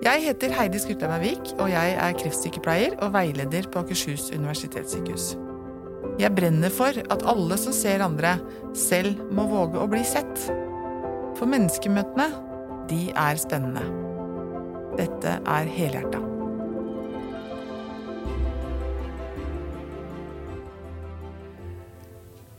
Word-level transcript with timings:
Jeg 0.00 0.22
heter 0.24 0.54
Heidi 0.56 0.78
Skrutleberg 0.80 1.20
Vik, 1.20 1.50
og 1.60 1.66
jeg 1.68 1.92
er 2.00 2.14
kreftsykepleier 2.16 2.94
og 3.04 3.10
veileder 3.12 3.66
på 3.68 3.82
Akershus 3.82 4.30
universitetssykehus. 4.32 5.34
Jeg 6.20 6.32
brenner 6.36 6.72
for 6.72 6.96
at 7.12 7.26
alle 7.28 7.58
som 7.60 7.76
ser 7.76 8.00
andre, 8.04 8.38
selv 8.72 9.20
må 9.28 9.44
våge 9.50 9.76
å 9.76 9.90
bli 9.92 10.00
sett. 10.08 10.46
For 11.36 11.44
menneskemøtene, 11.52 12.30
de 12.88 13.02
er 13.12 13.44
spennende. 13.44 13.84
Dette 14.96 15.36
er 15.44 15.68
Helhjerta. 15.76 16.29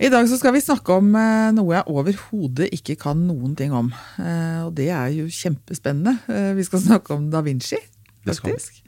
I 0.01 0.09
dag 0.09 0.25
så 0.25 0.33
skal 0.39 0.55
vi 0.55 0.63
snakke 0.63 0.95
om 0.97 1.11
eh, 1.13 1.51
noe 1.53 1.75
jeg 1.75 1.85
overhodet 1.93 2.71
ikke 2.73 2.95
kan 3.03 3.19
noen 3.21 3.51
ting 3.57 3.69
om. 3.69 3.91
Eh, 4.17 4.61
og 4.65 4.71
det 4.79 4.87
er 4.89 5.11
jo 5.13 5.27
kjempespennende. 5.29 6.15
Eh, 6.25 6.55
vi 6.57 6.63
skal 6.65 6.81
snakke 6.81 7.13
om 7.13 7.27
Da 7.29 7.43
Vinci, 7.45 7.77
faktisk. 8.25 8.79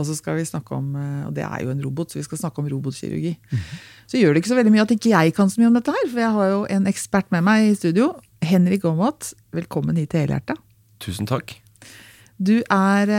Og 0.00 0.06
så 0.08 0.16
skal 0.16 0.38
vi 0.38 0.46
snakke 0.48 0.72
om, 0.72 0.94
og 1.28 1.34
det 1.36 1.42
er 1.44 1.66
jo 1.66 1.74
en 1.74 1.82
robot, 1.84 2.08
så 2.08 2.16
vi 2.16 2.24
skal 2.24 2.40
snakke 2.40 2.62
om 2.62 2.70
robotkirurgi. 2.72 3.34
Så 4.08 4.16
gjør 4.16 4.32
det 4.32 4.40
ikke 4.40 4.50
så 4.54 4.56
veldig 4.56 4.72
mye 4.72 4.86
at 4.86 4.94
ikke 4.94 5.12
jeg 5.12 5.34
kan 5.36 5.52
så 5.52 5.60
mye 5.60 5.68
om 5.68 5.76
dette 5.76 5.92
her, 5.92 6.06
for 6.08 6.22
jeg 6.22 6.32
har 6.38 6.48
jo 6.48 6.62
en 6.78 6.88
ekspert 6.88 7.28
med 7.36 7.44
meg 7.44 7.66
i 7.66 7.76
studio. 7.76 8.08
Henrik 8.40 8.88
Aamodt, 8.88 9.34
velkommen 9.52 10.00
hit 10.00 10.14
til 10.16 10.24
Helhjerta. 10.24 10.56
Tusen 11.04 11.28
takk. 11.28 11.52
Du 12.40 12.54
er 12.64 13.12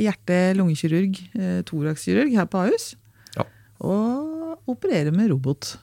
hjerte-lungekirurg, 0.00 1.20
thorakskirurg 1.68 2.32
her 2.40 2.48
på 2.48 2.64
Ahus. 2.64 2.94
Ja. 3.36 3.44
Og 3.84 4.56
opererer 4.72 5.12
med 5.12 5.28
robot. 5.36 5.76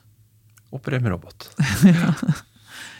Opererer 0.74 1.04
med 1.04 1.16
robot. 1.16 1.50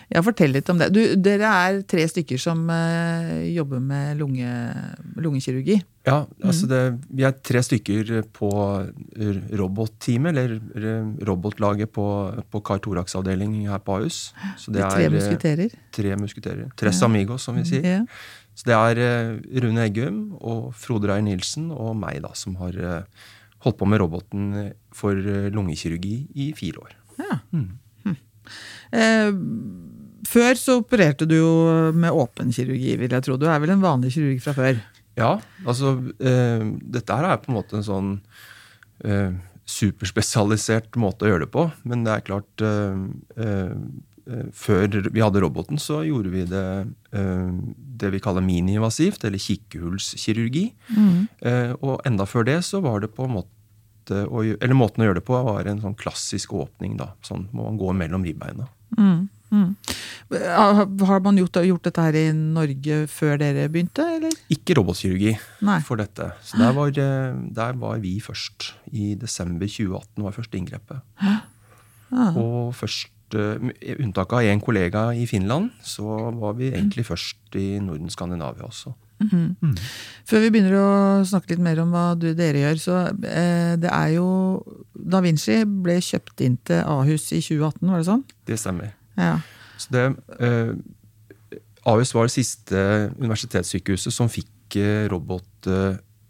Ja, 0.08 0.22
Fortell 0.24 0.54
litt 0.56 0.68
om 0.72 0.78
det. 0.80 0.86
Du, 0.88 1.02
dere 1.20 1.48
er 1.52 1.82
tre 1.84 2.06
stykker 2.08 2.40
som 2.40 2.62
uh, 2.72 3.42
jobber 3.44 3.82
med 3.84 4.16
lunge, 4.16 4.48
lungekirurgi. 5.20 5.76
Ja, 6.08 6.22
altså 6.40 6.64
det, 6.70 6.78
Vi 7.12 7.26
er 7.28 7.34
tre 7.44 7.60
stykker 7.60 8.22
på 8.32 8.48
robotteamet, 9.60 10.32
eller 10.32 10.54
robotlaget 11.28 11.92
på, 11.92 12.06
på 12.48 12.62
Kar 12.64 12.80
Thorax-avdeling 12.80 13.66
her 13.68 13.84
på 13.84 13.98
Ahus. 13.98 14.30
Så 14.56 14.72
det 14.72 14.80
det 14.80 14.86
er 14.86 14.96
tre 14.96 15.10
musketerer. 15.12 15.78
tre 15.92 16.16
musketerer. 16.16 16.70
Tres 16.80 17.02
amigos, 17.04 17.44
som 17.44 17.60
vi 17.60 17.66
sier. 17.68 17.84
Ja. 17.84 18.02
Så 18.58 18.66
det 18.66 18.74
er 18.74 18.98
eh, 19.04 19.34
Rune 19.62 19.84
Eggum 19.84 20.22
og 20.40 20.72
Frode 20.74 21.12
Reier 21.12 21.22
Nilsen 21.22 21.68
og 21.70 21.92
meg, 22.00 22.22
da, 22.24 22.32
som 22.34 22.56
har 22.58 22.74
eh, 22.74 23.26
holdt 23.62 23.78
på 23.78 23.86
med 23.86 24.00
roboten 24.02 24.48
for 24.96 25.14
eh, 25.14 25.46
lungekirurgi 25.54 26.16
i 26.34 26.48
fire 26.58 26.82
år. 26.82 26.96
Ja. 27.18 27.40
Hm. 27.52 27.68
Eh, 28.94 29.32
før 30.28 30.56
så 30.60 30.78
opererte 30.80 31.26
du 31.28 31.36
jo 31.38 31.52
med 31.96 32.14
åpen 32.14 32.52
kirurgi, 32.54 32.94
vil 33.00 33.12
jeg 33.12 33.24
tro. 33.26 33.36
Du 33.40 33.46
er 33.48 33.60
vel 33.62 33.74
en 33.74 33.84
vanlig 33.84 34.14
kirurg 34.16 34.40
fra 34.44 34.54
før? 34.56 34.80
Ja, 35.18 35.32
altså 35.66 35.96
eh, 36.22 36.64
Dette 36.94 37.16
her 37.16 37.26
er 37.26 37.40
på 37.42 37.50
en 37.50 37.58
måte 37.58 37.78
en 37.78 37.86
sånn 37.86 38.10
eh, 39.04 39.32
superspesialisert 39.68 40.96
måte 41.00 41.26
å 41.26 41.32
gjøre 41.32 41.46
det 41.46 41.52
på. 41.54 41.66
Men 41.88 42.04
det 42.06 42.14
er 42.14 42.26
klart 42.28 42.64
eh, 42.64 43.02
eh, 43.42 43.74
eh, 44.28 44.46
Før 44.56 45.00
vi 45.08 45.24
hadde 45.24 45.42
roboten, 45.44 45.80
så 45.82 46.00
gjorde 46.06 46.32
vi 46.32 46.46
det 46.48 46.64
eh, 47.16 47.52
det 47.98 48.12
vi 48.14 48.22
kaller 48.22 48.44
miniinvasivt, 48.46 49.24
eller 49.26 49.42
kikkehullskirurgi. 49.42 50.68
Eh, 51.42 51.72
og 51.82 52.04
enda 52.06 52.28
før 52.30 52.46
det 52.46 52.60
så 52.68 52.78
var 52.84 53.02
det 53.02 53.10
på 53.16 53.26
en 53.26 53.40
måte 53.40 53.50
å, 54.10 54.42
eller 54.56 54.74
Måten 54.78 55.02
å 55.02 55.08
gjøre 55.08 55.20
det 55.20 55.26
på 55.28 55.38
var 55.46 55.68
en 55.68 55.80
sånn 55.82 55.96
klassisk 55.98 56.54
åpning. 56.56 56.96
da, 56.96 57.12
Sånn 57.26 57.48
må 57.52 57.68
man 57.68 57.78
gå 57.80 57.92
mellom 57.96 58.24
ribbeina. 58.24 58.68
Har 60.28 60.86
har 61.08 61.20
man 61.24 61.38
gjort, 61.40 61.56
gjort 61.64 61.84
dette 61.88 62.02
her 62.04 62.16
i 62.20 62.24
Norge 62.36 63.06
før 63.08 63.38
dere 63.40 63.68
begynte, 63.72 64.04
eller? 64.18 64.34
Ikke 64.52 64.76
robotkirurgi 64.76 65.38
Nei. 65.64 65.78
for 65.80 65.96
dette. 65.96 66.32
Så 66.44 66.58
der 66.60 66.72
var, 66.76 66.88
eh, 66.88 67.36
der 67.56 67.72
var 67.80 67.98
vi 67.98 68.18
først. 68.20 68.72
I 68.92 69.14
desember 69.14 69.66
2018 69.66 70.22
var 70.22 70.32
første 70.32 70.58
inngrepet. 70.58 71.00
Og 72.36 72.74
først, 72.74 73.08
unntaket 73.32 74.32
av 74.32 74.40
én 74.40 74.60
kollega 74.60 75.14
i 75.14 75.26
Finland, 75.26 75.70
så 75.84 76.32
var 76.32 76.54
vi 76.54 76.70
egentlig 76.72 77.04
først 77.04 77.56
i 77.56 77.80
Norden 79.20 79.56
-hmm. 79.60 79.68
mm. 79.68 79.76
Før 80.24 80.40
vi 80.40 80.50
begynner 80.50 80.74
å 80.76 81.24
snakke 81.24 81.54
litt 81.54 81.62
mer 81.62 81.80
om 81.80 81.90
hva 81.90 82.14
du, 82.14 82.34
dere 82.34 82.58
gjør, 82.58 82.76
så 82.78 82.96
eh, 83.24 83.76
det 83.76 83.90
er 83.90 84.08
jo 84.14 84.62
Da 84.94 85.20
Vinci 85.20 85.64
ble 85.64 86.00
kjøpt 86.00 86.40
inn 86.40 86.56
til 86.64 86.82
Ahus 86.84 87.32
i 87.32 87.40
2018, 87.40 87.90
var 87.90 87.98
det 87.98 88.06
sånn? 88.06 88.24
Det 88.46 88.58
stemmer. 88.58 88.92
Ja. 89.16 89.40
Så 89.78 89.88
det, 89.90 90.16
eh, 90.40 90.74
Ahus 91.86 92.14
var 92.14 92.26
det 92.26 92.32
siste 92.34 93.10
universitetssykehuset 93.18 94.12
som 94.12 94.28
fikk 94.28 94.76
eh, 94.76 95.06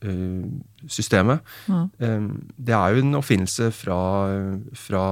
robotsystemet. 0.03 1.41
Ja. 1.69 1.81
Eh, 1.99 2.29
det 2.57 2.75
er 2.77 2.95
jo 2.95 3.03
en 3.03 3.19
oppfinnelse 3.19 3.71
fra, 3.75 4.01
fra 4.79 5.05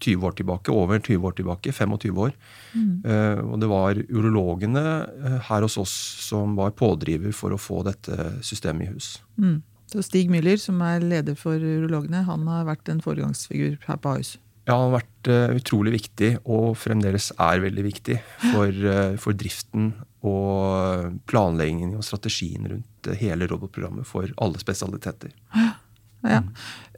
20 0.00 0.26
år 0.28 0.36
tilbake, 0.40 0.72
over 0.72 1.00
20 1.00 1.26
år 1.26 1.36
tilbake, 1.38 1.72
25 1.72 2.22
år. 2.26 2.36
Mm. 2.76 3.00
og 3.48 3.60
det 3.62 3.68
var 3.70 3.96
urologene 4.12 4.82
eh, 5.24 5.36
her 5.48 5.64
hos 5.64 5.78
oss 5.80 5.94
som 6.26 6.56
var 6.58 6.74
pådriver 6.76 7.32
for 7.32 7.54
å 7.54 7.60
få 7.60 7.80
dette 7.86 8.12
systemet 8.44 8.84
i 8.84 8.90
hus. 8.92 9.22
Mm. 9.40 9.62
Så 9.86 10.02
Stig 10.02 10.28
Müller, 10.32 10.58
som 10.60 10.80
er 10.84 11.04
leder 11.04 11.38
for 11.38 11.62
urologene, 11.62 12.24
han 12.26 12.44
har 12.50 12.66
vært 12.66 12.90
en 12.90 13.00
foregangsfigur 13.00 13.78
her 13.86 14.02
på 14.02 14.16
Ahus. 14.16 14.34
Ja, 14.66 14.74
han 14.74 14.88
har 14.88 14.96
vært 14.96 15.30
eh, 15.30 15.54
utrolig 15.60 15.92
viktig, 15.94 16.30
og 16.42 16.74
fremdeles 16.80 17.30
er 17.38 17.62
veldig 17.62 17.84
viktig 17.86 18.18
for, 18.50 18.66
eh, 18.74 19.14
for 19.22 19.38
driften 19.38 19.92
og 20.30 21.16
planleggingen 21.30 21.94
og 21.98 22.04
strategien 22.06 22.66
rundt 22.70 23.10
hele 23.20 23.48
robotprogrammet 23.50 24.06
for 24.08 24.30
alle 24.42 24.62
spesialiteter. 24.62 25.34
Ja. 26.26 26.40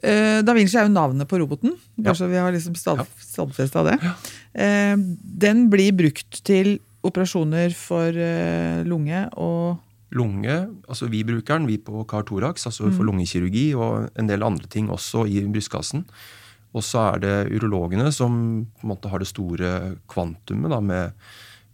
Eh, 0.01 0.39
da 0.41 0.53
Vinci 0.55 0.73
er 0.79 0.87
jo 0.87 0.93
navnet 0.95 1.27
på 1.29 1.37
roboten, 1.37 1.75
bare 1.99 2.15
Ja. 2.15 2.17
så 2.17 2.25
vi 2.31 2.37
har 2.39 2.49
liksom 2.55 2.73
stad, 2.79 3.03
stadfesta 3.21 3.83
det. 3.85 3.97
Eh, 4.57 4.95
den 4.97 5.67
blir 5.69 5.91
brukt 5.93 6.39
til 6.47 6.79
operasjoner 7.05 7.75
for 7.77 8.09
eh, 8.09 8.81
lunge 8.89 9.27
og 9.37 9.77
Lunge, 10.17 10.55
altså 10.89 11.05
vi 11.11 11.19
bruker 11.23 11.59
den, 11.59 11.67
vi 11.69 11.77
på 11.77 12.01
Car 12.09 12.23
Thorax, 12.25 12.65
altså 12.65 12.87
for 12.89 13.05
lungekirurgi 13.05 13.75
og 13.77 14.07
en 14.17 14.25
del 14.31 14.41
andre 14.41 14.65
ting 14.65 14.87
også 14.89 15.27
i 15.29 15.43
brystkassen. 15.45 16.01
Og 16.73 16.81
så 16.81 17.03
er 17.13 17.19
det 17.21 17.35
urologene 17.53 18.09
som 18.11 18.65
på 18.79 18.87
en 18.87 18.89
måte 18.95 19.11
har 19.11 19.19
det 19.21 19.29
store 19.29 19.69
kvantumet 20.09 20.73
da, 20.73 20.79
med, 20.81 21.11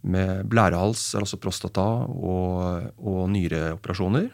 med 0.06 0.44
blærehals, 0.50 1.14
altså 1.18 1.38
prostata, 1.42 1.84
og, 2.06 2.90
og 2.98 3.22
nyreoperasjoner. 3.34 4.28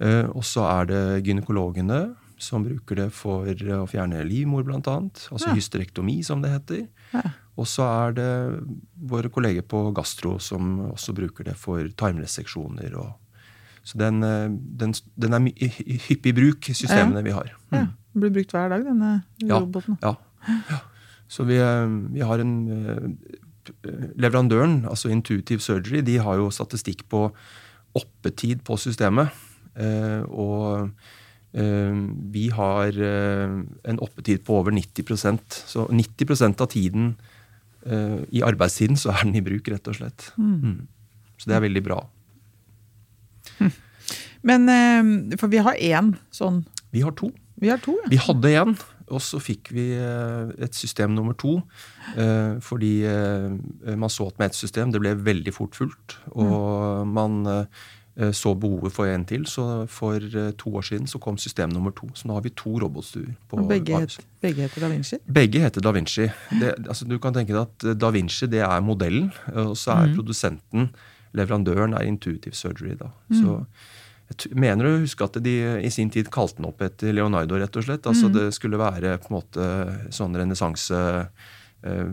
Eh, 0.00 0.26
og 0.34 0.42
så 0.46 0.64
er 0.66 0.88
det 0.90 1.02
gynekologene 1.26 2.14
som 2.42 2.64
bruker 2.66 2.98
det 2.98 3.08
for 3.14 3.46
å 3.46 3.84
fjerne 3.88 4.24
livmor, 4.26 4.66
annet. 4.68 5.28
Altså 5.30 5.48
Ja. 5.50 5.54
hysterektomi, 5.54 6.22
som 6.26 6.42
det 6.42 6.50
heter. 6.50 6.86
Ja. 7.14 7.22
Og 7.56 7.66
så 7.70 7.84
er 7.86 8.12
det 8.16 8.30
våre 8.98 9.30
kolleger 9.30 9.62
på 9.62 9.92
gastro 9.94 10.38
som 10.42 10.90
også 10.90 11.14
bruker 11.14 11.44
det 11.44 11.54
for 11.56 11.78
tarmreseksjoner. 11.94 12.96
Og, 12.98 13.12
så 13.84 13.98
den, 13.98 14.22
eh, 14.24 14.48
den, 14.50 14.94
den 15.16 15.32
er 15.38 15.46
i 15.54 15.98
hyppig 16.08 16.34
bruk, 16.34 16.60
systemene 16.74 17.22
vi 17.22 17.30
har. 17.30 17.52
ja, 17.72 17.86
Den 18.14 18.20
blir 18.20 18.34
brukt 18.34 18.50
hver 18.52 18.68
dag, 18.74 18.84
denne 18.84 19.22
Ja. 19.42 19.60
roboten. 19.60 19.96
Ja. 20.02 20.16
ja. 20.70 20.78
Så 21.28 21.44
vi, 21.46 21.56
eh, 21.56 21.86
vi 22.12 22.20
har 22.20 22.38
en 22.42 22.54
eh, 22.68 23.38
Leverandøren, 24.16 24.84
altså 24.88 25.10
Intuitive 25.12 25.60
Surgery, 25.60 26.02
de 26.06 26.18
har 26.22 26.38
jo 26.40 26.50
statistikk 26.54 27.04
på 27.12 27.28
oppetid 27.94 28.64
på 28.66 28.76
systemet. 28.80 29.34
Eh, 29.74 30.22
og 30.30 30.90
eh, 31.54 32.00
vi 32.34 32.48
har 32.54 32.94
eh, 32.94 33.54
en 33.90 34.02
oppetid 34.02 34.44
på 34.46 34.54
over 34.60 34.70
90% 34.70 35.56
Så 35.66 35.86
90% 35.90 36.62
av 36.62 36.68
tiden 36.70 37.16
eh, 37.86 38.20
i 38.30 38.42
arbeidstiden 38.46 38.96
så 38.96 39.10
er 39.14 39.24
den 39.26 39.38
i 39.40 39.42
bruk, 39.42 39.68
rett 39.68 39.90
og 39.90 39.98
slett. 39.98 40.30
Mm. 40.38 40.86
Så 41.38 41.50
det 41.50 41.56
er 41.58 41.66
veldig 41.66 41.84
bra. 41.86 41.98
Men 44.44 44.68
eh, 44.68 45.38
For 45.40 45.50
vi 45.50 45.62
har 45.64 45.78
én 45.80 46.14
sånn 46.34 46.64
Vi 46.94 47.02
har 47.02 47.14
to. 47.18 47.32
Vi 47.58 47.70
har 47.70 47.78
to, 47.82 47.94
ja. 48.02 48.10
Vi 48.10 48.18
hadde 48.20 48.50
en, 48.60 48.74
og 49.08 49.20
så 49.20 49.40
fikk 49.42 49.72
vi 49.74 49.90
eh, 49.98 50.52
et 50.64 50.74
system 50.74 51.14
nummer 51.14 51.34
to. 51.36 51.58
eh, 52.16 52.56
Fordi 52.60 53.04
eh, 53.04 53.96
man 53.96 54.08
så 54.10 54.28
at 54.30 54.38
med 54.38 54.46
ett 54.52 54.54
system 54.58 54.92
det 54.94 55.00
ble 55.02 55.14
veldig 55.14 55.52
fort 55.54 55.76
fullt. 55.76 56.16
Og 56.32 57.06
man 57.06 57.46
eh, 57.46 58.30
så 58.32 58.54
behovet 58.54 58.92
for 58.94 59.10
en 59.10 59.24
til, 59.26 59.42
så 59.50 59.86
for 59.90 60.22
to 60.56 60.70
år 60.78 60.84
siden 60.86 61.06
så 61.10 61.18
kom 61.18 61.36
system 61.38 61.72
nummer 61.74 61.90
to. 61.90 62.06
Så 62.14 62.28
nå 62.30 62.36
har 62.36 62.44
vi 62.44 62.52
to 62.54 62.76
robotstuer. 62.78 63.32
på 63.50 63.58
Og 63.58 63.68
begge, 63.68 63.98
het, 64.04 64.18
begge 64.40 64.62
heter 64.62 64.80
Da 64.84 64.88
Vinci. 64.92 65.18
Begge 65.26 65.60
heter 65.64 65.82
Da 65.82 65.90
Vinci. 65.90 66.28
Det, 66.60 66.74
altså, 66.88 67.04
du 67.10 67.18
kan 67.18 67.34
tenke 67.34 67.52
deg 67.52 67.64
at 67.66 67.98
Da 67.98 68.10
Vinci 68.14 68.46
det 68.46 68.62
er 68.62 68.80
modellen, 68.86 69.32
og 69.52 69.74
så 69.76 69.96
er 70.04 70.14
produsenten, 70.14 70.92
leverandøren, 71.34 71.92
er 71.98 72.06
Intuitive 72.06 72.54
Surgery. 72.54 72.94
da. 72.94 73.10
Så 73.34 73.64
jeg 74.32 74.56
mener 74.56 74.88
å 74.88 74.94
huske 75.02 75.26
at 75.26 75.36
de 75.44 75.54
i 75.84 75.90
sin 75.92 76.10
tid 76.12 76.30
kalte 76.32 76.60
den 76.60 76.68
opp 76.70 76.80
etter 76.84 77.12
Leonardo, 77.14 77.58
rett 77.60 77.76
og 77.76 77.84
slett. 77.86 78.06
Altså 78.08 78.30
Det 78.32 78.48
skulle 78.56 78.80
være 78.80 79.18
på 79.20 79.30
en 79.30 79.36
måte 79.36 79.66
sånn 80.14 80.36
renessanse 80.38 81.02
uh, 81.84 82.08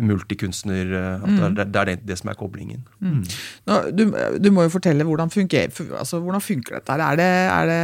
multikunstner 0.00 0.92
eh, 0.98 1.22
mm. 1.22 1.36
det, 1.38 1.62
er, 1.62 1.68
det 1.70 1.80
er 1.80 1.88
det, 1.90 1.94
det 2.08 2.16
som 2.18 2.30
er 2.32 2.38
koblingen. 2.38 2.82
Mm. 2.98 3.20
Nå, 3.70 3.76
du, 3.94 4.02
du, 4.42 4.48
må 4.54 4.64
jo 4.66 4.72
fortelle 4.74 5.06
hvordan 5.06 5.30
funker, 5.30 5.70
altså, 5.94 6.18
hvordan 6.24 6.42
funker 6.42 6.80
dette? 6.80 6.96
Er 6.98 7.20
det, 7.20 7.28
er 7.54 7.70
det, 7.70 7.80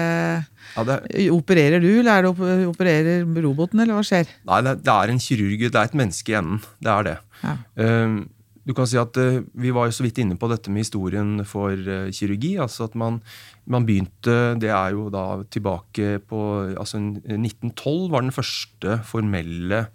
ja, 0.74 0.86
det 0.88 1.26
Opererer 1.32 1.84
du, 1.84 1.90
eller 2.00 2.18
er 2.18 2.26
det 2.26 2.66
opererer 2.66 3.42
roboten, 3.46 3.84
eller 3.84 3.96
hva 3.96 4.02
skjer? 4.06 4.32
Nei, 4.50 4.62
det, 4.66 4.96
er 4.96 5.12
en 5.12 5.22
kirurg. 5.22 5.62
Det 5.62 5.78
er 5.78 5.92
et 5.92 5.98
menneske 6.02 6.34
i 6.34 6.38
enden. 6.40 6.58
Det 6.82 6.92
er 6.92 7.06
det. 7.10 7.18
Ja. 7.44 7.54
Um, 7.78 8.18
du 8.66 8.74
kan 8.74 8.88
si 8.88 8.98
at 8.98 9.16
uh, 9.20 9.44
Vi 9.54 9.72
var 9.74 9.88
jo 9.88 9.94
så 9.94 10.06
vidt 10.06 10.18
inne 10.22 10.36
på 10.38 10.48
dette 10.50 10.72
med 10.72 10.84
historien 10.84 11.38
for 11.46 11.72
uh, 11.72 12.10
kirurgi. 12.10 12.56
altså 12.58 12.88
at 12.90 12.96
man, 12.98 13.20
man, 13.64 13.86
begynte 13.86 14.56
Det 14.60 14.70
er 14.70 14.96
jo 14.96 15.08
da 15.10 15.42
tilbake 15.50 16.18
på 16.26 16.40
altså 16.74 16.98
1912 16.98 18.10
var 18.10 18.26
den 18.26 18.34
første 18.34 19.00
formelle 19.06 19.86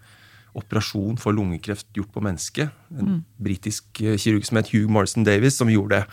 operasjon 0.51 1.15
for 1.15 1.31
lungekreft 1.31 1.87
gjort 1.95 2.11
på 2.11 2.23
menneske. 2.23 2.69
En 2.91 3.07
mm. 3.07 3.19
britisk 3.39 4.01
uh, 4.03 4.17
kirurg 4.19 4.47
som 4.47 4.59
het 4.59 4.71
Hugh 4.73 4.91
Morrison 4.91 5.23
Davis, 5.23 5.59
som 5.59 5.71
gjorde 5.71 6.01
det. 6.01 6.05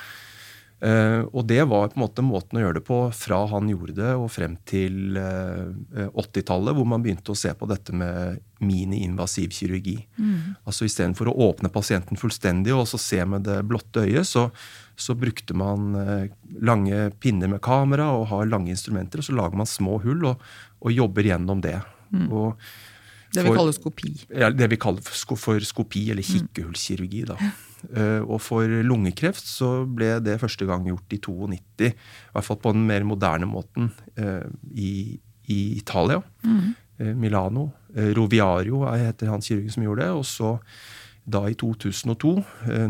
Uh, 0.79 1.27
og 1.35 1.43
det 1.51 1.65
var 1.67 1.89
på 1.91 1.99
en 1.99 2.05
måte 2.05 2.23
måten 2.23 2.61
å 2.61 2.61
gjøre 2.63 2.77
det 2.77 2.85
på 2.87 2.99
fra 3.17 3.41
han 3.51 3.67
gjorde 3.67 3.97
det 3.97 4.13
og 4.15 4.29
frem 4.31 4.53
til 4.69 5.17
uh, 5.19 5.73
eh, 5.91 6.07
80-tallet, 6.13 6.77
hvor 6.77 6.87
man 6.87 7.03
begynte 7.03 7.35
å 7.35 7.39
se 7.39 7.51
på 7.59 7.67
dette 7.67 7.95
med 7.99 8.39
mini-invasiv 8.63 9.51
kirurgi. 9.57 9.97
Mm. 10.21 10.55
Altså 10.63 10.87
Istedenfor 10.87 11.33
å 11.33 11.37
åpne 11.49 11.73
pasienten 11.75 12.21
fullstendig 12.21 12.77
og 12.77 12.87
så 12.91 13.01
se 13.03 13.19
med 13.27 13.49
det 13.49 13.59
blotte 13.67 14.07
øyet, 14.07 14.31
så, 14.31 14.47
så 14.95 15.19
brukte 15.19 15.57
man 15.59 15.95
lange 16.63 17.09
pinner 17.23 17.51
med 17.51 17.63
kamera 17.63 18.11
og 18.15 18.29
har 18.31 18.51
lange 18.51 18.71
instrumenter, 18.75 19.23
og 19.23 19.27
så 19.27 19.35
lager 19.39 19.59
man 19.59 19.71
små 19.71 19.99
hull 20.03 20.27
og, 20.31 20.43
og 20.83 20.95
jobber 20.95 21.27
gjennom 21.31 21.63
det. 21.63 21.79
Mm. 22.15 22.27
Og 22.31 22.69
det 23.35 23.45
vi 23.45 23.55
kaller 23.55 23.75
skopi. 23.77 24.13
Ja, 24.31 24.51
det 24.55 24.71
vi 24.73 24.79
kaller 24.81 25.03
for 25.05 25.67
skopi, 25.67 26.09
eller 26.15 26.27
kikkehullskirurgi. 26.27 27.27
da. 27.31 27.39
Uh, 27.87 28.25
og 28.27 28.41
for 28.43 28.67
lungekreft 28.67 29.47
så 29.47 29.85
ble 29.87 30.17
det 30.25 30.39
første 30.43 30.67
gang 30.67 30.87
gjort 30.89 31.15
i 31.15 31.21
92. 31.23 31.87
I 31.87 31.93
hvert 32.35 32.47
fall 32.47 32.61
på 32.63 32.75
den 32.75 32.87
mer 32.89 33.07
moderne 33.07 33.47
måten 33.51 33.93
uh, 34.19 34.47
i, 34.75 35.19
i, 35.47 35.61
Italia. 35.79 36.23
Mm. 36.43 36.77
Milano. 37.15 37.69
Roviario 37.95 38.81
heter 38.91 39.29
han 39.31 39.43
kirurgen 39.45 39.71
som 39.71 39.85
gjorde 39.85 40.03
det. 40.03 40.15
Og 40.19 40.25
så 40.27 40.49
da 41.31 41.45
i 41.47 41.55
2002, 41.55 42.33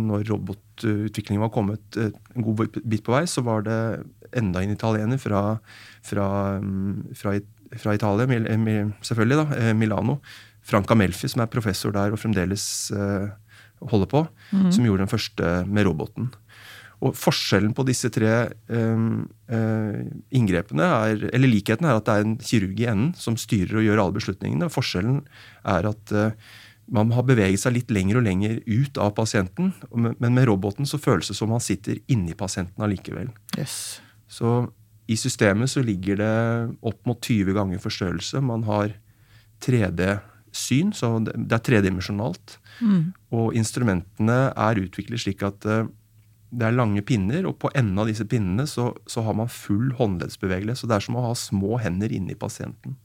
når 0.01 0.23
robotutviklingen 0.31 1.43
var 1.43 1.51
kommet 1.53 1.99
en 2.01 2.47
god 2.47 2.63
bit 2.79 3.05
på 3.05 3.13
vei, 3.13 3.27
så 3.29 3.45
var 3.45 3.67
det 3.67 3.77
enda 4.33 4.63
en 4.65 4.73
italiener 4.73 5.21
fra, 5.21 5.43
fra, 6.09 6.29
mm, 6.63 7.13
fra, 7.21 7.35
fra 7.83 7.97
Italia, 7.99 8.41
selvfølgelig, 9.05 9.43
da, 9.43 9.75
Milano. 9.77 10.17
Franca 10.65 10.97
Melfi, 10.97 11.29
som 11.29 11.45
er 11.45 11.53
professor 11.53 11.93
der 11.93 12.17
og 12.17 12.23
fremdeles 12.23 12.65
holder 13.81 14.11
på, 14.11 14.25
mm. 14.53 14.69
som 14.75 14.87
gjorde 14.87 15.05
den 15.05 15.13
første 15.13 15.53
med 15.69 15.89
roboten. 15.89 16.31
Og 16.99 17.15
Forskjellen 17.15 17.75
på 17.79 17.85
disse 17.87 18.11
tre 18.11 18.49
um, 18.75 19.29
uh, 19.53 20.01
inngrepene 20.35 20.87
er, 21.07 21.29
eller 21.31 21.53
likheten 21.53 21.87
er 21.87 21.99
at 21.99 22.09
det 22.09 22.17
er 22.17 22.25
en 22.27 22.39
kirurg 22.43 22.81
i 22.83 22.89
enden 22.91 23.13
som 23.15 23.37
styrer 23.39 23.79
og 23.79 23.87
gjør 23.87 24.03
alle 24.03 24.17
beslutningene. 24.17 24.71
Forskjellen 24.73 25.21
er 25.63 25.87
at 25.93 26.15
uh, 26.17 26.57
man 26.91 27.13
har 27.15 27.27
beveget 27.29 27.63
seg 27.63 27.77
litt 27.77 27.93
lenger 27.95 28.19
og 28.19 28.27
lenger 28.27 28.59
ut 28.67 28.99
av 28.99 29.13
pasienten. 29.15 29.71
Men 29.93 30.35
med 30.35 30.49
roboten 30.49 30.89
så 30.89 30.99
føles 30.99 31.31
det 31.31 31.37
som 31.39 31.53
man 31.53 31.63
sitter 31.63 32.01
inni 32.11 32.35
pasienten 32.39 32.83
allikevel. 32.85 33.31
Yes. 33.59 34.01
Så 34.27 34.71
i 35.09 35.17
systemet 35.17 35.71
så 35.73 35.85
ligger 35.85 36.19
det 36.21 36.35
opp 36.85 37.01
mot 37.09 37.21
20 37.21 37.55
ganger 37.57 37.83
forstørrelse. 37.83 38.43
Man 38.45 38.65
har 38.69 38.97
3D-syn, 40.59 40.93
så 40.93 41.19
det 41.23 41.55
er 41.55 41.63
tredimensjonalt. 41.65 42.59
Mm. 42.81 43.13
Og 43.35 43.55
instrumentene 43.59 44.39
er 44.51 44.83
utviklet 44.83 45.23
slik 45.23 45.43
at 45.47 45.67
uh, 45.67 45.87
det 46.51 46.65
er 46.65 46.77
lange 46.77 47.03
pinner, 47.05 47.47
og 47.47 47.59
på 47.61 47.71
enden 47.77 47.99
av 48.01 48.09
disse 48.09 48.25
pinnene 48.25 48.67
så, 48.67 48.91
så 49.07 49.23
har 49.27 49.37
man 49.37 49.51
full 49.53 49.93
håndleddsbevegelse. 49.99 50.83
Så 50.83 50.89
det 50.89 50.97
er 50.97 51.05
som 51.05 51.19
å 51.19 51.27
ha 51.29 51.35
små 51.37 51.79
hender 51.83 52.13
inni 52.15 52.37
pasienten. 52.39 52.97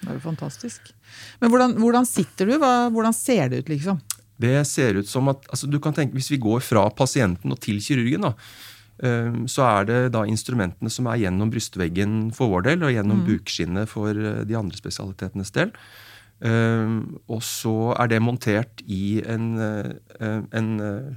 Det 0.00 0.08
er 0.08 0.18
jo 0.18 0.24
fantastisk. 0.24 0.92
Men 1.40 1.52
hvordan, 1.52 1.76
hvordan 1.80 2.08
sitter 2.08 2.48
du? 2.48 2.58
Hva, 2.60 2.88
hvordan 2.92 3.16
ser 3.16 3.48
det 3.52 3.62
ut, 3.62 3.72
liksom? 3.72 4.00
Det 4.40 4.54
ser 4.68 4.96
ut 5.00 5.08
som 5.08 5.28
at, 5.32 5.44
altså 5.52 5.68
du 5.68 5.76
kan 5.80 5.92
tenke, 5.96 6.16
Hvis 6.16 6.30
vi 6.32 6.40
går 6.40 6.62
fra 6.64 6.86
pasienten 6.88 7.52
og 7.52 7.60
til 7.60 7.80
kirurgen, 7.84 8.28
da, 8.28 8.34
uh, 9.04 9.42
så 9.48 9.64
er 9.68 9.88
det 9.88 9.98
da 10.16 10.26
instrumentene 10.28 10.92
som 10.92 11.08
er 11.08 11.24
gjennom 11.24 11.52
brystveggen 11.52 12.20
for 12.36 12.52
vår 12.52 12.68
del, 12.68 12.84
og 12.84 12.94
gjennom 12.96 13.24
mm. 13.24 13.26
bukskinnet 13.28 13.92
for 13.92 14.12
uh, 14.12 14.44
de 14.44 14.60
andre 14.60 14.76
spesialitetenes 14.76 15.56
del. 15.56 15.72
Ehm, 16.40 17.18
og 17.28 17.42
så 17.44 17.92
er 18.00 18.08
det 18.12 18.22
montert 18.24 18.80
i 18.88 19.20
en, 19.28 19.58
eh, 19.60 20.40
en, 20.56 20.70
eh, 20.80 21.10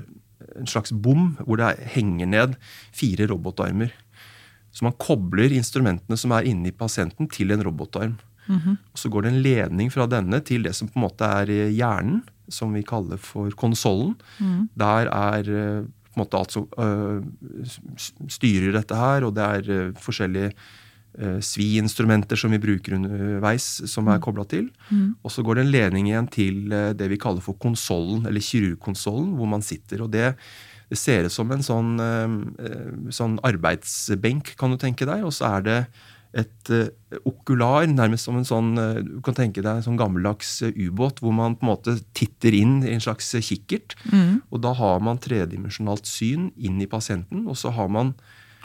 en 0.59 0.67
slags 0.67 0.91
bom 0.91 1.37
hvor 1.39 1.57
det 1.57 1.77
henger 1.95 2.27
ned 2.27 2.55
fire 2.91 3.27
robotarmer. 3.31 3.93
Så 4.73 4.83
man 4.83 4.97
kobler 4.99 5.53
instrumentene 5.53 6.17
som 6.17 6.31
er 6.31 6.49
inni 6.49 6.71
pasienten, 6.71 7.29
til 7.29 7.51
en 7.51 7.63
robotarm. 7.63 8.17
Mm 8.47 8.59
-hmm. 8.59 8.77
Og 8.91 8.99
Så 8.99 9.09
går 9.09 9.21
det 9.21 9.31
en 9.31 9.41
ledning 9.41 9.91
fra 9.91 10.05
denne 10.07 10.39
til 10.39 10.63
det 10.63 10.75
som 10.75 10.87
på 10.87 10.99
en 10.99 11.07
måte 11.07 11.23
er 11.23 11.69
hjernen, 11.69 12.23
som 12.49 12.73
vi 12.73 12.81
kaller 12.81 13.17
for 13.17 13.49
konsollen. 13.51 14.15
Mm. 14.39 14.69
Der 14.77 15.07
er 15.07 15.39
eh, 15.39 15.83
på 16.13 16.19
en 16.19 16.21
måte 16.21 16.37
alt 16.37 16.51
som 16.51 16.67
øh, 16.77 17.23
styrer 18.29 18.71
dette 18.71 18.95
her, 18.95 19.25
og 19.25 19.35
det 19.35 19.43
er 19.43 19.71
øh, 19.71 19.93
forskjellige 19.95 20.51
svi-instrumenter 21.13 22.39
som 22.39 22.53
vi 22.53 22.61
bruker 22.61 22.95
underveis, 22.97 23.67
som 23.89 24.07
er 24.09 24.19
mm. 24.19 24.23
kobla 24.25 24.45
til. 24.49 24.69
Mm. 24.89 25.15
Og 25.21 25.33
så 25.33 25.45
går 25.45 25.59
det 25.59 25.65
en 25.65 25.73
ledning 25.73 26.09
igjen 26.09 26.29
til 26.33 26.73
uh, 26.73 26.91
det 26.97 27.09
vi 27.11 27.19
kaller 27.21 27.43
for 27.43 27.59
konsollen, 27.61 28.25
eller 28.29 28.43
kirurgkonsollen, 28.43 29.35
hvor 29.37 29.49
man 29.49 29.65
sitter. 29.65 30.05
og 30.05 30.13
det 30.13 30.35
det 30.91 30.97
ser 30.99 31.25
ut 31.25 31.33
som 31.33 31.49
en 31.49 31.63
sånn, 31.63 31.93
uh, 31.97 33.07
sånn, 33.09 33.39
arbeidsbenk, 33.41 34.51
kan 34.59 34.73
du 34.73 34.77
tenke 34.77 35.07
deg. 35.09 35.23
Og 35.25 35.31
så 35.33 35.47
er 35.55 35.63
det 35.65 35.77
et 36.37 36.69
okular, 37.29 37.85
nærmest 37.89 38.27
som 38.27 38.37
en 38.37 38.45
sånn 38.45 38.71
du 39.05 39.19
kan 39.25 39.35
tenke 39.37 39.61
deg 39.61 39.79
en 39.79 39.85
sånn 39.85 39.97
gammeldags 39.97 40.51
ubåt, 40.65 41.21
hvor 41.21 41.33
man 41.33 41.53
på 41.57 41.65
en 41.65 41.71
måte 41.71 41.95
titter 42.17 42.57
inn 42.57 42.79
i 42.81 42.93
en 42.93 43.01
slags 43.01 43.31
kikkert. 43.37 43.93
Mm. 44.09 44.41
Og 44.49 44.63
da 44.65 44.73
har 44.77 45.01
man 45.05 45.21
tredimensjonalt 45.21 46.09
syn 46.09 46.51
inn 46.57 46.81
i 46.81 46.89
pasienten, 46.89 47.45
og 47.47 47.57
så 47.57 47.73
har 47.73 47.89
man 47.89 48.15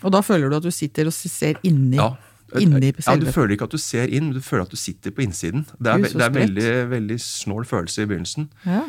Og 0.03 0.13
da 0.13 0.21
føler 0.25 0.49
du 0.49 0.57
at 0.59 0.65
du 0.69 0.73
sitter 0.73 1.09
og 1.09 1.17
ser 1.17 1.61
inni 1.67 1.97
ja, 2.01 2.13
Inni 2.57 2.93
ja, 2.95 3.17
Du 3.21 3.29
føler 3.33 3.55
ikke 3.55 3.67
at 3.69 3.75
du 3.75 3.81
ser 3.81 4.09
inn, 4.09 4.31
men 4.31 4.39
du 4.39 4.45
føler 4.45 4.65
at 4.65 4.73
du 4.73 4.81
sitter 4.81 5.13
på 5.13 5.25
innsiden. 5.27 5.67
Det 5.77 5.93
er, 5.93 6.07
det 6.07 6.25
er 6.25 6.33
veldig, 6.33 6.71
veldig 6.95 7.19
snål 7.21 7.67
følelse 7.69 8.05
i 8.05 8.09
begynnelsen. 8.09 8.49
Ja. 8.65 8.87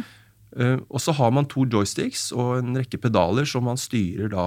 Uh, 0.56 0.78
og 0.90 1.02
så 1.04 1.14
har 1.14 1.34
man 1.36 1.46
to 1.50 1.66
joysticks 1.70 2.32
og 2.34 2.56
en 2.58 2.78
rekke 2.80 2.98
pedaler 2.98 3.46
som 3.46 3.68
man 3.70 3.78
styrer 3.78 4.32
da 4.32 4.46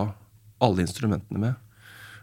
alle 0.64 0.82
instrumentene 0.82 1.42
med. 1.42 1.61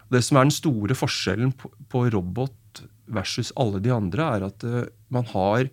Det 0.10 0.24
som 0.26 0.40
er 0.40 0.48
den 0.48 0.56
store 0.56 0.98
forskjellen 0.98 1.54
på, 1.56 1.70
på 1.92 2.08
robot 2.12 2.84
versus 3.10 3.54
alle 3.60 3.80
de 3.84 3.94
andre, 3.94 4.26
er 4.26 4.48
at 4.50 4.66
uh, 4.66 4.82
man, 5.14 5.30
har, 5.32 5.70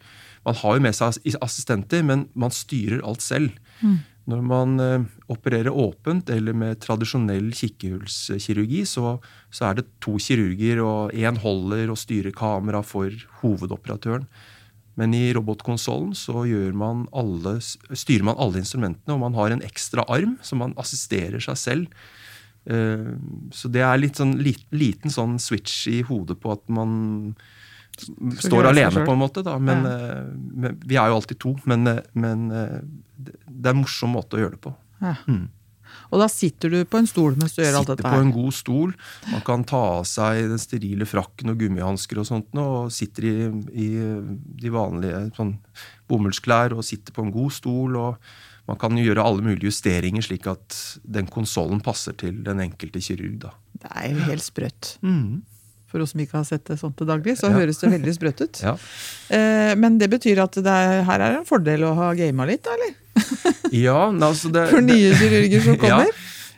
man 0.46 0.60
har 0.60 0.76
jo 0.76 0.84
med 0.84 0.96
seg 0.96 1.18
assistenter, 1.42 2.04
men 2.06 2.28
man 2.36 2.54
styrer 2.54 3.02
alt 3.06 3.24
selv. 3.24 3.56
Mm. 3.80 3.98
Når 4.26 4.42
man 4.42 4.80
eh, 4.82 5.06
opererer 5.30 5.70
åpent 5.70 6.30
eller 6.34 6.56
med 6.58 6.80
tradisjonell 6.82 7.52
kikkehullskirurgi, 7.54 8.82
så, 8.88 9.16
så, 9.54 9.68
er 9.68 9.78
det 9.78 9.86
to 10.02 10.16
kirurger, 10.22 10.82
og 10.82 11.14
én 11.14 11.38
holder 11.42 11.92
og 11.94 12.00
styrer 12.00 12.34
kamera 12.34 12.82
for 12.82 13.14
hovedoperatøren. 13.42 14.26
Men 14.96 15.12
i 15.14 15.28
robotkonsollen 15.36 16.14
styrer 16.16 16.74
man 16.74 17.04
alle 17.12 18.62
instrumentene, 18.62 19.14
og 19.14 19.22
man 19.22 19.36
har 19.36 19.52
en 19.52 19.64
ekstra 19.66 20.06
arm, 20.10 20.38
som 20.42 20.62
man 20.64 20.74
assisterer 20.80 21.42
seg 21.44 21.60
selv. 21.60 22.00
Eh, 22.66 23.12
så 23.54 23.70
det 23.70 23.84
er 23.86 24.00
litt 24.00 24.18
sånn, 24.18 24.38
liten 24.42 25.12
sånn 25.12 25.38
switch 25.42 25.86
i 25.92 26.00
hodet 26.08 26.40
på 26.42 26.56
at 26.56 26.64
man 26.66 27.36
står 28.44 28.70
alene, 28.72 29.04
på 29.06 29.14
en 29.14 29.20
måte. 29.20 29.44
da, 29.46 29.58
men, 29.58 29.84
ja. 29.88 30.22
men, 30.32 30.80
Vi 30.84 30.98
er 31.00 31.10
jo 31.10 31.20
alltid 31.20 31.40
to, 31.42 31.54
men, 31.64 31.88
men 32.12 32.48
det 32.50 33.36
er 33.64 33.74
en 33.74 33.84
morsom 33.84 34.12
måte 34.16 34.38
å 34.38 34.42
gjøre 34.44 34.58
det 34.58 34.64
på. 34.68 34.74
Ja. 35.02 35.14
Mm. 35.28 35.46
Og 36.12 36.22
da 36.22 36.28
sitter 36.30 36.72
du 36.72 36.78
på 36.88 37.00
en 37.00 37.08
stol 37.08 37.36
mens 37.38 37.56
du 37.56 37.62
gjør 37.62 37.80
alt 37.80 37.90
dette? 37.90 38.02
Sitter 38.02 38.16
på 38.16 38.24
en 38.24 38.34
god 38.34 38.56
stol. 38.56 38.94
Man 39.32 39.44
kan 39.46 39.64
ta 39.68 39.82
av 39.98 40.08
seg 40.08 40.50
den 40.52 40.62
sterile 40.62 41.08
frakken 41.08 41.52
og 41.52 41.60
gummihansker 41.60 42.20
og 42.22 42.28
sånt, 42.28 42.52
og 42.60 42.92
sitter 42.94 43.28
i, 43.28 43.34
i 43.86 43.88
de 44.62 44.74
vanlige 44.74 45.26
sånn, 45.38 45.56
bomullsklær 46.10 46.76
og 46.76 46.86
sitter 46.86 47.16
på 47.16 47.26
en 47.26 47.34
god 47.34 47.56
stol. 47.56 47.98
og 47.98 48.70
Man 48.70 48.80
kan 48.82 48.98
gjøre 49.00 49.24
alle 49.24 49.46
mulige 49.46 49.70
justeringer 49.72 50.26
slik 50.28 50.48
at 50.50 50.78
den 51.02 51.30
konsollen 51.32 51.82
passer 51.84 52.16
til 52.18 52.42
den 52.46 52.62
enkelte 52.64 53.02
kirurg. 53.02 53.40
Da. 53.48 53.54
Det 53.82 53.92
er 53.92 54.10
jo 54.12 54.30
helt 54.30 54.46
sprøtt. 54.46 54.96
Mm 55.06 55.44
for 55.96 56.04
oss 56.04 56.12
som 56.12 56.22
ikke 56.22 56.36
har 56.36 56.46
sett 56.48 56.66
det 56.68 56.76
sånn 56.80 56.94
til 56.96 57.08
daglig, 57.08 57.38
så 57.40 57.48
ja. 57.48 57.56
høres 57.56 57.80
det 57.80 57.92
veldig 57.96 58.16
sprøtt 58.18 58.44
ut. 58.44 58.62
Ja. 58.66 58.74
Eh, 59.32 59.72
men 59.78 59.96
det 60.00 60.08
betyr 60.10 60.40
at 60.42 60.56
det 60.62 60.72
er, 60.72 61.02
her 61.06 61.22
er 61.22 61.36
en 61.38 61.46
fordel 61.48 61.84
å 61.86 61.94
ha 61.98 62.12
gama 62.18 62.46
litt, 62.48 62.64
da, 62.66 62.74
eller? 62.76 62.94
ja, 63.86 64.00
altså 64.10 64.50
det, 64.52 64.66
For 64.72 64.84
nye 64.84 65.12
kirurger 65.16 65.64
som 65.64 65.78
kommer? 65.82 66.10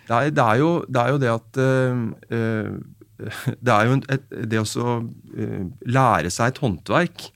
Ja, 0.09 0.23
det, 0.25 0.45
er, 0.45 0.57
jo, 0.63 0.71
det, 0.89 1.03
er 1.03 1.13
jo, 1.13 1.21
det 1.21 1.31
at 1.35 1.61
uh, 1.61 3.53
Det 3.53 3.75
er 3.75 3.91
jo 3.91 3.99
et, 4.09 4.27
det 4.49 4.63
å 4.65 4.97
uh, 4.97 5.63
lære 5.85 6.33
seg 6.33 6.55
et 6.55 6.61
håndverk 6.65 7.29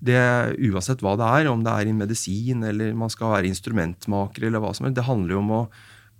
det, 0.00 0.20
uansett 0.70 1.02
hva 1.04 1.16
det 1.20 1.28
er, 1.40 1.50
om 1.50 1.64
det 1.64 1.72
er 1.74 1.90
i 1.90 1.96
medisin 1.96 2.64
eller 2.64 2.94
man 2.96 3.12
skal 3.12 3.34
være 3.34 3.50
instrumentmaker, 3.50 4.46
eller 4.48 4.62
hva 4.62 4.72
som 4.76 4.86
helst, 4.86 4.96
det 4.96 5.08
handler 5.10 5.36
jo 5.36 5.42
om 5.42 5.56
å 5.58 5.64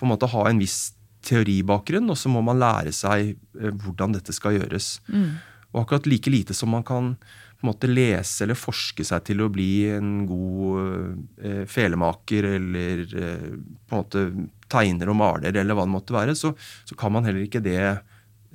på 0.01 0.07
en 0.07 0.13
måte 0.13 0.29
ha 0.33 0.47
en 0.49 0.61
viss 0.61 0.91
teoribakgrunn, 1.27 2.11
og 2.11 2.19
så 2.19 2.33
må 2.33 2.43
man 2.45 2.61
lære 2.61 2.93
seg 2.97 3.35
eh, 3.35 3.71
hvordan 3.71 4.17
dette 4.17 4.35
skal 4.37 4.59
gjøres. 4.59 4.99
Mm. 5.11 5.39
Og 5.71 5.85
akkurat 5.85 6.09
like 6.11 6.33
lite 6.33 6.57
som 6.57 6.73
man 6.75 6.87
kan 6.87 7.15
på 7.61 7.67
en 7.67 7.75
måte 7.75 7.91
lese 7.91 8.47
eller 8.47 8.57
forske 8.57 9.05
seg 9.05 9.25
til 9.29 9.43
å 9.45 9.51
bli 9.53 9.85
en 9.93 10.23
god 10.29 11.19
eh, 11.45 11.67
felemaker 11.69 12.47
eller 12.55 13.03
eh, 13.05 13.51
på 13.85 13.93
en 13.93 14.01
måte 14.01 14.23
tegner 14.71 15.13
og 15.13 15.19
maler 15.21 15.53
eller 15.53 15.77
hva 15.77 15.85
det 15.85 15.93
måtte 15.93 16.17
være, 16.17 16.37
så, 16.39 16.55
så 16.89 16.97
kan 16.97 17.13
man 17.13 17.29
heller 17.29 17.45
ikke 17.45 17.61
det 17.65 18.01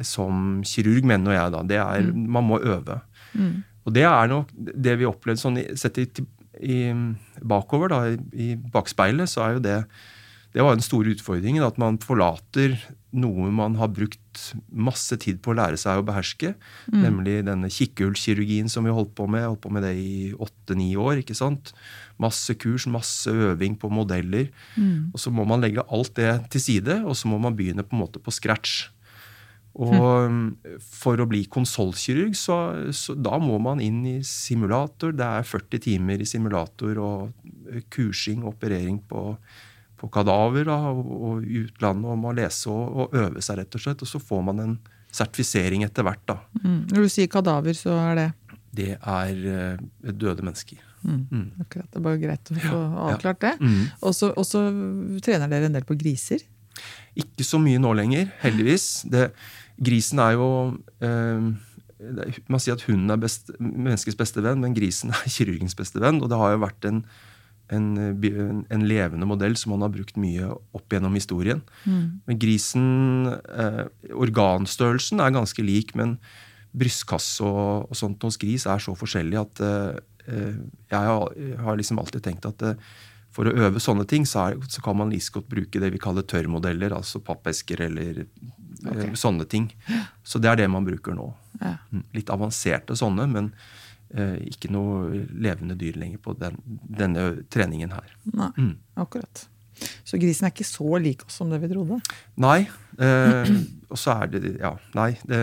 som 0.03 0.63
kirurg, 0.67 1.05
mener 1.07 1.37
jeg 1.37 1.53
da. 1.53 1.61
Det 1.69 1.77
er, 1.79 2.09
mm. 2.09 2.25
Man 2.33 2.49
må 2.49 2.59
øve. 2.59 2.97
Mm. 3.37 3.61
Og 3.85 3.93
det 3.93 4.07
er 4.09 4.31
nok 4.31 4.49
det 4.57 4.97
vi 4.99 5.07
opplevde 5.07 5.41
sånn 5.41 5.61
Sett 5.77 5.99
i, 6.01 6.07
i, 6.65 6.79
bakover, 7.45 7.93
da, 7.93 8.01
i, 8.09 8.17
i 8.41 8.49
bakspeilet, 8.57 9.29
så 9.29 9.45
er 9.45 9.55
jo 9.55 9.65
det 9.67 9.79
det 10.55 10.63
var 10.63 10.77
den 10.77 10.85
store 10.85 11.11
utfordringen. 11.11 11.65
At 11.65 11.79
man 11.81 11.99
forlater 11.99 12.77
noe 13.15 13.49
man 13.51 13.75
har 13.79 13.91
brukt 13.95 14.21
masse 14.71 15.15
tid 15.19 15.41
på 15.43 15.51
å 15.51 15.57
lære 15.59 15.79
seg 15.79 15.99
å 15.99 16.05
beherske. 16.07 16.53
Mm. 16.91 16.99
Nemlig 17.03 17.35
denne 17.47 17.71
kikkehullkirurgien 17.71 18.71
som 18.71 18.87
vi 18.87 18.95
holdt 18.95 19.13
på 19.17 19.27
med. 19.31 19.45
Holdt 19.47 19.63
på 19.65 19.73
med 19.75 19.83
det 19.83 19.93
i 19.99 20.31
åtte-ni 20.31 20.93
år. 20.99 21.19
ikke 21.21 21.35
sant? 21.37 21.73
Masse 22.21 22.55
kurs, 22.59 22.87
masse 22.87 23.31
øving 23.31 23.75
på 23.79 23.91
modeller. 23.91 24.47
Mm. 24.79 25.11
Og 25.11 25.21
så 25.21 25.33
må 25.35 25.47
man 25.47 25.63
legge 25.63 25.83
alt 25.91 26.15
det 26.19 26.33
til 26.55 26.63
side, 26.63 27.01
og 27.03 27.19
så 27.19 27.31
må 27.31 27.39
man 27.41 27.55
begynne 27.57 27.83
på 27.83 27.97
en 27.97 28.05
måte 28.05 28.23
på 28.23 28.33
scratch. 28.35 28.85
Og 29.75 30.31
mm. 30.31 30.79
for 30.79 31.19
å 31.19 31.27
bli 31.27 31.43
konsollkirurg, 31.51 32.35
så, 32.39 32.57
så, 32.95 33.15
da 33.19 33.35
må 33.43 33.59
man 33.59 33.83
inn 33.83 34.05
i 34.07 34.17
simulator. 34.23 35.11
Det 35.11 35.27
er 35.27 35.47
40 35.51 35.83
timer 35.83 36.23
i 36.23 36.27
simulator 36.29 36.99
og 37.03 37.81
kursing 37.91 38.45
og 38.45 38.53
operering 38.53 39.01
på, 39.09 39.33
på 40.05 40.11
kadaver 40.13 40.67
da, 40.69 40.77
og, 40.93 41.43
i 41.43 41.65
utlandet. 41.65 42.11
om 42.13 42.29
å 42.29 42.33
lese 42.37 42.69
og, 42.71 42.85
og, 42.93 43.17
øve 43.17 43.43
seg, 43.43 43.59
rett 43.61 43.77
og 43.77 43.85
slett. 43.85 44.05
Og 44.05 44.11
så 44.11 44.21
får 44.21 44.45
man 44.51 44.63
en 44.63 44.77
sertifisering 45.15 45.85
etter 45.87 46.05
hvert, 46.05 46.23
da. 46.29 46.39
Mm. 46.61 46.81
Når 46.91 47.07
du 47.07 47.11
sier 47.11 47.31
kadaver, 47.31 47.77
så 47.77 47.97
er 48.11 48.19
det? 48.19 48.29
Det 48.75 48.91
er 48.95 49.43
uh, 49.45 50.11
døde 50.11 50.43
mennesker. 50.43 50.81
Mm. 51.05 51.21
Mm. 51.29 51.45
Akkurat. 51.63 51.89
Det 51.91 51.99
er 51.99 52.07
bare 52.07 52.21
greit 52.21 52.51
å 52.51 52.57
få 52.59 52.81
avklart 53.09 53.43
det. 53.45 53.53
Mm. 53.61 53.83
Og 54.03 54.15
så 54.15 54.63
trener 55.25 55.51
dere 55.51 55.69
en 55.69 55.77
del 55.77 55.87
på 55.87 55.97
griser? 55.99 56.43
Ikke 57.15 57.45
så 57.47 57.57
mye 57.61 57.79
nå 57.79 57.93
lenger, 57.95 58.27
heldigvis. 58.41 59.05
Det, 59.07 59.29
Grisen 59.75 60.21
er 60.23 60.35
jo 60.37 60.49
eh, 61.03 61.47
Man 62.47 62.61
sier 62.63 62.75
at 62.75 62.85
hunden 62.87 63.11
er 63.11 63.19
best, 63.19 63.51
menneskets 63.59 64.17
beste 64.19 64.43
venn, 64.43 64.61
men 64.63 64.75
grisen 64.75 65.13
er 65.15 65.31
kirurgens 65.35 65.77
beste 65.77 66.01
venn. 66.03 66.21
Og 66.23 66.31
det 66.31 66.39
har 66.39 66.55
jo 66.55 66.63
vært 66.63 66.87
en, 66.89 67.03
en, 67.73 68.65
en 68.69 68.85
levende 68.85 69.27
modell 69.27 69.55
som 69.57 69.73
man 69.73 69.85
har 69.85 69.93
brukt 69.93 70.17
mye 70.21 70.49
opp 70.75 70.93
gjennom 70.93 71.15
historien. 71.17 71.63
Mm. 71.85 72.21
Men 72.27 72.41
grisen 72.41 72.85
eh, 73.33 73.85
Organstørrelsen 74.13 75.23
er 75.23 75.33
ganske 75.35 75.65
lik, 75.65 75.95
men 75.97 76.17
brystkasse 76.75 77.45
og, 77.45 77.89
og, 77.89 77.97
sånt 77.97 78.23
hos 78.27 78.37
gris 78.41 78.67
er 78.69 78.83
så 78.83 78.95
forskjellig 78.97 79.41
at 79.41 79.65
eh, 79.65 80.03
eh 80.27 80.55
jeg 80.91 81.09
har, 81.09 81.35
har, 81.65 81.77
liksom 81.77 81.99
alltid 81.99 82.23
tenkt 82.23 82.45
at 82.49 82.61
eh, 82.65 82.79
for 83.35 83.49
å 83.49 83.55
øve 83.67 83.81
sånne 83.83 84.05
ting, 84.07 84.23
så, 84.29 84.47
er, 84.47 84.61
så 84.71 84.81
kan 84.83 84.95
man 84.95 85.09
like 85.11 85.33
godt 85.35 85.49
bruke 85.51 85.79
det 85.81 85.89
vi 85.91 85.99
kaller 85.99 86.23
tørrmodeller, 86.23 86.93
altså 86.95 87.19
pappesker 87.19 87.81
eller 87.89 88.21
okay. 88.23 89.09
Eh, 89.09 89.17
sånne 89.19 89.47
ting. 89.49 89.67
Så 90.23 90.39
det 90.39 90.51
er 90.51 90.61
det 90.61 90.69
man 90.71 90.87
bruker 90.87 91.17
nå. 91.17 91.33
Ja. 91.59 91.75
Mm, 91.91 92.05
litt 92.15 92.31
avanserte 92.31 92.95
sånne, 92.95 93.27
men 93.31 93.51
eh, 93.51 93.84
ikke 94.47 94.69
noe 94.71 95.25
levende 95.33 95.75
dyr 95.79 95.97
lenger 95.99 96.21
på 96.23 96.35
den, 96.39 96.55
denne 96.87 97.25
treningen 97.51 97.91
her. 97.91 98.13
Nei, 98.31 98.51
mm. 98.55 98.71
akkurat. 99.03 99.43
Så 100.07 100.19
grisen 100.21 100.47
er 100.47 100.53
ikke 100.53 100.67
så 100.67 100.99
lik 101.01 101.25
oss 101.25 101.39
som 101.41 101.51
det 101.51 101.59
vi 101.63 101.69
trodde? 101.71 101.99
Nei. 102.41 102.61
Eh, 103.01 103.51
og 103.91 103.99
så 103.99 104.17
er 104.21 104.31
det 104.33 104.55
Ja, 104.61 104.75
nei. 104.97 105.11
Det, 105.27 105.39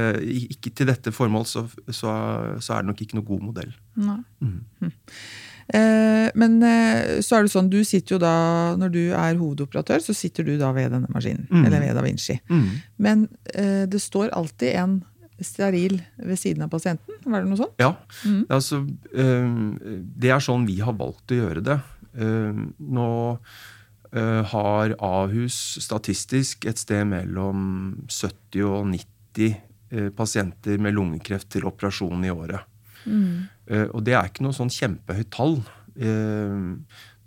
ikke 0.56 0.72
til 0.72 0.88
dette 0.90 1.12
formål 1.14 1.46
så, 1.48 1.66
så, 1.88 2.12
så, 2.58 2.74
er 2.74 2.82
det 2.82 2.92
nok 2.92 3.04
ikke 3.04 3.18
noe 3.20 3.28
god 3.28 3.48
modell. 3.50 3.72
Nei. 4.00 4.20
Mm. 4.40 4.60
Hm. 4.80 4.92
Eh, 5.72 6.28
men 6.38 6.58
eh, 6.66 7.20
så 7.24 7.38
er 7.38 7.46
det 7.46 7.52
sånn, 7.54 7.70
du 7.72 7.80
sitter 7.86 8.16
jo 8.16 8.22
da, 8.22 8.34
når 8.80 8.92
du 8.92 9.02
er 9.10 9.38
hovedoperatør, 9.38 10.02
så 10.04 10.16
sitter 10.16 10.46
du 10.48 10.56
da 10.60 10.72
ved 10.76 10.92
denne 10.94 11.10
maskinen. 11.12 11.46
Mm. 11.50 11.64
Eller 11.68 11.84
ved 11.84 11.96
Da 11.98 12.04
Vinci. 12.04 12.38
Mm. 12.50 12.68
Men 13.04 13.26
eh, 13.54 13.84
det 13.90 14.02
står 14.02 14.32
alltid 14.36 14.76
en 14.80 15.00
steril 15.46 15.98
ved 16.16 16.40
siden 16.40 16.66
av 16.66 16.72
pasienten? 16.72 17.18
Var 17.24 17.42
det 17.42 17.50
noe 17.50 17.60
sånt? 17.60 17.76
Ja. 17.82 17.92
Mm. 18.26 18.42
Altså, 18.52 18.82
det 19.12 20.32
er 20.32 20.42
sånn 20.42 20.66
vi 20.68 20.78
har 20.84 20.96
valgt 20.98 21.34
å 21.34 21.38
gjøre 21.38 21.62
det. 21.66 21.78
Nå 22.12 23.10
har 24.52 24.94
Ahus 25.00 25.58
statistisk 25.80 26.66
et 26.68 26.80
sted 26.82 27.06
mellom 27.08 27.62
70 28.12 28.66
og 28.68 28.90
90 28.92 30.12
pasienter 30.18 30.80
med 30.80 30.96
lungekreft 30.96 31.50
til 31.54 31.68
operasjon 31.68 32.26
i 32.28 32.32
året. 32.32 32.68
Mm. 33.06 33.48
Eh, 33.66 33.88
og 33.90 34.04
det 34.06 34.16
er 34.16 34.28
ikke 34.28 34.44
noe 34.46 34.56
sånn 34.56 34.72
kjempehøyt 34.72 35.32
tall. 35.34 35.58
Eh, 35.96 36.62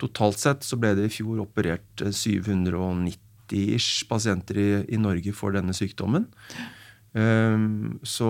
totalt 0.01 0.41
sett 0.41 0.65
så 0.67 0.79
ble 0.79 0.95
det 0.97 1.09
i 1.09 1.13
fjor 1.13 1.43
operert 1.45 2.03
790-ish 2.03 3.91
eh, 4.03 4.09
pasienter 4.09 4.59
i, 4.61 4.69
i, 4.95 5.01
Norge 5.01 5.35
for 5.35 5.55
denne 5.55 5.75
sykdommen. 5.75 6.27
Så 7.15 8.29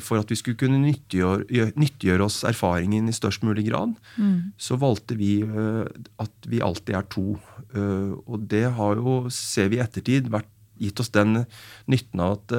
for 0.00 0.16
at 0.16 0.30
vi 0.32 0.38
skulle 0.40 0.56
kunne 0.56 0.78
nyttiggjøre, 0.80 1.66
nyttiggjøre 1.76 2.24
oss 2.24 2.38
erfaringen 2.48 3.10
i 3.10 3.12
størst 3.12 3.44
mulig 3.44 3.66
grad, 3.66 3.92
mm. 4.16 4.54
så 4.56 4.78
valgte 4.80 5.18
vi 5.20 5.42
at 5.44 6.48
vi 6.48 6.62
alltid 6.64 6.96
er 6.96 7.04
to. 7.12 7.34
Og 8.24 8.48
det 8.48 8.64
har 8.78 8.96
jo, 8.96 9.18
ser 9.28 9.68
vi 9.68 9.76
i 9.76 9.84
ettertid, 9.84 10.32
vært, 10.32 10.48
gitt 10.80 11.04
oss 11.04 11.12
den 11.12 11.44
nytten 11.92 12.24
av 12.24 12.38
at 12.38 12.54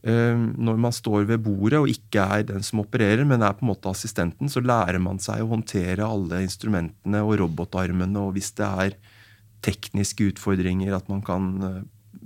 Ehm, 0.00 0.54
når 0.56 0.78
man 0.80 0.94
står 0.96 1.26
ved 1.28 1.42
bordet 1.44 1.76
og 1.76 1.90
ikke 1.92 2.24
er 2.36 2.44
den 2.48 2.64
som 2.64 2.80
opererer, 2.80 3.26
men 3.28 3.44
er 3.44 3.56
på 3.56 3.66
en 3.66 3.72
måte 3.74 3.90
assistenten, 3.90 4.48
så 4.48 4.62
lærer 4.64 5.00
man 5.02 5.20
seg 5.20 5.42
å 5.44 5.50
håndtere 5.52 6.06
alle 6.06 6.40
instrumentene 6.46 7.20
og 7.26 7.36
robotarmene. 7.42 8.22
Og 8.22 8.36
hvis 8.36 8.52
det 8.56 8.68
er 8.68 8.96
tekniske 9.64 10.30
utfordringer, 10.32 10.94
at 10.96 11.10
man 11.12 11.20
kan 11.24 11.50
eh, 11.66 11.82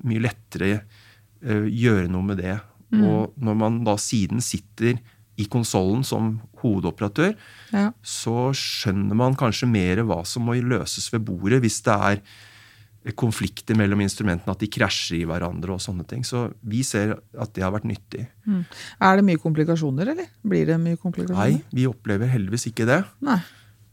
mye 0.06 0.23
lettere 0.23 0.71
eh, 0.76 1.02
gjøre 1.45 2.09
noe 2.09 2.25
med 2.25 2.41
det. 2.41 2.57
Mm. 2.95 3.03
Og 3.05 3.35
når 3.43 3.59
man 3.61 3.83
da 3.87 3.97
siden 4.01 4.41
sitter 4.45 4.97
i 5.41 5.47
konsollen 5.51 6.05
som 6.07 6.37
hovedoperatør, 6.63 7.35
ja. 7.75 7.89
så 8.01 8.51
skjønner 8.57 9.19
man 9.19 9.37
kanskje 9.39 9.69
mer 9.71 10.05
hva 10.07 10.23
som 10.29 10.47
må 10.47 10.57
løses 10.63 11.11
ved 11.13 11.25
bordet 11.27 11.61
hvis 11.65 11.81
det 11.87 11.97
er 12.09 12.23
konflikter 13.13 13.77
mellom 13.77 14.01
instrumentene, 14.01 14.55
at 14.55 14.63
de 14.63 14.71
krasjer 14.73 15.19
i 15.19 15.27
hverandre 15.29 15.75
og 15.75 15.83
sånne 15.83 16.07
ting. 16.09 16.23
Så 16.25 16.47
vi 16.65 16.81
ser 16.87 17.19
at 17.37 17.53
det 17.57 17.65
har 17.67 17.75
vært 17.75 17.89
nyttig. 17.91 18.23
Mm. 18.49 18.63
Er 19.05 19.19
det 19.19 19.27
mye 19.27 19.43
komplikasjoner, 19.43 20.15
eller? 20.15 20.31
Blir 20.41 20.71
det 20.71 20.79
mye 20.81 21.01
komplikasjoner? 21.01 21.43
Nei, 21.43 21.61
vi 21.75 21.85
opplever 21.91 22.31
heldigvis 22.33 22.71
ikke 22.71 22.89
det. 22.89 23.03
Nei. 23.27 23.37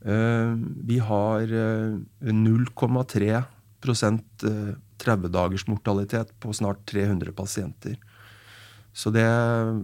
Uh, 0.01 0.55
vi 0.87 1.01
har 1.03 1.51
uh, 1.51 1.99
0,3 2.23 3.27
uh, 3.35 3.43
30 5.01 5.31
dagers 5.33 5.67
mortalitet 5.69 6.31
på 6.41 6.53
snart 6.55 6.83
300 6.89 7.33
pasienter. 7.37 7.97
Så 8.93 9.11
det, 9.13 9.25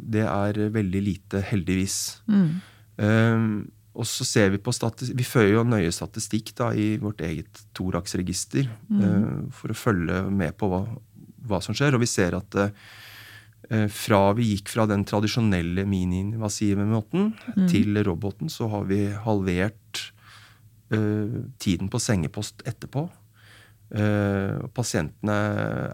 det 0.03 0.25
er 0.27 0.59
veldig 0.73 1.01
lite, 1.03 1.41
heldigvis. 1.49 1.97
Mm. 2.27 2.47
Um, 2.97 3.49
og 3.97 4.05
så 4.05 4.25
ser 4.27 4.51
Vi 4.53 4.61
på 4.61 4.73
Vi 5.15 5.25
fører 5.25 5.55
jo 5.55 5.65
nøye 5.65 5.91
statistikk 5.93 6.53
da, 6.57 6.71
i 6.73 6.97
vårt 7.01 7.21
eget 7.25 7.63
Thorax-register 7.77 8.67
mm. 8.89 9.01
uh, 9.01 9.51
for 9.53 9.73
å 9.73 9.77
følge 9.77 10.21
med 10.29 10.57
på 10.59 10.69
hva, 10.71 10.83
hva, 11.47 11.61
som 11.63 11.77
skjer. 11.77 11.95
Og 11.95 12.03
vi 12.03 12.09
ser 12.11 12.37
at 12.37 12.59
uh, 12.59 13.87
fra 13.91 14.21
vi 14.37 14.51
gikk 14.53 14.69
fra 14.75 14.85
den 14.87 15.05
tradisjonelle 15.07 15.87
mini-invasive 15.89 16.85
måten 16.87 17.31
mm. 17.55 17.65
til 17.71 17.97
roboten, 18.05 18.51
så 18.53 18.69
har 18.75 18.85
vi 18.91 19.07
halvert 19.23 20.03
uh, 20.93 21.47
tiden 21.63 21.89
på 21.89 22.03
sengepost 22.03 22.61
etterpå. 22.67 23.07
Pasientene 24.75 25.35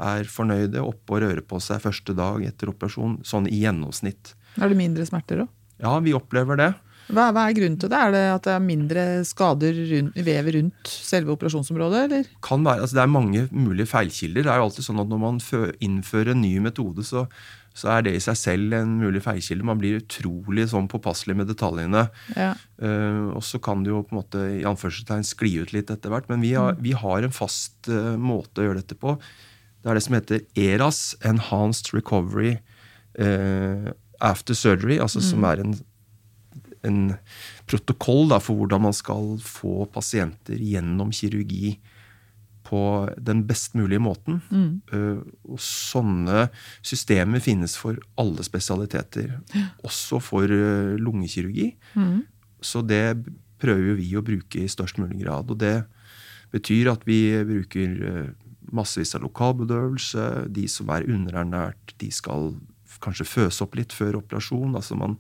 er 0.02 0.30
fornøyde, 0.30 0.82
oppe 0.82 1.18
og 1.18 1.26
rører 1.26 1.44
på 1.46 1.60
seg 1.62 1.84
første 1.84 2.16
dag 2.18 2.42
etter 2.48 2.72
operasjon. 2.72 3.20
Sånn 3.28 3.50
i 3.52 3.60
gjennomsnitt. 3.62 4.34
Er 4.58 4.72
det 4.72 4.80
mindre 4.80 5.06
smerter 5.06 5.46
òg? 5.46 5.54
Ja, 5.84 5.98
vi 6.02 6.16
opplever 6.16 6.60
det. 6.60 6.72
Hva, 7.12 7.28
hva, 7.36 7.48
er 7.50 7.56
grunnen 7.58 7.76
til 7.82 7.92
det? 7.92 8.00
Er 8.00 8.14
det 8.14 8.22
at 8.32 8.46
det 8.48 8.54
er 8.54 8.64
mindre 8.64 9.02
skader 9.28 9.80
rundt, 9.90 10.20
vevet 10.24 10.56
rundt 10.56 10.94
selve 10.94 11.34
operasjonsområdet? 11.36 12.04
eller? 12.08 12.30
Kan 12.46 12.64
være, 12.64 12.86
altså 12.86 12.96
Det 12.96 13.04
er 13.04 13.12
mange 13.12 13.44
mulige 13.52 13.90
feilkilder. 13.92 14.46
Det 14.46 14.54
er 14.54 14.62
jo 14.62 14.70
alltid 14.70 14.88
sånn 14.88 15.04
at 15.04 15.12
Når 15.12 15.22
man 15.22 15.42
innfører 15.84 16.32
en 16.32 16.42
ny 16.42 16.54
metode, 16.64 17.04
så, 17.04 17.28
så, 17.74 17.90
er 17.96 18.06
det 18.06 18.14
i 18.16 18.22
seg 18.22 18.38
selv 18.38 18.76
en 18.78 18.98
mulig 19.00 19.24
feilkilde. 19.26 19.66
Man 19.66 19.80
blir 19.82 20.02
utrolig 20.02 20.68
sånn 20.72 20.90
påpasselig 20.92 21.36
med 21.40 21.50
detaljene. 21.50 22.06
Ja. 22.38 22.52
Uh, 22.82 23.34
og 23.38 23.42
så 23.46 23.62
kan 23.64 23.86
det 23.86 23.94
jo 23.94 24.04
på 24.06 24.14
en 24.14 24.20
måte 24.22 24.44
i 24.60 24.66
anførselstegn 24.70 25.26
skli 25.28 25.56
ut 25.64 25.74
litt 25.76 25.94
etter 25.94 26.14
hvert. 26.14 26.30
Men 26.32 26.44
vi 26.46 26.54
har, 26.58 26.78
mm. 26.78 26.84
vi 26.86 26.94
har 26.98 27.26
en 27.26 27.34
fast 27.34 27.90
uh, 27.90 28.14
måte 28.20 28.62
å 28.62 28.70
gjøre 28.70 28.84
dette 28.84 29.00
på. 29.00 29.18
Det 29.84 29.92
er 29.92 30.00
det 30.00 30.06
som 30.06 30.18
heter 30.20 30.46
ERAS, 30.60 31.02
Enhanced 31.26 31.90
Recovery 31.96 32.60
uh, 33.20 33.90
After 34.24 34.56
Surgery, 34.56 35.02
altså 35.02 35.24
mm. 35.24 35.28
som 35.32 35.50
er 35.50 35.66
en 35.66 35.76
en 36.84 37.14
protokoll 37.70 38.28
da, 38.32 38.42
for 38.44 38.60
hvordan 38.60 38.84
man 38.84 38.96
skal 38.96 39.38
få 39.40 39.86
pasienter 39.94 40.60
gjennom 40.60 41.14
kirurgi 41.16 41.78
på 42.64 42.82
den 43.18 43.44
best 43.48 43.76
mulige 43.78 44.02
måten. 44.04 44.40
Uh, 44.94 45.22
og 45.48 45.62
sånne 45.62 46.48
systemer 46.86 47.44
finnes 47.44 47.76
for 47.80 48.00
alle 48.20 48.46
spesialiteter, 48.46 49.36
også 49.86 50.22
for 50.24 50.50
uh, 50.50 50.96
lungekirurgi. 51.00 51.74
Så 52.64 52.84
det 52.88 53.20
prøver 53.64 54.00
vi 54.00 54.14
å 54.16 54.24
bruke 54.26 54.64
i 54.64 54.72
størst 54.72 55.00
mulig 55.02 55.22
grad. 55.24 55.52
Og 55.52 55.60
det 55.60 55.84
betyr 56.54 56.92
at 56.94 57.04
vi 57.08 57.20
bruker 57.48 57.98
uh, 58.04 58.30
massevis 58.74 59.16
av 59.18 59.26
lokalbedøvelse. 59.28 60.48
De 60.54 60.68
som 60.72 60.92
er 60.96 61.10
underernært, 61.10 61.98
de 62.00 62.12
skal 62.14 62.54
kanskje 63.04 63.28
føse 63.28 63.64
opp 63.66 63.76
litt 63.76 63.96
før 63.96 64.22
operasjon. 64.22 64.78
Altså 64.80 64.96
man 64.96 65.18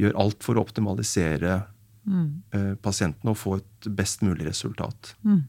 gjør 0.00 0.16
alt 0.22 0.44
for 0.46 0.56
å 0.56 0.62
optimalisere 0.64 1.58
mm. 2.08 2.78
pasientene 2.80 3.34
og 3.34 3.36
få 3.36 3.58
et 3.58 3.88
best 3.98 4.22
mulig 4.24 4.46
resultat. 4.46 5.10
Mm. 5.26 5.42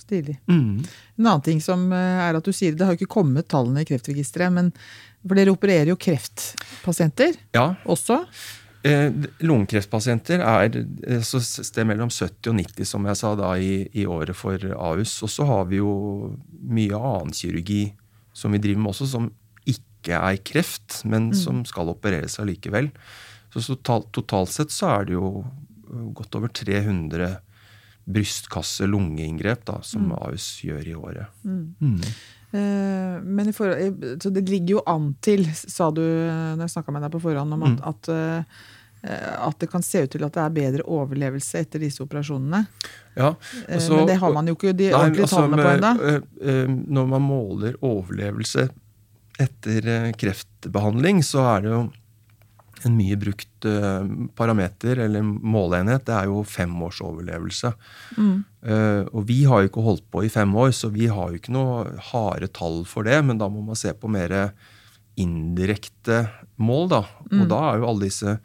Stilig. 0.00 0.38
Mm. 0.48 0.80
En 1.20 1.26
annen 1.26 1.44
ting 1.44 1.60
som 1.62 1.90
eh, 1.92 2.22
er 2.24 2.38
at 2.38 2.46
du 2.46 2.54
sier 2.56 2.76
Det 2.76 2.86
har 2.86 2.96
jo 2.96 3.02
ikke 3.02 3.18
kommet 3.20 3.50
tallene 3.52 3.84
i 3.84 3.88
Kreftregisteret, 3.88 4.52
men 4.54 4.72
for 5.20 5.36
dere 5.36 5.52
opererer 5.52 5.92
jo 5.92 5.98
kreftpasienter 6.00 7.36
ja. 7.52 7.66
også? 7.84 8.22
Eh, 8.88 9.10
lungekreftpasienter 9.44 10.40
er 10.40 10.78
eh, 10.80 11.20
så 11.26 11.42
sted 11.44 11.84
mellom 11.84 12.08
70 12.08 12.48
og 12.48 12.56
90, 12.62 12.88
som 12.88 13.08
jeg 13.10 13.20
sa 13.20 13.34
da, 13.36 13.52
i, 13.60 13.84
i 13.92 14.06
året 14.08 14.38
for 14.38 14.64
Ahus. 14.72 15.18
Og 15.26 15.32
så 15.32 15.44
har 15.48 15.68
vi 15.68 15.82
jo 15.82 15.92
mye 16.48 16.96
annen 16.96 17.36
kirurgi 17.36 17.90
som 18.32 18.56
vi 18.56 18.62
driver 18.62 18.86
med 18.86 18.94
også, 18.94 19.10
som 19.10 19.28
ikke 19.68 20.16
er 20.16 20.40
kreft, 20.46 21.02
men 21.04 21.28
mm. 21.34 21.36
som 21.42 21.60
skal 21.68 21.92
opereres 21.92 22.38
allikevel. 22.40 22.88
Så, 23.52 23.66
så 23.66 23.76
totalt 23.84 24.54
sett 24.54 24.72
så 24.72 24.94
er 24.94 25.10
det 25.10 25.18
jo 25.18 25.42
godt 26.16 26.38
over 26.38 26.48
300 26.54 27.34
brystkasse-lungeinngrep 28.14 29.70
som 29.86 30.10
mm. 30.10 30.18
Ahus 30.18 30.50
gjør 30.64 30.84
i 30.88 30.94
året. 30.98 31.40
Mm. 31.44 31.64
mm. 31.80 32.04
Eh, 32.50 33.22
men 33.22 33.52
forhold, 33.54 34.18
så 34.22 34.30
det 34.34 34.48
ligger 34.48 34.80
jo 34.80 34.82
an 34.90 35.12
til, 35.22 35.44
sa 35.54 35.86
du 35.94 36.02
når 36.02 36.64
jeg 36.64 36.72
snakka 36.74 36.94
med 36.94 37.04
deg 37.06 37.14
på 37.14 37.22
forhånd, 37.22 37.54
om 37.54 37.62
at, 37.68 37.76
mm. 37.76 37.84
at, 37.92 38.10
uh, 38.10 39.44
at, 39.46 39.58
det 39.62 39.68
kan 39.70 39.84
se 39.86 40.02
ut 40.02 40.10
til 40.16 40.26
at 40.26 40.34
det 40.34 40.42
er 40.42 40.56
bedre 40.56 40.86
overlevelse 40.90 41.62
etter 41.62 41.84
disse 41.84 42.02
operasjonene. 42.02 42.64
Ja, 43.14 43.36
altså, 43.68 44.00
Men 44.00 44.10
det 44.10 44.18
har 44.22 44.34
man 44.34 44.50
jo 44.50 44.56
ikke 44.58 44.74
de 44.74 44.90
ordentlige 44.90 45.28
altså, 45.28 45.44
tallene 45.44 45.62
på 45.62 45.76
ennå. 45.76 46.82
Når 46.98 47.08
man 47.14 47.26
måler 47.28 47.78
overlevelse 47.86 48.66
etter 49.40 50.10
kreftbehandling, 50.18 51.22
så 51.24 51.46
er 51.54 51.64
det 51.64 51.70
jo 51.70 51.84
en 52.86 52.96
mye 52.96 53.18
brukt 53.20 53.68
uh, 53.68 54.06
parameter 54.38 55.02
eller 55.04 55.24
måleenhet, 55.24 56.06
det 56.08 56.16
er 56.16 56.30
jo 56.30 56.42
femårsoverlevelse. 56.48 57.72
Mm. 58.16 58.34
Uh, 58.64 59.02
og 59.12 59.24
vi 59.28 59.42
har 59.48 59.62
jo 59.62 59.70
ikke 59.70 59.86
holdt 59.86 60.06
på 60.12 60.24
i 60.26 60.32
fem 60.32 60.52
år, 60.56 60.72
så 60.76 60.92
vi 60.94 61.10
har 61.12 61.30
jo 61.30 61.40
ikke 61.40 61.54
noe 61.54 61.86
harde 62.10 62.50
tall 62.56 62.82
for 62.88 63.08
det. 63.08 63.20
Men 63.26 63.40
da 63.40 63.50
må 63.52 63.64
man 63.66 63.78
se 63.78 63.92
på 63.96 64.10
mer 64.10 64.54
indirekte 65.20 66.24
mål, 66.60 66.90
da. 66.92 67.04
Mm. 67.30 67.40
Og 67.42 67.48
da 67.50 67.62
er 67.68 67.80
jo 67.80 67.88
alle 67.90 68.08
disse 68.08 68.36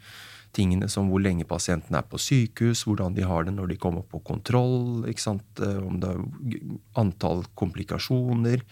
tingene 0.56 0.88
som 0.90 1.10
hvor 1.10 1.22
lenge 1.22 1.46
pasienten 1.48 1.96
er 1.98 2.06
på 2.08 2.20
sykehus, 2.20 2.86
hvordan 2.88 3.16
de 3.16 3.26
har 3.28 3.46
det 3.46 3.54
når 3.56 3.72
de 3.72 3.80
kommer 3.80 4.06
på 4.08 4.22
kontroll, 4.26 5.04
ikke 5.10 5.24
sant? 5.24 5.46
Eh, 5.62 5.80
om 5.82 6.00
det 6.00 6.12
er 6.12 6.64
antall 7.00 7.44
komplikasjoner. 7.58 8.64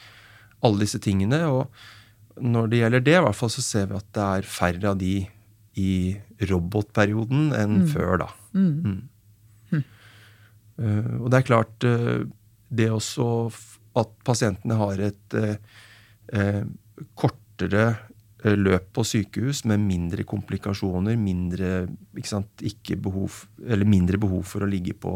Alle 0.64 0.84
disse 0.84 1.00
tingene. 1.04 1.42
Og 1.50 2.40
når 2.40 2.72
det 2.72 2.82
gjelder 2.82 3.06
det, 3.06 3.16
i 3.18 3.24
hvert 3.26 3.40
fall 3.40 3.52
så 3.52 3.64
ser 3.64 3.90
vi 3.90 3.98
at 4.00 4.12
det 4.16 4.28
er 4.38 4.52
færre 4.56 4.92
av 4.94 5.00
de 5.00 5.16
i 5.80 6.14
robotperioden 6.50 7.50
enn 7.56 7.82
mm. 7.82 7.90
før, 7.94 8.24
da. 8.24 8.30
Mm. 8.54 9.02
Uh, 10.74 11.22
og 11.22 11.28
det 11.30 11.38
er 11.38 11.46
klart, 11.46 11.86
uh, 11.86 12.24
det 12.74 12.90
også 12.90 13.28
at 14.00 14.10
pasientene 14.26 14.78
har 14.78 15.02
et 15.06 15.36
uh, 15.38 16.64
kortere 17.14 17.86
løp 18.44 18.90
på 18.92 19.04
sykehus 19.08 19.62
med 19.70 19.80
mindre 19.80 20.24
komplikasjoner, 20.28 21.16
mindre, 21.16 21.86
sant, 22.28 22.64
behov, 23.00 23.38
mindre 23.88 24.18
behov 24.20 24.42
for 24.50 24.66
å 24.66 24.68
ligge 24.68 24.92
på 25.00 25.14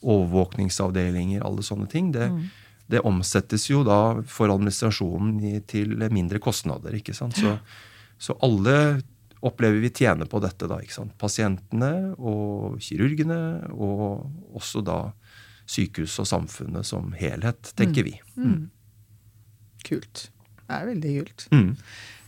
overvåkningsavdelinger, 0.00 1.42
alle 1.44 1.66
sånne 1.66 1.90
ting. 1.92 2.08
Det, 2.14 2.30
mm. 2.32 2.46
det 2.94 3.02
omsettes 3.04 3.66
jo 3.68 3.82
da 3.84 3.98
for 4.24 4.54
administrasjonen 4.54 5.60
til 5.68 5.98
mindre 6.16 6.40
kostnader. 6.40 6.96
ikke 6.96 7.12
sant? 7.12 7.36
Så, 7.36 7.58
så 8.16 8.38
alle 8.40 9.02
opplever 9.42 9.82
vi 9.82 9.90
tjener 9.90 10.28
på 10.30 10.40
dette. 10.42 10.68
da, 10.70 10.78
ikke 10.82 10.94
sant? 11.00 11.14
Pasientene 11.20 12.14
og 12.18 12.78
kirurgene, 12.82 13.40
og 13.74 14.56
også 14.56 14.84
da 14.86 14.98
sykehuset 15.68 16.24
og 16.24 16.28
samfunnet 16.30 16.86
som 16.86 17.12
helhet, 17.18 17.72
tenker 17.78 18.04
mm. 18.04 18.08
vi. 18.08 18.14
Mm. 18.36 18.58
Kult. 19.86 20.26
Det 20.62 20.76
er 20.78 20.88
veldig 20.88 21.14
kult. 21.20 21.46
Mm. 21.52 21.70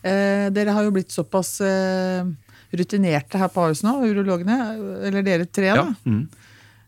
Eh, 0.04 0.46
dere 0.54 0.74
har 0.76 0.86
jo 0.86 0.94
blitt 0.94 1.14
såpass 1.14 1.56
eh, 1.64 2.26
rutinerte 2.74 3.40
her 3.40 3.52
på 3.52 3.68
Ahus 3.68 3.84
nå, 3.86 3.96
urologene. 4.04 4.58
Eller 5.08 5.24
dere 5.26 5.46
tre, 5.48 5.70
da. 5.72 5.86
Ja. 5.86 6.10
Mm. 6.10 6.24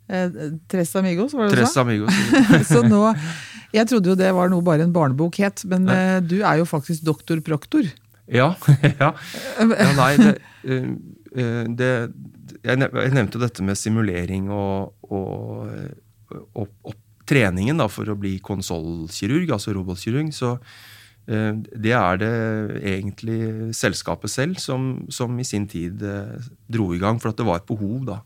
Eh, 0.07 0.41
Tres 0.71 0.95
Amigos, 0.99 1.35
var 1.35 1.51
det 1.51 1.63
du 1.63 1.67
sa? 1.67 1.83
Amigos. 1.83 2.15
Så 2.71 2.85
nå 2.87 3.01
Jeg 3.75 3.89
trodde 3.91 4.13
jo 4.13 4.19
det 4.19 4.29
var 4.37 4.51
noe 4.53 4.63
bare 4.65 4.85
en 4.87 4.93
barnebok 4.95 5.41
het, 5.43 5.65
men 5.69 5.89
eh, 5.91 6.19
du 6.23 6.39
er 6.39 6.61
jo 6.61 6.69
faktisk 6.69 7.05
doktor 7.07 7.43
proktor. 7.45 7.89
Ja. 8.27 8.51
ja. 9.01 9.13
ja 9.61 9.93
nei, 9.97 10.11
det, 10.19 10.33
eh, 10.67 10.91
eh, 11.39 11.63
det, 11.79 11.91
Jeg 12.67 13.15
nevnte 13.15 13.41
dette 13.43 13.65
med 13.65 13.79
simulering 13.79 14.51
og, 14.51 14.97
og, 15.11 15.71
og, 16.55 16.69
og 16.83 16.97
treningen 17.27 17.79
da, 17.83 17.89
for 17.91 18.11
å 18.11 18.19
bli 18.19 18.37
konsollkirurg, 18.43 19.55
altså 19.55 19.75
robotkirurg. 19.77 20.35
Så 20.35 20.57
eh, 21.31 21.55
det 21.55 21.95
er 21.95 22.21
det 22.23 22.35
egentlig 22.83 23.73
selskapet 23.79 24.33
selv 24.33 24.61
som, 24.63 25.07
som 25.11 25.39
i 25.39 25.47
sin 25.47 25.71
tid 25.71 26.03
dro 26.03 26.93
i 26.95 27.03
gang, 27.03 27.23
for 27.23 27.33
at 27.33 27.41
det 27.41 27.47
var 27.49 27.63
et 27.63 27.71
behov. 27.71 28.05
da. 28.11 28.21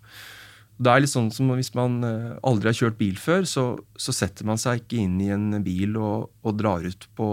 Det 0.81 0.89
er 0.89 1.03
litt 1.05 1.13
sånn 1.13 1.29
som 1.29 1.51
Hvis 1.53 1.75
man 1.77 2.01
aldri 2.41 2.71
har 2.71 2.79
kjørt 2.79 2.97
bil 2.97 3.21
før, 3.21 3.45
så, 3.45 3.65
så 4.01 4.17
setter 4.17 4.49
man 4.49 4.61
seg 4.61 4.81
ikke 4.81 5.03
inn 5.03 5.21
i 5.21 5.29
en 5.35 5.61
bil 5.65 6.01
og, 6.01 6.31
og 6.41 6.57
drar 6.57 6.87
ut 6.89 7.09
på 7.21 7.27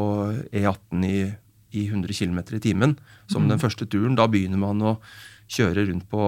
E18 0.52 1.06
i 1.08 1.20
i 1.72 1.88
100 1.88 2.14
km 2.14 2.40
i 2.56 2.62
timen 2.64 2.98
som 3.28 3.44
mm. 3.44 3.50
den 3.54 3.64
første 3.64 3.88
turen. 3.90 4.16
Da 4.18 4.28
begynner 4.32 4.62
man 4.62 4.84
å 4.84 4.98
kjøre 5.48 5.86
rundt 5.88 6.08
på 6.12 6.24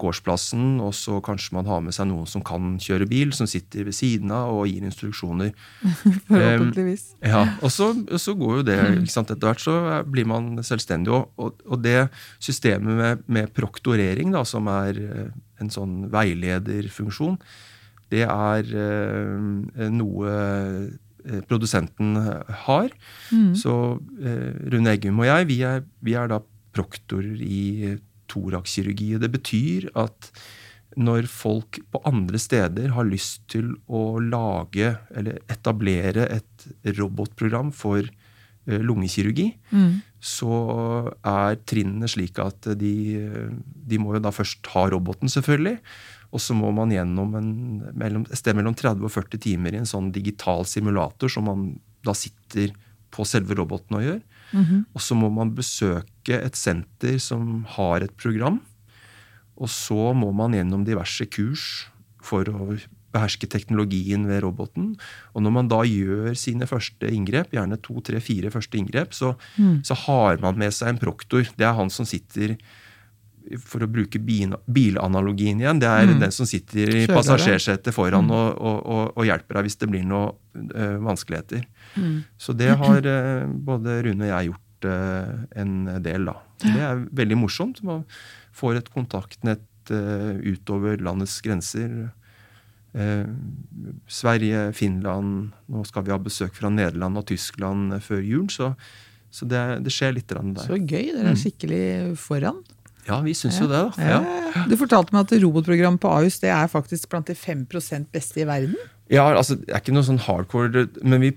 gårdsplassen, 0.00 0.76
og 0.84 0.92
så 0.96 1.18
kanskje 1.24 1.56
man 1.56 1.68
har 1.70 1.80
med 1.84 1.96
seg 1.96 2.10
noen 2.10 2.28
som 2.28 2.44
kan 2.44 2.76
kjøre 2.82 3.08
bil, 3.08 3.32
som 3.36 3.48
sitter 3.48 3.86
ved 3.88 3.96
siden 3.96 4.32
av 4.34 4.52
og 4.54 4.68
gir 4.68 4.84
instruksjoner. 4.84 5.54
Forhåpentligvis. 6.28 7.06
Um, 7.16 7.30
ja, 7.32 7.42
og 7.64 7.72
så, 7.74 7.90
så, 8.20 8.36
går 8.38 8.60
jo 8.60 8.66
det 8.68 8.78
ikke 9.00 9.14
sant, 9.14 9.32
Etter 9.32 9.50
hvert 9.50 9.64
så 9.64 9.78
blir 10.08 10.28
man 10.28 10.52
selvstendig. 10.66 11.16
Og, 11.16 11.64
og, 11.64 11.80
det 11.84 12.10
systemet 12.44 13.00
med, 13.00 13.26
med, 13.26 13.50
proktorering, 13.56 14.36
da, 14.36 14.44
som 14.48 14.68
er 14.70 15.00
eh, 15.00 15.34
en 15.62 15.72
sånn 15.72 16.06
veilederfunksjon, 16.12 17.40
det 18.12 18.24
er 18.24 18.68
uh, 18.72 19.88
noe 19.92 20.32
produsenten 21.48 22.16
har. 22.64 22.92
Mm. 23.32 23.52
Så 23.58 23.74
eh, 24.22 24.54
Rune 24.72 24.94
Eggum 24.94 25.20
og 25.22 25.28
jeg, 25.28 25.48
vi 25.50 25.58
er, 25.66 25.84
vi 26.04 26.16
er 26.18 26.30
da 26.32 26.40
proktorer 26.76 27.42
i 27.42 27.96
og 28.28 28.66
Det 29.22 29.30
betyr 29.32 29.88
at 29.96 30.30
når 30.98 31.28
folk 31.30 31.78
på 31.92 32.00
andre 32.04 32.38
steder 32.38 32.90
har 32.92 33.06
lyst 33.08 33.46
til 33.48 33.70
å 33.88 34.18
lage 34.20 34.96
eller 35.16 35.38
etablere 35.48 36.26
et 36.28 36.66
robotprogram 36.98 37.70
for 37.72 38.02
eh, 38.02 38.82
lungekirurgi, 38.82 39.48
mm. 39.70 39.92
så 40.20 40.58
er 41.22 41.58
trinnene 41.64 42.08
slik 42.10 42.38
at 42.42 42.68
de, 42.80 42.94
de 43.88 44.00
må 44.02 44.16
jo 44.16 44.24
da 44.24 44.34
først 44.34 44.66
ha 44.74 44.88
roboten, 44.92 45.30
selvfølgelig. 45.32 45.78
Og 46.34 46.42
så 46.44 46.56
må 46.56 46.70
man 46.76 46.92
gjennom 46.92 47.32
en, 47.38 47.52
mellom, 47.96 48.26
et 48.28 48.40
sted 48.40 48.56
mellom 48.58 48.76
30 48.76 49.06
og 49.06 49.12
40 49.14 49.40
timer 49.46 49.74
i 49.74 49.80
en 49.80 49.88
sånn 49.88 50.10
digital 50.12 50.66
simulator 50.68 51.32
som 51.32 51.48
man 51.48 51.70
da 52.04 52.12
sitter 52.16 52.74
på 53.14 53.24
selve 53.24 53.56
roboten 53.56 53.96
og 53.96 54.04
gjør. 54.04 54.20
Mm 54.52 54.64
-hmm. 54.64 54.84
Og 54.94 55.00
så 55.00 55.14
må 55.14 55.28
man 55.30 55.54
besøke 55.54 56.36
et 56.44 56.56
senter 56.56 57.18
som 57.18 57.64
har 57.64 58.02
et 58.02 58.16
program. 58.16 58.60
Og 59.56 59.68
så 59.68 60.12
må 60.14 60.32
man 60.32 60.52
gjennom 60.52 60.84
diverse 60.84 61.26
kurs 61.26 61.88
for 62.22 62.44
å 62.44 62.78
beherske 63.14 63.48
teknologien 63.50 64.26
ved 64.28 64.42
roboten. 64.44 64.92
Og 65.34 65.42
når 65.42 65.50
man 65.50 65.68
da 65.68 65.80
gjør 65.82 66.34
sine 66.36 66.66
første 66.66 67.08
inngrep, 67.08 67.50
gjerne 67.56 67.80
to, 67.80 68.00
tre, 68.04 68.20
fire 68.20 68.50
første 68.50 68.78
inngrep, 68.78 69.14
så, 69.16 69.34
mm. 69.56 69.82
så 69.84 69.94
har 70.06 70.38
man 70.42 70.58
med 70.60 70.74
seg 70.76 70.88
en 70.88 70.98
proktor. 70.98 71.48
Det 71.56 71.66
er 71.66 71.78
han 71.78 71.90
som 71.90 72.08
sitter 72.08 72.58
for 73.56 73.84
å 73.84 73.88
bruke 73.90 74.20
bilanalogien 74.20 75.60
igjen, 75.62 75.80
det 75.80 75.88
er 75.88 76.10
mm. 76.10 76.18
den 76.20 76.34
som 76.34 76.48
sitter 76.48 76.90
i 76.92 77.04
passasjersetet 77.08 77.94
foran 77.96 78.26
mm. 78.28 78.34
og, 78.34 78.48
og, 78.58 79.02
og, 79.14 79.22
hjelper 79.28 79.58
deg 79.58 79.68
hvis 79.68 79.78
det 79.80 79.88
blir 79.92 80.04
noen 80.08 80.68
uh, 80.74 80.98
vanskeligheter. 81.06 81.64
Mm. 81.96 82.18
Så 82.40 82.54
det 82.58 82.74
har 82.82 83.08
uh, 83.08 83.48
både 83.70 84.00
Rune 84.06 84.26
og 84.26 84.32
jeg 84.32 84.50
gjort 84.50 84.90
uh, 84.90 85.32
en 85.62 85.74
del, 86.04 86.28
da. 86.28 86.36
Det 86.64 86.84
er 86.90 87.02
veldig 87.22 87.40
morsomt. 87.40 87.82
Man 87.86 88.04
får 88.56 88.82
et 88.82 88.92
kontaktnett 88.94 89.64
utover 89.88 91.00
landets 91.00 91.38
grenser. 91.40 92.10
Sverige, 94.10 94.66
Finland 94.76 95.54
Nå 95.70 95.84
skal 95.88 96.04
vi 96.04 96.12
ha 96.12 96.18
besøk 96.20 96.58
fra 96.58 96.68
Nederland 96.72 97.16
og 97.16 97.24
Tyskland 97.30 97.94
før 98.04 98.20
jul. 98.20 98.50
Så, 98.52 98.72
så 99.32 99.48
det, 99.48 99.62
det, 99.86 99.94
skjer 99.94 100.18
litt 100.18 100.28
der. 100.28 100.42
Så 100.66 100.76
gøy. 100.76 101.14
Dere 101.14 101.30
er 101.30 101.38
mm. 101.38 101.40
skikkelig 101.40 101.86
foran. 102.20 102.60
Ja, 103.08 103.18
vi 103.24 103.34
syns 103.36 103.56
ja. 103.58 103.64
jo 103.64 103.70
det, 103.70 103.80
da. 103.80 104.08
Ja. 104.12 104.62
Du 104.68 104.76
fortalte 104.80 105.14
meg 105.16 105.24
at 105.26 105.34
robotprogrammet 105.42 106.02
på 106.02 106.10
Ahus 106.12 106.38
det 106.42 106.50
er 106.52 106.70
faktisk 106.70 107.08
blant 107.12 107.30
de 107.30 107.36
5% 107.38 108.10
beste 108.12 108.42
i 108.42 108.48
verden? 108.48 108.76
Ja, 109.08 109.24
altså, 109.30 109.56
det 109.56 109.72
er 109.72 109.80
ikke 109.80 109.94
noe 109.96 110.04
sånn 110.04 110.20
hardcore 110.20 110.84
Men 111.00 111.22
vi, 111.24 111.30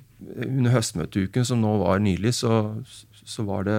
under 0.43 0.73
høstmøteuken 0.75 1.47
som 1.47 1.61
nå 1.63 1.77
var 1.79 2.01
nylig, 2.03 2.33
så, 2.41 2.57
så 3.23 3.45
var 3.47 3.67
det 3.69 3.77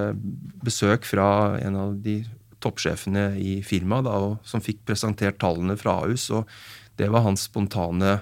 besøk 0.64 1.04
fra 1.08 1.58
en 1.60 1.76
av 1.76 1.98
de 2.04 2.22
toppsjefene 2.62 3.32
i 3.42 3.58
firmaet 3.66 4.06
da, 4.06 4.16
som 4.48 4.62
fikk 4.64 4.84
presentert 4.88 5.40
tallene 5.42 5.76
fra 5.76 5.98
Ahus. 6.06 6.30
og 6.32 6.48
Det 6.96 7.10
var 7.12 7.26
hans 7.26 7.44
spontane 7.50 8.20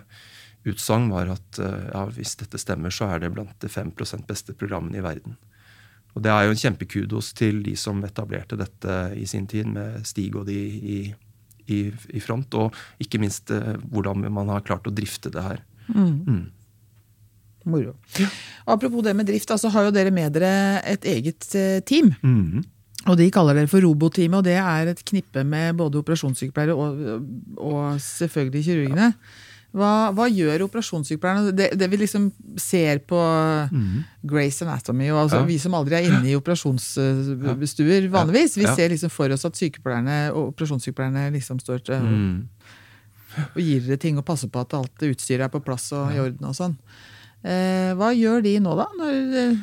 utsagn 0.68 1.08
var 1.12 1.30
at 1.32 1.60
ja, 1.60 2.02
hvis 2.12 2.34
dette 2.40 2.58
stemmer, 2.60 2.92
så 2.92 3.12
er 3.14 3.22
det 3.22 3.32
blant 3.36 3.54
de 3.62 3.70
5% 3.70 4.26
beste 4.28 4.56
programmene 4.56 4.98
i 5.00 5.04
verden. 5.04 5.38
Og 6.14 6.24
det 6.24 6.32
er 6.32 6.46
jo 6.46 6.54
en 6.54 6.62
kjempekudos 6.62 7.32
til 7.38 7.60
de 7.64 7.76
som 7.78 8.00
etablerte 8.06 8.58
dette 8.58 9.00
i 9.18 9.26
sin 9.30 9.46
tid, 9.50 9.68
med 9.70 10.00
Stig 10.08 10.34
og 10.38 10.48
de 10.48 10.58
i, 10.58 11.00
i, 11.70 11.82
i 12.16 12.22
front. 12.22 12.56
Og 12.58 12.74
ikke 13.02 13.20
minst 13.22 13.52
eh, 13.54 13.76
hvordan 13.92 14.26
man 14.32 14.50
har 14.52 14.66
klart 14.66 14.88
å 14.90 14.94
drifte 14.94 15.32
det 15.32 15.44
her. 15.44 15.62
Mm. 15.90 16.16
Mm. 16.26 16.42
Moro. 17.70 17.94
Ja. 18.18 18.28
Apropos 18.72 19.04
det 19.04 19.14
med 19.16 19.28
drift, 19.28 19.50
altså 19.52 19.70
har 19.74 19.88
jo 19.88 19.94
dere 19.94 20.12
med 20.14 20.32
dere 20.34 20.80
et 20.88 21.06
eget 21.08 21.46
eh, 21.58 21.80
team. 21.86 22.14
Mm. 22.24 22.64
Og 23.08 23.16
De 23.16 23.30
kaller 23.32 23.56
dere 23.56 23.70
for 23.70 23.80
Roboteamet, 23.84 24.42
og 24.42 24.44
det 24.44 24.58
er 24.60 24.90
et 24.90 25.04
knippe 25.08 25.44
med 25.46 25.78
både 25.78 26.02
operasjonssykepleiere 26.02 26.74
og, 26.76 27.22
og 27.56 28.00
selvfølgelig 28.04 28.66
kirurgene. 28.66 29.12
Ja. 29.14 29.46
Hva, 29.70 30.10
hva, 30.10 30.26
gjør 30.26 30.64
operasjonssykepleierne? 30.66 31.52
Det, 31.54 31.68
det, 31.78 31.88
vi 31.92 32.00
liksom 32.00 32.26
ser 32.58 32.98
på 33.06 33.18
mm. 33.70 34.00
Grace 34.32 34.64
Anatomy, 34.66 35.12
og 35.12 35.22
altså, 35.24 35.44
ja. 35.44 35.46
vi 35.46 35.58
som 35.62 35.76
aldri 35.78 36.00
er 36.00 36.08
inne 36.08 36.32
i 36.32 36.34
operasjonsstuer 36.38 38.08
vanligvis, 38.10 38.58
vi 38.58 38.66
ja. 38.66 38.74
ser 38.74 38.90
liksom 38.90 39.12
for 39.14 39.30
oss 39.30 39.46
at 39.46 39.60
sykepleierne 39.60 40.18
og 40.32 40.50
operasjonssykepleierne 40.50 41.28
liksom 41.36 41.62
står 41.62 41.84
til, 41.86 42.02
mm. 42.02 43.46
og 43.52 43.62
gir 43.62 43.86
dere 43.86 44.00
ting 44.02 44.18
og 44.18 44.26
passer 44.26 44.50
på 44.50 44.64
at 44.64 44.74
alt 44.80 45.06
utstyret 45.06 45.46
er 45.46 45.54
på 45.54 45.62
plass 45.62 45.92
og 45.94 46.10
i 46.16 46.18
orden 46.22 46.50
og 46.50 46.58
sånn. 46.58 46.74
Eh, 47.46 47.94
hva 47.96 48.10
gjør 48.12 48.42
de 48.44 48.58
nå, 48.60 48.74
da? 48.76 48.88
Når, 48.98 49.54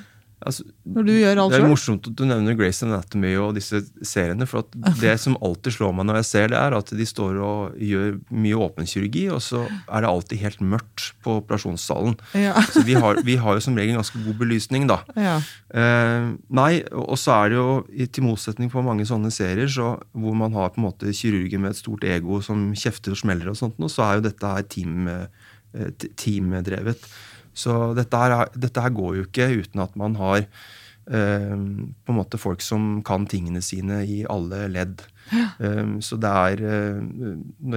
Altså, 0.45 0.63
Når 0.85 1.05
du 1.07 1.11
gjør 1.15 1.39
alt 1.41 1.53
Det 1.55 1.57
er 1.57 1.65
morsomt 1.65 2.07
at 2.11 2.13
du 2.13 2.21
nevner 2.29 2.53
Grace 2.57 2.85
Anatomy 2.85 3.31
og 3.41 3.55
disse 3.57 3.79
seriene. 4.05 4.45
for 4.45 4.67
Det 5.01 5.15
som 5.19 5.37
alltid 5.41 5.73
slår 5.73 5.95
meg 5.97 6.05
når 6.05 6.19
jeg 6.19 6.27
ser 6.29 6.51
det, 6.51 6.59
er 6.59 6.75
at 6.77 6.91
de 6.93 7.07
står 7.09 7.39
og 7.41 7.77
gjør 7.81 8.19
mye 8.29 8.59
åpenkirurgi, 8.67 9.23
og 9.33 9.41
så 9.41 9.63
er 9.65 10.03
det 10.05 10.11
alltid 10.11 10.43
helt 10.43 10.61
mørkt 10.61 11.07
på 11.25 11.39
operasjonssalen. 11.41 12.17
Ja. 12.37 12.53
Så 12.73 12.83
vi 12.85 12.93
har, 12.99 13.21
vi 13.25 13.37
har, 13.41 13.57
jo 13.57 13.63
som 13.63 13.77
regel 13.79 13.97
ganske 13.97 14.21
god 14.21 14.37
belysning, 14.37 14.85
da. 14.89 14.99
Ja. 15.17 15.37
Eh, 15.73 16.27
nei, 16.53 16.71
og 16.93 17.17
så 17.17 17.33
er 17.37 17.49
det 17.49 17.57
jo, 17.57 17.69
til 18.13 18.25
motsetning 18.27 18.69
på 18.73 18.83
mange 18.85 19.07
sånne 19.09 19.31
serier, 19.33 19.69
så, 19.71 19.95
hvor 20.13 20.35
man 20.37 20.53
har 20.57 20.73
på 20.73 20.81
en 20.81 20.87
måte 20.89 21.13
kirurger 21.15 21.61
med 21.63 21.73
et 21.73 21.79
stort 21.79 22.05
ego 22.05 22.41
som 22.45 22.69
kjefter 22.77 23.15
og 23.15 23.21
smeller, 23.23 23.49
og 23.51 23.57
sånt, 23.57 23.79
og 23.81 23.91
så 23.91 24.05
er 24.05 24.19
jo 24.19 24.27
dette 24.27 24.53
her 24.53 24.67
team, 24.69 25.09
eh, 25.09 25.89
teamdrevet. 26.19 27.09
Så 27.57 27.95
dette 27.97 28.19
her, 28.21 28.51
dette 28.53 28.81
her, 28.83 28.91
går 28.93 29.15
jo 29.17 29.23
ikke 29.25 29.47
uten 29.63 29.81
at 29.81 29.95
man 29.99 30.15
har 30.19 30.39
eh, 30.45 31.55
på 31.57 32.13
en 32.13 32.19
måte 32.19 32.37
folk 32.41 32.61
som 32.61 33.01
kan 33.05 33.25
tingene 33.29 33.61
sine 33.65 34.05
i 34.05 34.25
alle 34.29 34.67
ledd. 34.71 35.01
Ja. 35.27 35.47
Um, 35.59 35.99
så 35.99 36.15
det 36.15 36.31
er 36.31 36.55
uh, 36.63 37.03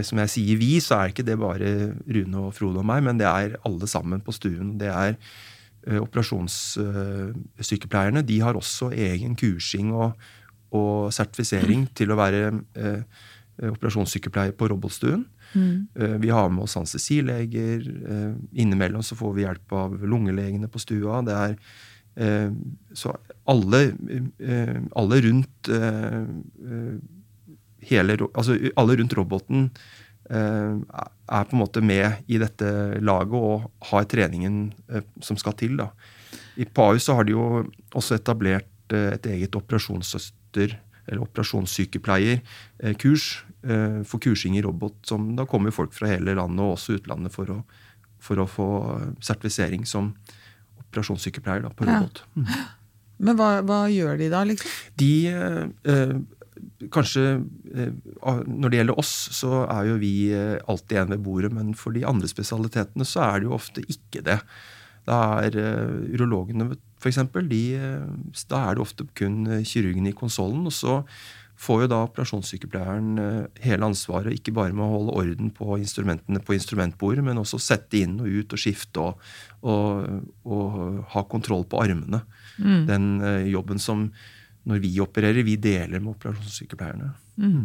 Som 0.06 0.22
jeg 0.22 0.30
sier 0.30 0.54
vi, 0.60 0.78
så 0.78 0.94
er 1.00 1.10
ikke 1.10 1.26
det 1.26 1.34
bare 1.40 1.90
Rune 2.06 2.38
og 2.44 2.54
Frode 2.54 2.78
og 2.78 2.86
meg, 2.86 3.02
men 3.02 3.18
det 3.18 3.26
er 3.26 3.58
alle 3.66 3.86
sammen 3.90 4.20
på 4.22 4.30
stuen. 4.36 4.78
Det 4.78 4.86
er 4.92 5.18
uh, 5.88 5.98
operasjonssykepleierne. 6.04 8.22
Uh, 8.22 8.28
de 8.28 8.38
har 8.44 8.54
også 8.54 8.94
egen 8.94 9.34
kursing 9.40 9.90
og, 9.90 10.14
og 10.70 11.10
sertifisering 11.14 11.80
mm. 11.88 11.92
til 11.98 12.10
å 12.12 12.18
være 12.20 12.52
operasjonssykepleier 13.60 14.52
på 14.56 14.68
robotstuen. 14.70 15.26
Mm. 15.54 15.86
Eh, 15.94 16.16
vi 16.22 16.30
har 16.30 16.50
med 16.50 16.64
oss 16.64 16.76
anestesileger. 16.76 18.06
Eh, 18.10 18.34
innimellom 18.52 19.02
så 19.02 19.16
får 19.16 19.32
vi 19.34 19.42
hjelp 19.46 19.72
av 19.72 20.06
lungelegene 20.06 20.68
på 20.70 20.78
stua. 20.82 21.22
Det 21.26 21.34
er 21.36 21.56
eh, 22.16 22.50
Så 22.94 23.16
alle, 23.50 23.80
alle 24.96 25.20
rundt 25.24 25.68
hele, 27.80 28.18
altså 28.34 28.56
alle 28.76 28.96
rundt 29.00 29.16
roboten 29.16 29.70
er 30.30 31.44
på 31.48 31.56
en 31.56 31.58
måte 31.58 31.80
med 31.82 32.12
i 32.30 32.38
dette 32.38 33.00
laget 33.02 33.34
og 33.34 33.70
har 33.90 34.04
treningen 34.06 34.72
som 35.22 35.36
skal 35.40 35.52
til. 35.58 35.76
da. 35.80 35.88
I 36.60 36.64
PAU 36.64 36.98
så 37.02 37.14
har 37.18 37.24
de 37.26 37.32
jo 37.32 37.64
også 37.94 38.14
etablert 38.20 38.92
et 38.92 39.26
eget 39.26 39.56
operasjonssøster 39.56 40.78
eller 41.08 41.22
operasjonssykepleierkurs 41.24 43.44
for 43.60 44.22
kursing 44.24 44.54
i 44.56 44.62
robot. 44.64 44.94
som 45.04 45.34
Da 45.36 45.44
kommer 45.44 45.74
folk 45.74 45.92
fra 45.92 46.08
hele 46.08 46.32
landet, 46.32 46.62
og 46.64 46.78
også 46.78 46.94
utlandet, 46.96 47.34
for 47.34 47.50
å, 47.52 47.58
for 48.16 48.40
å 48.40 48.46
få 48.48 48.68
sertifisering 49.20 49.84
som 49.88 50.14
operasjonssykepleier 50.80 51.66
da, 51.66 51.72
på 51.76 51.88
robot. 51.88 52.22
Ja. 52.24 52.42
Mm. 52.42 52.68
Men 53.20 53.36
hva, 53.36 53.48
hva, 53.68 53.80
gjør 53.92 54.16
de 54.20 54.30
da, 54.32 54.42
liksom? 54.48 54.76
De 55.00 55.12
eh, 55.28 56.14
Kanskje 56.92 57.22
eh, 57.72 57.94
Når 58.20 58.72
det 58.72 58.80
gjelder 58.80 59.00
oss, 59.00 59.12
så 59.36 59.64
er 59.66 59.90
jo 59.90 60.00
vi 60.00 60.14
eh, 60.36 60.58
alltid 60.68 61.02
en 61.02 61.14
ved 61.14 61.24
bordet, 61.24 61.52
men 61.56 61.72
for 61.78 61.96
de 61.96 62.04
andre 62.08 62.28
spesialitetene 62.28 63.06
så 63.08 63.24
er 63.26 63.40
det 63.40 63.48
jo 63.48 63.56
ofte 63.56 63.84
ikke 63.88 64.24
det. 64.26 64.38
Da 65.08 65.20
er 65.44 65.56
eh, 65.60 65.94
urologene 66.14 66.70
f.eks. 67.00 67.20
Da 68.50 68.62
er 68.66 68.76
det 68.76 68.84
ofte 68.84 69.08
kun 69.16 69.44
kirurgene 69.64 70.12
i 70.12 70.16
konsollen. 70.16 70.66
Og 70.68 70.74
så 70.76 71.00
får 71.60 71.84
jo 71.84 71.90
da 71.92 72.00
operasjonssykepleieren 72.06 73.20
uh, 73.20 73.60
hele 73.60 73.90
ansvaret, 73.90 74.32
ikke 74.38 74.54
bare 74.56 74.72
med 74.72 74.86
å 74.86 74.94
holde 74.94 75.16
orden 75.22 75.52
på 75.54 75.76
instrumentene 75.80 76.40
på 76.44 76.56
instrumentbordet, 76.56 77.24
men 77.26 77.40
også 77.40 77.60
sette 77.60 78.00
inn 78.00 78.16
og 78.22 78.30
ut 78.30 78.56
og 78.56 78.62
skifte 78.62 79.04
og, 79.04 79.20
og, 79.60 80.08
og 80.48 81.02
ha 81.12 81.24
kontroll 81.28 81.66
på 81.68 81.82
armene. 81.84 82.22
Mm. 82.56 82.80
Den 82.88 83.10
uh, 83.24 83.44
jobben 83.50 83.82
som 83.82 84.08
når 84.68 84.82
vi 84.82 84.90
opererer, 85.02 85.44
vi 85.44 85.56
deler 85.60 86.02
med 86.02 86.12
operasjonssykepleierne. 86.14 87.12
Mm. 87.40 87.62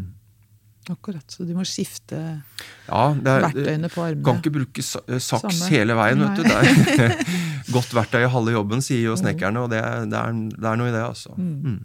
Akkurat. 0.89 1.25
Så 1.31 1.43
de 1.47 1.55
må 1.58 1.63
skifte 1.65 2.17
ja, 2.19 2.99
er, 3.10 3.47
verktøyene 3.47 3.89
på 3.89 4.03
armene. 4.05 4.25
Kan 4.27 4.41
ikke 4.41 4.53
bruke 4.60 4.84
eh, 4.84 5.17
saks 5.17 5.47
Samme. 5.47 5.71
hele 5.73 5.95
veien. 5.97 6.21
vet 6.21 6.38
du. 6.38 6.43
Det 6.45 6.53
er 6.53 7.15
Godt 7.75 7.95
verktøy 7.97 8.21
i 8.21 8.29
halve 8.29 8.53
jobben, 8.53 8.84
sier 8.86 9.08
jo 9.08 9.15
mm. 9.15 9.21
snekkerne, 9.23 9.65
og 9.65 9.71
det, 9.73 9.81
det, 10.12 10.19
er, 10.19 10.38
det 10.53 10.69
er, 10.69 10.77
noe 10.77 10.91
i 10.91 10.93
det, 10.93 11.01
altså. 11.01 11.34
Mm. 11.36 11.79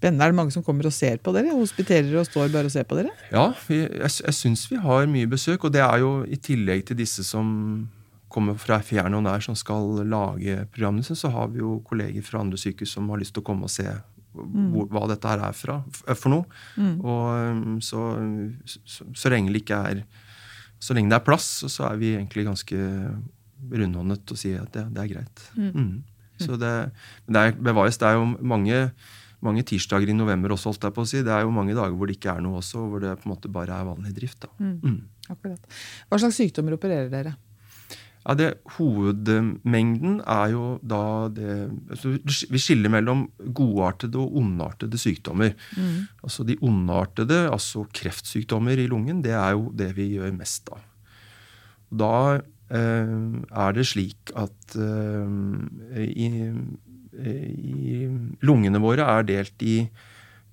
Mm. 0.00 0.02
Spennende. 0.02 0.24
Er 0.24 0.32
det 0.32 0.36
mange 0.40 0.52
som 0.54 0.64
kommer 0.64 0.88
og 0.88 0.92
ser 0.96 1.20
på 1.20 1.32
dere? 1.36 1.52
Hospiterer 1.52 2.16
og 2.16 2.26
står 2.26 2.48
bare 2.52 2.70
og 2.70 2.72
ser 2.72 2.86
på 2.88 2.96
dere? 2.96 3.12
Ja, 3.32 3.50
vi, 3.68 3.82
jeg, 3.84 4.10
jeg 4.24 4.34
syns 4.34 4.66
vi 4.70 4.80
har 4.80 5.06
mye 5.06 5.28
besøk. 5.28 5.64
Og 5.64 5.72
det 5.72 5.82
er 5.84 6.00
jo 6.00 6.24
i 6.24 6.36
tillegg 6.40 6.86
til 6.88 6.96
disse 6.96 7.24
som 7.26 7.88
kommer 8.30 8.54
fra 8.54 8.78
fjern 8.80 9.16
og 9.18 9.24
nær 9.26 9.42
som 9.42 9.56
skal 9.58 10.04
lage 10.06 10.64
programmene 10.70 11.02
sine, 11.02 11.18
så 11.18 11.32
har 11.34 11.50
vi 11.50 11.58
jo 11.58 11.80
kolleger 11.86 12.22
fra 12.22 12.44
andre 12.44 12.58
sykehus 12.60 12.94
som 12.94 13.08
har 13.10 13.18
lyst 13.18 13.34
til 13.34 13.42
å 13.42 13.48
komme 13.48 13.66
og 13.66 13.72
se 13.74 13.88
mm. 13.90 14.68
hva 14.92 15.02
dette 15.10 15.32
her 15.32 15.42
er 15.48 15.56
fra, 15.56 15.80
for 16.14 16.30
noe. 16.30 16.60
Mm. 16.78 16.94
Og 17.02 17.24
um, 17.58 17.80
så, 17.82 18.04
så, 18.70 19.08
så, 19.10 19.32
lenge 19.34 19.50
det 19.50 19.64
ikke 19.64 19.80
er 19.90 20.04
Så 20.80 20.94
lenge 20.94 21.10
det 21.10 21.18
er 21.18 21.26
plass, 21.26 21.48
så 21.68 21.90
er 21.90 21.98
vi 22.00 22.14
egentlig 22.14 22.46
ganske 22.46 22.78
rundhåndet 23.70 24.30
og 24.32 24.38
sier 24.40 24.62
at 24.62 24.72
det, 24.72 24.86
det 24.94 25.02
er 25.02 25.10
greit. 25.10 25.44
Mm. 25.58 25.74
mm. 25.74 25.92
Så 26.40 26.56
det, 26.56 26.72
det 27.28 27.36
er 27.36 27.50
bevares. 27.52 27.98
Det 28.00 28.06
er 28.08 28.14
jo 28.16 28.30
mange, 28.40 28.76
mange 29.44 29.64
tirsdager 29.66 30.12
i 30.12 30.16
november 30.16 30.54
også, 30.54 30.72
holdt 30.72 30.88
jeg 30.88 30.96
på 30.96 31.04
å 31.04 31.08
si. 31.08 31.22
Det 31.26 31.32
er 31.34 31.46
jo 31.46 31.54
mange 31.54 31.76
dager 31.76 31.96
hvor 31.96 32.10
det 32.10 32.18
ikke 32.18 32.34
er 32.36 32.42
noe 32.44 32.60
også, 32.60 32.82
hvor 32.90 33.04
det 33.04 33.14
på 33.20 33.28
en 33.28 33.34
måte 33.34 33.52
bare 33.52 33.76
er 33.76 33.88
vanlig 33.88 34.12
drift. 34.16 34.42
da. 34.44 34.50
Mm. 34.58 34.74
Mm. 34.82 34.98
Akkurat. 35.30 35.78
Hva 36.10 36.20
slags 36.20 36.40
sykdommer 36.40 36.76
opererer 36.76 37.08
dere? 37.12 37.36
Ja, 38.20 38.34
det, 38.36 38.48
Hovedmengden 38.76 40.18
er 40.28 40.50
jo 40.52 40.64
da 40.84 41.30
det 41.32 41.54
altså 41.88 42.12
Vi 42.52 42.60
skiller 42.60 42.92
mellom 42.92 43.24
godartede 43.56 44.20
og 44.20 44.36
ondartede 44.42 45.00
sykdommer. 45.00 45.54
Mm. 45.76 46.04
Altså 46.22 46.44
De 46.44 46.58
ondartede, 46.60 47.46
altså 47.48 47.86
kreftsykdommer 47.96 48.76
i 48.76 48.88
lungen, 48.92 49.24
det 49.24 49.32
er 49.32 49.56
jo 49.56 49.70
det 49.72 49.94
vi 49.96 50.10
gjør 50.18 50.36
mest 50.36 50.68
av. 50.74 50.84
Da 51.90 52.12
eh, 52.36 53.16
er 53.64 53.72
det 53.74 53.86
slik 53.88 54.34
at 54.36 54.76
eh, 54.76 56.04
i, 56.04 56.28
i, 57.26 58.06
lungene 58.46 58.80
våre 58.82 59.06
er 59.18 59.28
delt 59.28 59.66
i 59.66 59.76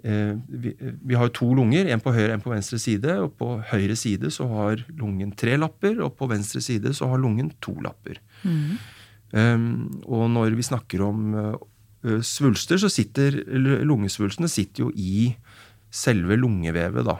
Eh, 0.06 0.38
vi, 0.48 0.76
vi, 0.80 1.16
har 1.18 1.32
to 1.34 1.50
lunger, 1.58 1.88
en 1.90 2.02
på 2.04 2.14
høyre 2.14 2.36
en 2.36 2.44
på 2.44 2.54
venstre 2.54 2.80
side. 2.82 3.18
og 3.24 3.34
På 3.40 3.56
høyre 3.72 3.96
side 3.98 4.32
så 4.34 4.48
har 4.52 4.84
lungen 5.00 5.34
tre 5.38 5.58
lapper, 5.58 6.02
og 6.06 6.16
på 6.20 6.30
venstre 6.32 6.62
side 6.64 6.94
så 6.98 7.10
har 7.12 7.22
lungen 7.22 7.52
to 7.64 7.74
lapper. 7.84 8.22
Mm. 8.44 8.78
Um, 9.28 9.72
og 10.08 10.30
når 10.32 10.56
vi 10.56 10.64
snakker 10.64 11.02
om 11.04 11.34
uh, 11.36 12.20
svulster, 12.24 12.80
så 12.80 12.88
sitter 12.92 13.42
lungesvulstene 13.84 14.48
sitter 14.48 14.86
jo 14.86 14.92
i 14.96 15.34
selve 15.92 16.38
lungevevet, 16.40 17.04
da. 17.08 17.18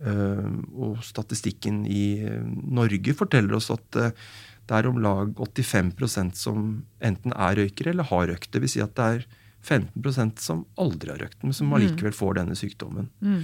Uh, 0.00 0.46
og 0.80 1.02
statistikken 1.04 1.82
i 1.84 2.24
Norge 2.72 3.12
forteller 3.18 3.58
oss 3.58 3.68
at 3.74 3.98
uh, 4.00 4.30
det 4.70 4.78
er 4.78 4.86
om 4.86 5.00
lag 5.02 5.34
85% 5.34 6.38
som 6.38 6.70
enten 7.02 7.34
er 7.34 7.58
røykere 7.58 7.90
eller 7.90 8.06
har 8.10 8.28
røykt. 8.30 8.52
Det 8.54 8.62
vil 8.62 8.70
si 8.70 8.82
at 8.84 8.94
det 8.98 9.08
er 9.16 9.28
15% 9.66 10.40
som 10.40 10.64
aldri 10.80 11.12
har 11.12 11.20
røykt, 11.24 11.42
men 11.42 11.56
som 11.56 11.72
allikevel 11.76 12.14
får 12.16 12.38
denne 12.38 12.56
sykdommen. 12.56 13.10
Mm. 13.20 13.42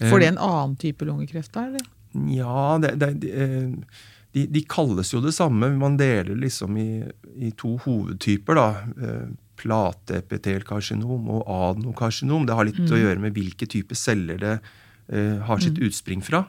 Får 0.00 0.22
det 0.22 0.30
en 0.32 0.40
annen 0.42 0.74
type 0.80 1.06
lungekreft 1.06 1.52
da, 1.54 1.68
eller? 1.70 1.86
Ja, 2.34 2.78
det, 2.82 2.96
det, 2.98 3.12
de, 4.32 4.46
de, 4.46 4.62
kalles 4.68 5.12
jo 5.14 5.22
det 5.22 5.34
samme. 5.36 5.70
Man 5.78 5.98
deler 6.00 6.34
liksom 6.38 6.76
i, 6.80 7.04
i 7.36 7.52
to 7.58 7.76
hovedtyper. 7.84 8.58
da. 8.58 8.68
Eh, 8.98 9.30
Plateepitelkarsinom 9.60 11.26
og 11.28 11.42
adenokarsinom. 11.52 12.46
Det 12.48 12.54
har 12.56 12.64
litt 12.64 12.80
mm. 12.80 12.92
å 12.96 13.00
gjøre 13.02 13.24
med 13.26 13.34
hvilke 13.36 13.68
typer 13.68 13.98
celler 13.98 14.38
det 14.40 14.54
uh, 14.56 15.42
har 15.44 15.60
sitt 15.60 15.76
mm. 15.76 15.82
utspring 15.84 16.22
fra. 16.24 16.46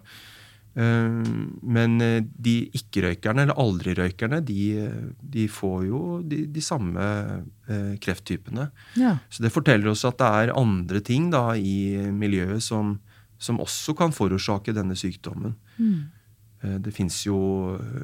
Uh, 0.71 1.19
men 1.61 1.97
de 1.99 2.55
ikke-røykerne, 2.77 3.45
eller 3.45 3.59
aldri-røykerne, 3.59 4.41
de, 4.47 4.65
de, 5.19 5.47
får 5.51 5.83
jo 5.89 6.03
de, 6.23 6.45
de 6.51 6.63
samme 6.63 7.09
krefttypene. 8.03 8.69
Ja. 8.99 9.17
Så 9.31 9.45
det 9.45 9.53
forteller 9.55 9.93
oss 9.93 10.03
at 10.07 10.17
det 10.19 10.31
er 10.41 10.55
andre 10.59 10.99
ting 11.07 11.29
da 11.31 11.53
i 11.55 12.09
miljøet 12.11 12.63
som, 12.65 12.97
som 13.39 13.61
også 13.63 13.95
kan 13.95 14.11
forårsake 14.15 14.75
denne 14.75 14.97
sykdommen. 14.99 15.53
Mm. 15.77 16.09
Eh, 16.61 16.77
det 16.77 16.93
fins 16.93 17.23
jo 17.25 17.37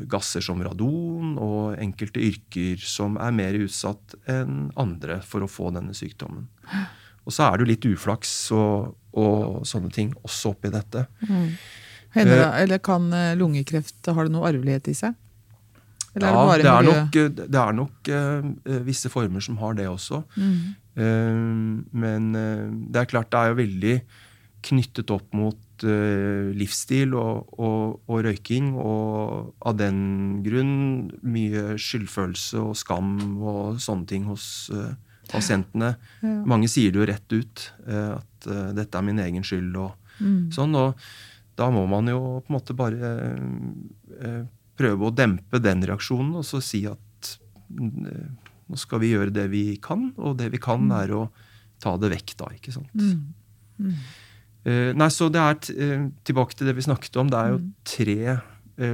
gasser 0.09 0.43
som 0.43 0.61
radon 0.65 1.35
og 1.41 1.77
enkelte 1.81 2.21
yrker 2.23 2.81
som 2.81 3.17
er 3.21 3.35
mer 3.35 3.57
utsatt 3.61 4.17
enn 4.29 4.71
andre 4.79 5.21
for 5.25 5.45
å 5.45 5.51
få 5.51 5.71
denne 5.75 5.95
sykdommen. 5.97 6.47
Og 7.27 7.35
så 7.35 7.47
er 7.47 7.57
det 7.57 7.65
jo 7.65 7.71
litt 7.73 7.89
uflaks 7.91 8.33
og, 8.55 8.95
og 9.19 9.67
sånne 9.67 9.91
ting 9.93 10.13
også 10.23 10.55
oppi 10.55 10.71
dette. 10.73 11.05
Mm. 11.27 11.51
Hender, 12.15 12.43
eh, 12.45 12.61
eller 12.63 12.79
kan 12.79 13.09
lungekreft 13.37 14.07
Har 14.07 14.27
det 14.27 14.31
noe 14.33 14.47
arvelighet 14.47 14.87
i 14.91 14.95
seg? 14.97 15.15
Eller 16.17 16.33
ja, 16.33 16.43
er 16.49 16.57
det, 16.57 16.63
det, 16.65 16.71
er 16.71 16.87
nok, 16.87 17.17
det, 17.37 17.59
er 17.61 17.75
nok, 17.77 18.09
uh, 18.09 18.77
visse 18.87 19.09
former 19.13 19.43
som 19.43 19.59
har 19.61 19.77
det 19.77 19.85
også. 19.89 20.23
Mm. 20.37 20.55
Uh, 20.97 21.83
men 21.93 22.31
uh, 22.33 22.65
det 22.89 23.03
er 23.03 23.11
klart 23.11 23.29
det 23.33 23.41
er 23.41 23.51
jo 23.51 23.59
veldig 23.61 23.97
knyttet 24.67 25.13
opp 25.13 25.35
mot 25.37 25.63
livsstil 25.77 27.11
og, 27.13 27.51
og, 27.61 27.99
og, 28.09 28.23
røyking. 28.25 28.71
Og 28.81 29.51
av 29.69 29.75
den 29.77 29.99
grunn 30.41 31.11
mye 31.21 31.75
skyldfølelse 31.77 32.63
og 32.63 32.73
skam 32.79 33.11
og 33.37 33.77
sånne 33.79 34.09
ting 34.09 34.25
hos 34.25 34.47
pasientene. 35.29 35.91
Ja. 36.23 36.33
Mange 36.49 36.71
sier 36.73 36.89
det 36.89 36.99
jo 36.99 37.07
rett 37.11 37.37
ut, 37.37 37.67
at 37.85 38.49
dette 38.79 38.97
er 38.97 39.05
min 39.05 39.21
egen 39.21 39.45
skyld 39.45 39.77
og 39.77 39.93
mm. 40.17 40.49
sånn. 40.57 40.73
Og 40.81 40.97
da 41.57 41.69
må 41.73 41.85
man 41.89 42.09
jo 42.11 42.21
på 42.43 42.51
en 42.51 42.57
måte 42.57 42.75
bare 42.77 43.11
prøve 44.77 45.07
å 45.07 45.13
dempe 45.15 45.61
den 45.63 45.81
reaksjonen 45.89 46.37
og 46.37 46.45
så 46.45 46.61
si 46.63 46.83
at 46.89 47.31
nå 48.67 48.79
skal 48.79 49.01
vi 49.01 49.13
gjøre 49.13 49.33
det 49.35 49.47
vi 49.51 49.63
kan, 49.83 50.09
og 50.19 50.37
det 50.41 50.51
vi 50.53 50.61
kan, 50.61 50.83
mm. 50.85 50.95
er 50.99 51.13
å 51.15 51.23
ta 51.83 51.95
det 51.99 52.11
vekk 52.13 52.33
da. 52.39 52.49
ikke 52.55 52.73
sant? 52.75 52.93
Mm. 52.99 53.23
Mm. 53.77 53.97
Nei, 54.99 55.07
så 55.13 55.29
det 55.31 55.41
er 55.41 56.13
tilbake 56.27 56.57
til 56.57 56.67
det 56.67 56.75
vi 56.75 56.83
snakket 56.83 57.19
om. 57.21 57.29
Det 57.31 57.39
er 57.39 57.53
jo 57.53 57.59
mm. 57.63 57.67
tre 57.87 58.17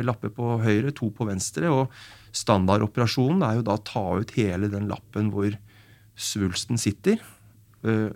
lapper 0.05 0.33
på 0.35 0.57
høyre, 0.61 0.93
to 0.95 1.09
på 1.15 1.25
venstre. 1.25 1.71
Og 1.73 2.35
standardoperasjonen 2.37 3.41
er 3.47 3.57
jo 3.57 3.65
da 3.65 3.79
å 3.79 3.85
ta 3.87 4.05
ut 4.21 4.35
hele 4.37 4.69
den 4.69 4.85
lappen 4.91 5.31
hvor 5.33 5.57
svulsten 6.13 6.77
sitter. 6.77 7.17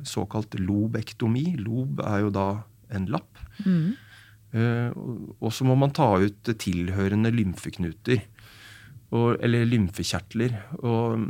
såkalt 0.05 0.53
lobektomi. 0.61 1.57
Lob 1.57 2.03
er 2.05 2.27
jo 2.27 2.29
da 2.35 2.47
en 2.93 3.09
lapp. 3.09 3.41
Mm. 3.65 3.97
Og 4.55 5.49
så 5.51 5.65
må 5.67 5.75
man 5.75 5.91
ta 5.91 6.13
ut 6.23 6.53
tilhørende 6.61 7.33
lymfeknuter. 7.35 8.21
Eller 9.11 9.67
lymfekjertler. 9.67 10.55
Og 10.79 11.27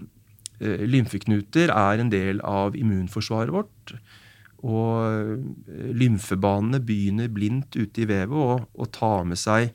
lymfeknuter 0.62 1.74
er 1.74 2.02
en 2.02 2.14
del 2.14 2.44
av 2.46 2.78
immunforsvaret 2.78 3.54
vårt. 3.54 3.98
Og 4.66 5.06
eh, 5.06 5.94
lymfebanene 5.98 6.82
begynner 6.84 7.30
blindt 7.34 7.78
ute 7.78 8.04
i 8.04 8.10
vevet 8.10 8.34
og, 8.34 8.66
og 8.74 8.92
tar 8.96 9.28
med 9.30 9.40
seg 9.40 9.74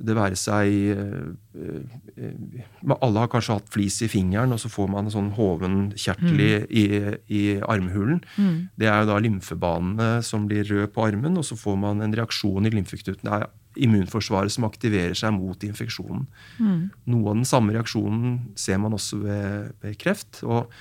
det 0.00 0.14
være 0.16 0.36
seg 0.38 0.72
eh, 0.96 1.32
eh, 1.52 2.92
Alle 2.94 3.24
har 3.24 3.30
kanskje 3.32 3.58
hatt 3.58 3.72
flis 3.72 3.98
i 4.04 4.08
fingeren, 4.10 4.54
og 4.54 4.60
så 4.62 4.70
får 4.72 4.88
man 4.92 5.06
en 5.06 5.14
sånn 5.14 5.32
hoven 5.36 5.80
kjertel 5.98 6.40
i, 6.40 6.52
mm. 6.62 6.68
i, 6.70 6.84
i 7.28 7.42
armhulen. 7.60 8.22
Mm. 8.36 8.54
Det 8.78 8.88
er 8.88 9.02
jo 9.02 9.10
da 9.12 9.18
lymfebanene 9.22 10.12
som 10.26 10.46
blir 10.48 10.64
røde 10.68 10.88
på 10.92 11.04
armen, 11.06 11.36
og 11.40 11.46
så 11.46 11.58
får 11.58 11.76
man 11.84 12.04
en 12.04 12.16
reaksjon 12.16 12.68
i 12.68 12.72
lymfeknuten. 12.72 13.28
Det 13.28 13.36
er 13.36 13.50
immunforsvaret 13.80 14.52
som 14.52 14.66
aktiverer 14.68 15.14
seg 15.16 15.32
mot 15.36 15.64
infeksjonen. 15.64 16.26
Mm. 16.60 16.80
Noe 17.12 17.30
av 17.30 17.38
den 17.38 17.48
samme 17.48 17.72
reaksjonen 17.76 18.38
ser 18.58 18.80
man 18.82 18.96
også 18.96 19.20
ved, 19.22 19.72
ved 19.84 19.98
kreft. 20.00 20.42
og 20.44 20.72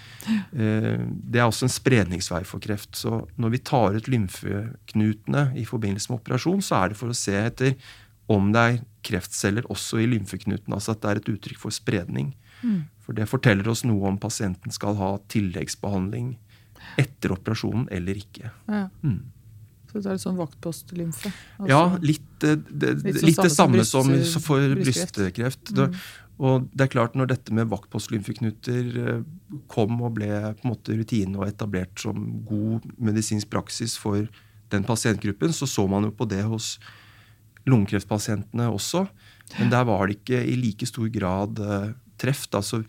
eh, 0.56 1.00
Det 1.00 1.40
er 1.40 1.48
også 1.48 1.68
en 1.68 1.76
spredningsvei 1.76 2.44
for 2.48 2.64
kreft. 2.64 2.94
Så 3.00 3.24
når 3.40 3.56
vi 3.56 3.64
tar 3.72 3.96
ut 3.96 4.12
lymfeknutene 4.12 5.50
i 5.60 5.68
forbindelse 5.68 6.12
med 6.12 6.20
operasjon, 6.20 6.64
så 6.66 6.82
er 6.82 6.92
det 6.92 7.00
for 7.00 7.12
å 7.12 7.18
se 7.18 7.38
etter 7.40 7.78
om 8.32 8.52
det 8.54 8.62
er 8.62 8.82
kreftceller 9.06 9.68
også 9.72 10.02
i 10.02 10.08
lymfeknuten. 10.12 10.74
Altså 10.74 10.96
at 10.96 11.04
det 11.04 11.12
er 11.12 11.22
et 11.22 11.34
uttrykk 11.34 11.62
for 11.64 11.76
spredning. 11.76 12.34
Mm. 12.62 12.86
For 13.02 13.18
det 13.18 13.30
forteller 13.30 13.68
oss 13.72 13.84
noe 13.88 14.10
om 14.10 14.20
pasienten 14.22 14.74
skal 14.74 14.98
ha 15.00 15.16
tilleggsbehandling 15.32 16.36
etter 17.02 17.36
operasjonen 17.36 17.88
eller 17.94 18.20
ikke. 18.22 18.52
Ja. 18.70 18.88
Mm. 19.04 19.22
Så 19.92 20.00
det 20.00 20.08
er 20.08 20.16
litt 20.16 20.24
sånn 20.24 20.40
vaktpostlymfe? 20.40 21.30
Ja, 21.68 21.82
litt, 22.00 22.28
det, 22.40 22.62
det, 22.70 22.94
litt, 23.04 23.24
litt 23.28 23.42
det 23.44 23.52
samme 23.52 23.84
som, 23.84 24.08
bryst, 24.08 24.38
som 24.38 24.44
for 24.46 24.76
brystkreft. 24.80 25.74
Mm. 25.76 25.98
Og 26.42 26.70
det 26.72 26.86
er 26.86 26.94
klart, 26.94 27.18
når 27.20 27.34
dette 27.34 27.54
med 27.54 27.68
vaktpostlymfeknuter 27.70 28.88
eh, 29.02 29.26
kom 29.70 30.00
og 30.00 30.16
ble 30.16 30.32
på 30.32 30.64
en 30.64 30.72
måte 30.72 30.96
rutine 30.96 31.36
og 31.38 31.46
etablert 31.50 32.00
som 32.02 32.24
god 32.48 32.88
medisinsk 32.98 33.52
praksis 33.52 33.98
for 34.00 34.26
den 34.72 34.88
pasientgruppen, 34.88 35.52
så 35.54 35.68
så 35.68 35.86
man 35.92 36.08
jo 36.08 36.16
på 36.16 36.26
det 36.32 36.46
hos 36.48 36.78
lungekreftpasientene 37.70 38.70
også. 38.72 39.06
Men 39.60 39.72
der 39.74 39.84
var 39.88 40.08
det 40.08 40.22
ikke 40.22 40.44
i 40.48 40.56
like 40.60 40.88
stor 40.88 41.10
grad 41.12 41.60
uh, 41.60 41.92
treff. 42.22 42.48
Altså, 42.56 42.82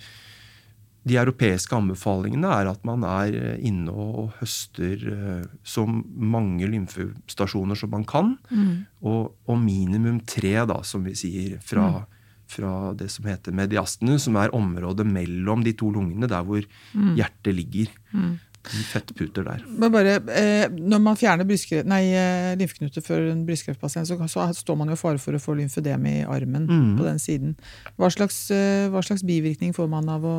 de 1.02 1.18
europeiske 1.18 1.74
anbefalingene 1.74 2.50
er 2.60 2.70
at 2.70 2.84
man 2.86 3.02
er 3.06 3.34
eh, 3.34 3.62
inne 3.66 3.90
og 3.90 4.36
høster 4.38 5.00
eh, 5.10 5.46
så 5.66 5.82
mange 5.86 6.68
lymfestasjoner 6.70 7.78
som 7.78 7.90
man 7.90 8.06
kan. 8.06 8.36
Mm. 8.50 8.84
Og, 9.02 9.32
og, 9.48 9.58
minimum 9.58 10.20
tre, 10.30 10.54
da, 10.68 10.78
som 10.86 11.02
vi 11.06 11.16
sier, 11.18 11.56
fra, 11.66 11.88
mm. 11.96 12.22
fra 12.54 12.74
det 12.98 13.10
som 13.14 13.26
heter 13.26 13.56
mediastene, 13.58 14.20
som 14.22 14.38
er 14.38 14.54
området 14.54 15.08
mellom 15.08 15.66
de 15.66 15.74
to 15.74 15.90
lungene, 15.90 16.30
der 16.30 16.46
hvor 16.46 16.62
mm. 16.62 17.16
hjertet 17.18 17.58
ligger. 17.58 17.90
Mm. 18.14 18.36
Fettputer 18.62 19.44
der. 19.46 19.64
Men 19.66 19.90
bare, 19.94 20.18
eh, 20.30 20.68
når 20.70 21.02
man 21.02 21.18
fjerner 21.18 21.48
eh, 21.48 22.52
lymfeknuter 22.60 23.02
for 23.02 23.32
en 23.32 23.42
brystkreftpasient, 23.48 24.06
så, 24.06 24.16
så, 24.30 24.46
står 24.54 24.78
man 24.78 24.92
jo 24.92 24.96
i 24.96 25.00
fare 25.00 25.18
for 25.18 25.34
å 25.34 25.42
få 25.42 25.56
lymfødem 25.58 26.06
i 26.06 26.16
armen 26.22 26.68
mm. 26.70 26.94
på 27.00 27.08
den 27.08 27.18
siden. 27.22 27.56
Hva 27.98 28.10
slags, 28.14 28.46
hva 28.92 29.02
slags 29.02 29.26
bivirkning 29.26 29.74
får 29.74 29.90
man 29.90 30.08
av 30.12 30.26
å 30.26 30.38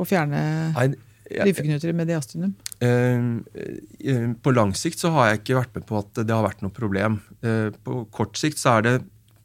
å 0.00 0.06
fjerne 0.08 0.40
lymfeknuter 0.84 1.90
i 1.90 1.96
mediastinum? 1.96 2.54
Eh, 2.84 4.30
på 4.34 4.54
lang 4.54 4.74
sikt 4.78 5.02
så 5.02 5.12
har 5.14 5.30
jeg 5.30 5.42
ikke 5.42 5.60
vært 5.60 5.78
med 5.78 5.88
på 5.88 6.00
at 6.00 6.22
det 6.22 6.34
har 6.34 6.46
vært 6.46 6.64
noe 6.64 6.74
problem. 6.74 7.20
Eh, 7.44 7.70
på 7.84 8.04
kort 8.14 8.38
sikt 8.40 8.60
så 8.62 8.78
er 8.78 8.86
det 8.86 8.96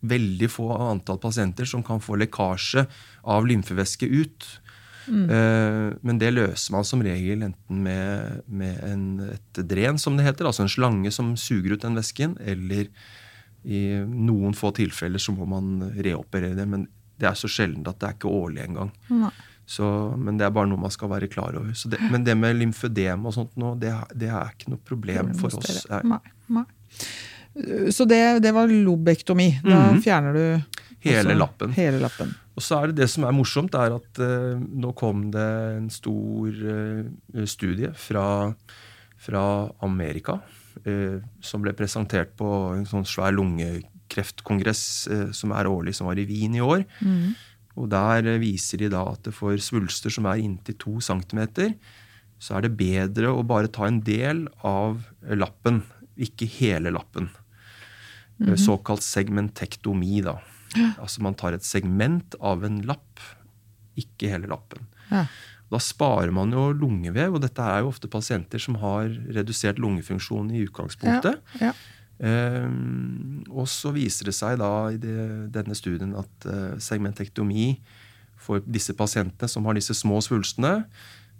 veldig 0.09 0.47
få 0.51 0.69
antall 0.79 1.19
pasienter 1.19 1.67
som 1.67 1.83
kan 1.83 1.99
få 2.03 2.15
lekkasje 2.21 2.85
av 3.27 3.47
lymfevæske 3.49 4.07
ut. 4.07 4.47
Mm. 5.09 5.25
Uh, 5.29 5.97
men 6.05 6.19
det 6.21 6.29
løser 6.35 6.75
man 6.75 6.85
som 6.87 7.01
regel 7.05 7.47
enten 7.49 7.81
med, 7.85 8.43
med 8.45 8.77
en, 8.85 9.07
et 9.33 9.61
dren, 9.69 9.97
som 10.01 10.17
det 10.17 10.27
heter, 10.27 10.49
altså 10.49 10.65
en 10.65 10.71
slange 10.71 11.11
som 11.15 11.33
suger 11.39 11.75
ut 11.75 11.85
den 11.85 11.97
væsken, 11.97 12.37
eller 12.39 12.87
i 13.67 13.83
noen 14.07 14.55
få 14.55 14.71
tilfeller 14.77 15.19
så 15.19 15.33
må 15.35 15.47
man 15.49 15.89
reoperere 15.99 16.55
det. 16.55 16.67
Men 16.69 16.87
det 17.19 17.27
er 17.27 17.37
så 17.37 17.49
sjelden 17.51 17.87
at 17.89 17.99
det 17.99 18.07
er 18.07 18.17
ikke 18.17 18.31
årlig 18.31 18.63
engang. 18.63 18.93
Så, 19.69 19.85
men 20.17 20.39
det 20.39 20.47
er 20.47 20.53
bare 20.55 20.69
noe 20.71 20.81
man 20.81 20.93
skal 20.93 21.11
være 21.11 21.27
klar 21.29 21.57
over. 21.59 21.73
Det, 21.73 21.99
men 22.09 22.23
det 22.25 22.33
med 22.39 22.57
lymfødem 22.57 23.27
og 23.29 23.35
sånt 23.35 23.57
nå, 23.59 23.75
det, 23.81 23.91
det, 24.17 24.31
er 24.31 24.55
ikke 24.55 24.71
noe 24.73 24.81
problem 24.81 25.33
for 25.37 25.59
oss. 25.59 25.83
Nei, 25.89 26.21
nei. 26.55 26.63
Så 27.93 28.07
det, 28.09 28.39
det, 28.45 28.53
var 28.55 28.71
lobektomi. 28.71 29.59
Da 29.61 29.69
mm 29.69 29.95
-hmm. 29.95 30.01
fjerner 30.01 30.33
du 30.33 30.79
hele 31.03 31.35
lappen. 31.37 31.73
hele 31.75 32.01
lappen. 32.03 32.33
Og 32.55 32.63
så 32.63 32.79
er 32.79 32.91
det 32.91 33.03
det 33.03 33.09
som 33.11 33.25
er 33.27 33.35
morsomt, 33.35 33.75
er 33.77 33.95
at 33.95 34.21
uh, 34.21 34.59
nå 34.59 34.93
kom 34.99 35.29
det 35.33 35.49
en 35.77 35.89
stor 35.93 36.63
uh, 36.63 37.45
studie 37.47 37.91
fra, 37.95 38.25
fra 39.19 39.43
Amerika. 39.85 40.39
Uh, 40.85 41.19
som 41.43 41.63
ble 41.63 41.75
presentert 41.75 42.35
på 42.39 42.49
en 42.75 42.85
sånn 42.87 43.07
svær 43.07 43.35
lungekreftkongress 43.35 44.83
som 45.35 45.55
er 45.55 45.69
årlig, 45.71 45.95
som 45.97 46.09
var 46.11 46.19
i 46.19 46.27
Wien 46.27 46.57
i 46.57 46.63
år. 46.63 46.83
Mm. 46.99 47.31
Og 47.79 47.87
der 47.91 48.27
viser 48.41 48.81
de 48.81 48.91
da 48.91 49.05
at 49.13 49.29
for 49.35 49.55
svulster 49.61 50.11
som 50.11 50.27
er 50.27 50.41
inntil 50.43 50.75
to 50.79 50.99
centimeter, 51.03 51.75
så 52.39 52.57
er 52.57 52.65
det 52.65 52.77
bedre 52.79 53.31
å 53.35 53.43
bare 53.47 53.71
ta 53.71 53.87
en 53.87 53.99
del 54.03 54.45
av 54.67 55.03
lappen, 55.27 55.83
ikke 56.19 56.47
hele 56.59 56.91
lappen. 56.95 57.29
Mhm. 58.39 58.55
Såkalt 58.59 59.03
segmentektomi, 59.03 60.21
da. 60.23 60.39
Altså 60.77 61.23
man 61.25 61.37
tar 61.37 61.55
et 61.57 61.65
segment 61.65 62.35
av 62.39 62.65
en 62.67 62.81
lapp, 62.87 63.21
ikke 63.99 64.29
hele 64.31 64.49
lappen. 64.51 64.85
Ja. 65.09 65.25
Da 65.69 65.79
sparer 65.81 66.33
man 66.33 66.53
jo 66.53 66.69
lungevev, 66.73 67.37
og 67.37 67.43
dette 67.43 67.61
er 67.61 67.83
jo 67.83 67.91
ofte 67.91 68.09
pasienter 68.09 68.61
som 68.61 68.79
har 68.81 69.09
redusert 69.29 69.81
lungefunksjon 69.81 70.49
i 70.55 70.63
utgangspunktet. 70.65 71.41
Ja. 71.61 71.73
Um, 72.19 73.45
og 73.47 73.69
så 73.71 73.93
viser 73.95 74.27
det 74.27 74.35
seg 74.35 74.57
da 74.59 74.89
i 74.91 74.97
det, 74.99 75.51
denne 75.55 75.77
studien 75.77 76.11
at 76.19 76.47
uh, 76.49 76.73
segmentektomi 76.83 77.77
for 78.39 78.65
disse 78.67 78.95
pasientene 78.97 79.47
som 79.51 79.67
har 79.67 79.77
disse 79.77 79.95
små 79.95 80.19
svulstene, 80.23 80.83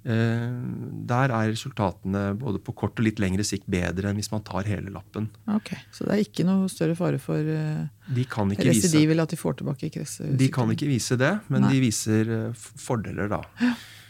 der 0.03 1.29
er 1.35 1.49
resultatene 1.51 2.21
både 2.39 2.61
på 2.63 2.71
kort 2.73 2.97
og 3.01 3.03
litt 3.03 3.19
lengre 3.19 3.43
sikt 3.43 3.65
bedre 3.69 4.09
enn 4.09 4.15
hvis 4.21 4.31
man 4.31 4.41
tar 4.47 4.63
hele 4.69 4.89
lappen. 4.93 5.27
Ok, 5.51 5.73
Så 5.91 6.05
det 6.07 6.13
er 6.15 6.23
ikke 6.23 6.45
noe 6.47 6.69
større 6.71 6.95
fare 6.95 7.19
for 7.19 7.43
De 7.43 8.25
kan 8.31 8.49
ikke 8.55 8.69
vise, 8.71 8.87
residiv, 8.87 9.11
eller 9.11 9.27
at 9.27 9.35
de 9.35 9.39
får 9.41 9.59
tilbake 9.59 9.89
kreftsykdom? 9.91 10.37
de 10.39 10.47
kan 10.55 10.71
ikke 10.71 10.87
vise 10.87 11.17
det, 11.19 11.33
men 11.51 11.61
Nei. 11.65 11.73
de 11.73 11.81
viser 11.83 12.31
eh, 12.37 12.53
fordeler, 12.79 13.27
da. 13.29 13.41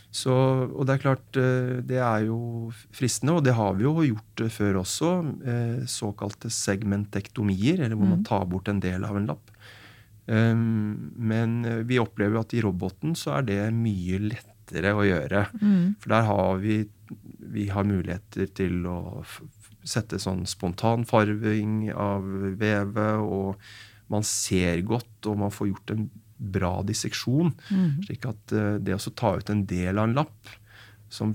Så, 0.09 0.33
og 0.33 0.85
det 0.89 0.95
er 0.95 1.01
klart, 1.03 1.37
eh, 1.37 1.81
det 1.85 1.99
er 2.01 2.23
jo 2.29 2.71
fristende, 2.95 3.35
og 3.37 3.43
det 3.45 3.53
har 3.57 3.75
vi 3.77 3.83
jo 3.85 3.91
gjort 4.07 4.41
eh, 4.45 4.49
før 4.49 4.79
også. 4.81 5.11
eh, 5.45 5.83
Såkalte 5.89 6.49
segmentektomier, 6.53 7.81
eller 7.85 7.95
hvor 7.97 8.09
man 8.13 8.23
tar 8.25 8.45
bort 8.49 8.69
en 8.69 8.79
del 8.81 9.05
av 9.05 9.17
en 9.17 9.27
lapp. 9.29 9.51
Um, 10.29 11.11
Men 11.17 11.65
eh, 11.65 11.81
vi 11.89 11.97
opplever 12.01 12.39
at 12.39 12.53
i 12.53 12.61
roboten 12.61 13.15
så 13.17 13.39
er 13.39 13.47
det 13.49 13.59
mye 13.73 14.19
lettere 14.21 14.55
å 14.69 15.05
gjøre. 15.07 15.45
Mm. 15.61 15.95
For 16.01 16.13
der 16.13 16.27
har 16.29 16.63
vi, 16.63 16.79
vi 17.55 17.67
har 17.73 17.87
muligheter 17.87 18.49
til 18.55 18.85
å 18.89 18.99
sette 19.87 20.19
sånn 20.21 20.45
spontanfarving 20.49 21.89
av 21.95 22.25
vevet, 22.59 23.21
og 23.23 23.59
man 24.09 24.25
ser 24.25 24.81
godt, 24.87 25.29
og 25.29 25.39
man 25.43 25.53
får 25.53 25.71
gjort 25.71 25.93
en 25.95 26.09
bra 26.39 26.79
disseksjon. 26.87 27.53
Mm. 27.69 28.01
Slik 28.07 28.27
at 28.29 28.55
eh, 28.55 28.75
det 28.81 28.95
å 28.95 29.15
ta 29.17 29.35
ut 29.37 29.49
en 29.51 29.65
del 29.69 29.97
av 29.97 30.09
en 30.09 30.17
lapp, 30.21 30.51
som 31.11 31.33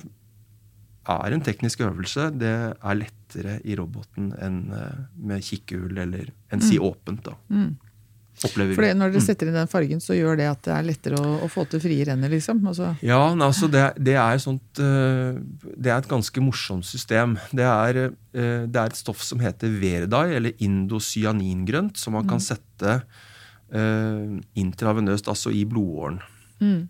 er 1.04 1.34
en 1.34 1.44
teknisk 1.44 1.82
øvelse, 1.84 2.30
det 2.40 2.54
er 2.72 2.98
lettere 2.98 3.58
i 3.68 3.76
roboten 3.76 4.32
enn 4.40 4.60
eh, 4.72 5.02
med 5.28 5.44
kikkehull 5.44 5.98
eller 6.06 6.30
enn 6.52 6.64
si 6.64 6.78
åpent. 6.80 7.26
da. 7.26 7.36
Mm. 7.52 7.74
Opplever 8.42 8.74
For 8.74 8.96
når 8.98 9.12
dere 9.14 9.22
setter 9.22 9.48
inn 9.48 9.56
den 9.56 9.70
fargen, 9.70 10.00
så 10.02 10.16
gjør 10.16 10.38
det 10.40 10.48
at 10.50 10.62
det 10.66 10.72
er 10.74 10.86
lettere 10.88 11.20
å, 11.22 11.34
å 11.46 11.48
få 11.50 11.64
til 11.70 11.82
frie 11.84 12.06
renner, 12.08 12.32
liksom? 12.32 12.64
Altså, 12.66 12.90
Ja, 13.04 13.20
altså 13.30 13.68
det, 13.70 13.84
det 14.02 14.16
er 14.18 14.40
sånt 14.42 14.80
eh, 14.82 15.38
Det 15.62 15.92
er 15.92 16.00
et 16.00 16.10
ganske 16.10 16.42
morsomt 16.42 16.86
system. 16.88 17.36
Det 17.54 17.68
er, 17.68 18.00
eh, 18.34 18.64
det 18.66 18.80
er 18.80 18.90
et 18.90 18.98
stoff 18.98 19.22
som 19.22 19.42
heter 19.44 19.70
Verdai, 19.78 20.26
eller 20.40 20.66
indocyaningrønt, 20.66 22.00
som 22.00 22.18
man 22.18 22.26
kan 22.28 22.42
sette 22.42 22.98
uh, 23.74 24.34
intravenøst, 24.58 25.30
altså 25.30 25.54
i 25.54 25.64
blodåren. 25.68 26.20
mm. 26.60 26.82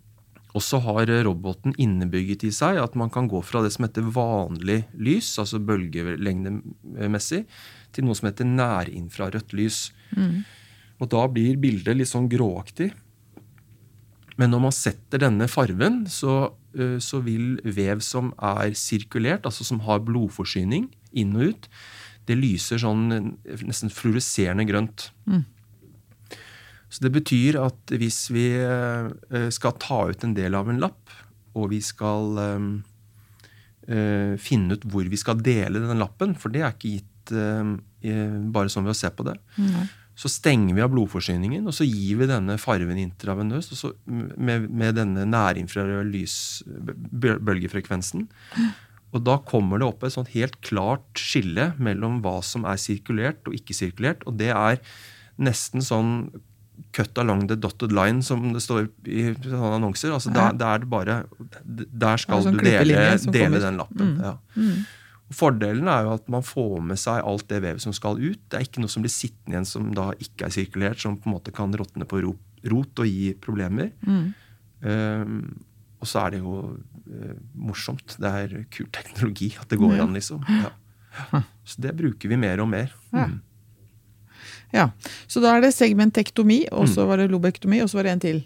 Og 0.54 0.62
så 0.62 0.78
har 0.78 1.11
roboten 1.26 1.72
innebygget 1.83 2.44
i 2.46 2.52
seg 2.54 2.76
at 2.78 2.92
man 2.94 3.09
kan 3.11 3.26
gå 3.26 3.40
fra 3.42 3.59
det 3.64 3.72
som 3.74 3.88
heter 3.88 4.07
vanlig 4.14 4.85
lys, 4.94 5.33
altså 5.42 5.59
bølgelengdemessig, 5.59 7.40
til 7.90 8.07
noe 8.07 8.14
som 8.14 8.28
heter 8.28 8.46
nærinfrarødt 8.46 9.50
lys. 9.59 9.80
Og 11.02 11.11
da 11.11 11.24
blir 11.30 11.59
bildet 11.61 11.98
litt 11.98 12.11
sånn 12.11 12.28
gråaktig. 12.30 12.92
Men 14.40 14.50
når 14.50 14.62
man 14.66 14.74
setter 14.74 15.22
denne 15.22 15.48
farven, 15.50 16.04
så, 16.11 16.54
eh, 16.74 16.98
så 16.98 17.20
vil 17.22 17.59
vev 17.64 18.02
som 18.02 18.33
er 18.42 18.74
sirkulert, 18.78 19.46
altså 19.46 19.66
som 19.66 19.83
har 19.87 20.02
blodforsyning 20.07 20.88
inn 21.12 21.37
og 21.38 21.54
ut, 21.54 21.68
det 22.26 22.38
lyser 22.40 22.80
sånn 22.83 23.04
eh, 23.14 23.66
nesten 23.66 23.92
fluoreserende 23.92 24.66
grønt. 24.66 25.11
Så 26.94 27.02
det 27.02 27.11
betyr 27.14 27.59
at 27.59 27.94
hvis 27.94 28.28
vi 28.30 28.48
eh, 28.54 29.50
skal 29.54 29.78
ta 29.83 30.04
ut 30.11 30.26
en 30.26 30.35
del 30.37 30.54
av 30.54 30.70
en 30.70 30.83
lapp, 30.83 31.14
og 31.54 31.70
vi 31.70 31.78
skal 31.87 32.38
um, 32.59 32.70
uh, 33.87 34.35
finne 34.42 34.74
ut 34.74 34.87
hvor 34.90 35.07
vi 35.07 35.18
skal 35.20 35.38
dele 35.38 35.83
den 35.85 36.00
lappen, 36.02 36.33
for 36.35 36.50
det 36.50 36.64
er 36.64 36.72
ikke 36.74 36.96
gitt 36.96 37.30
eh, 37.30 38.40
bare 38.54 38.72
sånn 38.72 38.88
ved 38.88 38.96
å 38.96 38.98
se 38.98 39.11
på 39.14 39.26
det, 39.28 39.37
Nei. 39.62 39.85
Så 40.14 40.29
stenger 40.31 40.74
vi 40.77 40.83
av 40.85 40.92
blodforsyningen, 40.92 41.64
og 41.66 41.74
så 41.74 41.83
gir 41.88 42.16
vi 42.20 42.27
denne 42.31 42.55
farven 42.62 42.98
intravenøst 43.03 43.72
og 43.74 43.79
så 43.81 43.88
med, 44.07 44.68
med 44.70 44.94
denne 45.00 45.24
nærinfrarøde 45.27 46.07
lysbølgefrekvensen. 46.12 48.29
Og 49.14 49.22
da 49.27 49.37
kommer 49.46 49.79
det 49.79 49.87
opp 49.88 50.03
et 50.07 50.14
sånt 50.14 50.31
helt 50.35 50.57
klart 50.66 51.07
skille 51.18 51.72
mellom 51.83 52.20
hva 52.22 52.38
som 52.46 52.64
er 52.66 52.77
sirkulert 52.83 53.42
og 53.46 53.55
ikke 53.59 53.74
sirkulert. 53.77 54.22
Og 54.27 54.33
det 54.38 54.50
er 54.55 54.79
nesten 55.42 55.83
sånn 55.83 56.31
cut 56.94 57.18
along 57.18 57.46
the 57.50 57.57
dotted 57.59 57.92
line, 57.94 58.22
som 58.27 58.53
det 58.55 58.62
står 58.62 58.88
i 59.07 59.35
sånne 59.35 59.77
annonser. 59.79 60.11
Altså 60.14 60.31
Ja. 60.35 60.50
der, 60.50 60.59
der, 60.59 60.66
er 60.74 60.79
det 60.83 60.88
bare, 60.90 61.24
der 61.64 62.16
skal 62.22 62.42
sånn 62.42 62.59
du 62.59 62.62
dele, 62.66 63.18
dele 63.31 63.61
den 63.62 63.77
lappen. 63.79 64.09
Mm. 64.14 64.20
Ja. 64.22 64.37
Mm. 64.57 64.85
Fordelen 65.33 65.89
er 65.89 66.05
jo 66.05 66.15
at 66.19 66.27
man 66.33 66.45
får 66.45 66.81
med 66.85 67.01
seg 67.01 67.25
alt 67.25 67.47
det 67.49 67.63
vevet 67.65 67.83
som 67.83 67.95
skal 67.97 68.21
ut. 68.21 68.41
Det 68.51 68.59
er 68.59 68.67
ikke 68.67 68.83
noe 68.83 68.93
som 68.93 69.05
blir 69.05 69.13
sittende 69.13 69.57
igjen 69.57 69.69
som 69.69 69.87
da 69.97 70.11
ikke 70.21 70.49
er 70.49 70.55
sirkulert, 70.55 71.01
som 71.01 71.17
på 71.17 71.31
en 71.31 71.37
måte 71.37 71.55
kan 71.55 71.73
råtne 71.73 72.07
på 72.09 72.21
rot 72.21 73.01
og 73.01 73.09
gi 73.09 73.33
problemer. 73.41 73.91
Mm. 74.05 74.27
Um, 74.85 75.39
og 76.05 76.11
så 76.11 76.27
er 76.27 76.35
det 76.35 76.43
jo 76.43 76.59
uh, 76.77 77.35
morsomt. 77.57 78.19
Det 78.21 78.35
er 78.45 78.55
kul 78.75 78.91
teknologi 78.93 79.55
at 79.61 79.73
det 79.73 79.81
går 79.81 79.97
mm. 79.97 80.05
an, 80.05 80.15
liksom. 80.21 80.45
Ja. 80.61 81.43
Så 81.65 81.81
det 81.81 81.97
bruker 81.97 82.29
vi 82.29 82.37
mer 82.37 82.61
og 82.61 82.69
mer. 82.75 82.93
Ja. 83.15 83.29
Mm. 83.31 83.41
Ja, 84.75 84.89
Så 85.31 85.39
da 85.39 85.53
er 85.55 85.63
det 85.63 85.71
segmentektomi, 85.77 86.65
og 86.75 86.89
så 86.91 87.05
var 87.07 87.21
det 87.21 87.31
lobektomi, 87.31 87.79
og 87.85 87.91
så 87.91 88.01
var 88.01 88.09
det 88.09 88.13
en 88.13 88.23
til. 88.25 88.41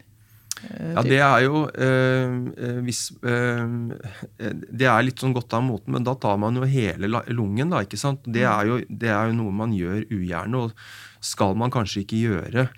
Eh, 0.66 0.92
Ja, 0.96 1.02
det 1.06 1.18
er 1.22 1.40
jo 1.44 1.62
eh, 1.70 2.80
hvis, 2.84 3.02
øh, 3.22 3.94
Det 4.38 4.86
er 4.88 5.02
litt 5.06 5.20
sånn 5.22 5.34
godt 5.36 5.54
av 5.54 5.62
moten, 5.66 5.92
men 5.96 6.04
da 6.04 6.14
tar 6.14 6.36
man 6.38 6.56
jo 6.58 6.66
hele 6.68 7.08
lungen, 7.28 7.70
da. 7.70 7.82
ikke 7.86 7.98
sant? 8.00 8.20
Det 8.26 8.42
er, 8.44 8.66
jo, 8.66 8.78
det 8.88 9.08
er 9.14 9.30
jo 9.30 9.38
noe 9.42 9.52
man 9.52 9.72
gjør 9.76 10.04
ugjerne, 10.10 10.56
og 10.68 10.72
skal 11.20 11.54
man 11.58 11.70
kanskje 11.74 12.04
ikke 12.04 12.22
gjøre. 12.26 12.68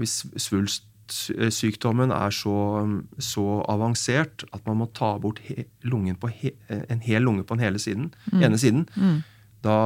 Hvis 0.00 0.24
svulstsykdommen 0.40 2.10
er 2.14 2.32
så, 2.34 2.54
så 3.22 3.44
avansert 3.70 4.44
at 4.52 4.64
man 4.66 4.80
må 4.80 4.88
ta 4.96 5.12
bort 5.22 5.40
he, 5.44 5.66
lungen 5.84 6.16
på 6.20 6.30
he, 6.32 6.54
en 6.88 7.02
hel 7.04 7.22
lunge 7.26 7.44
på 7.46 7.54
den 7.58 7.64
hele 7.66 7.78
siden, 7.82 8.12
ene 8.32 8.58
siden, 8.58 8.86
Mm. 8.96 9.22
da 9.64 9.76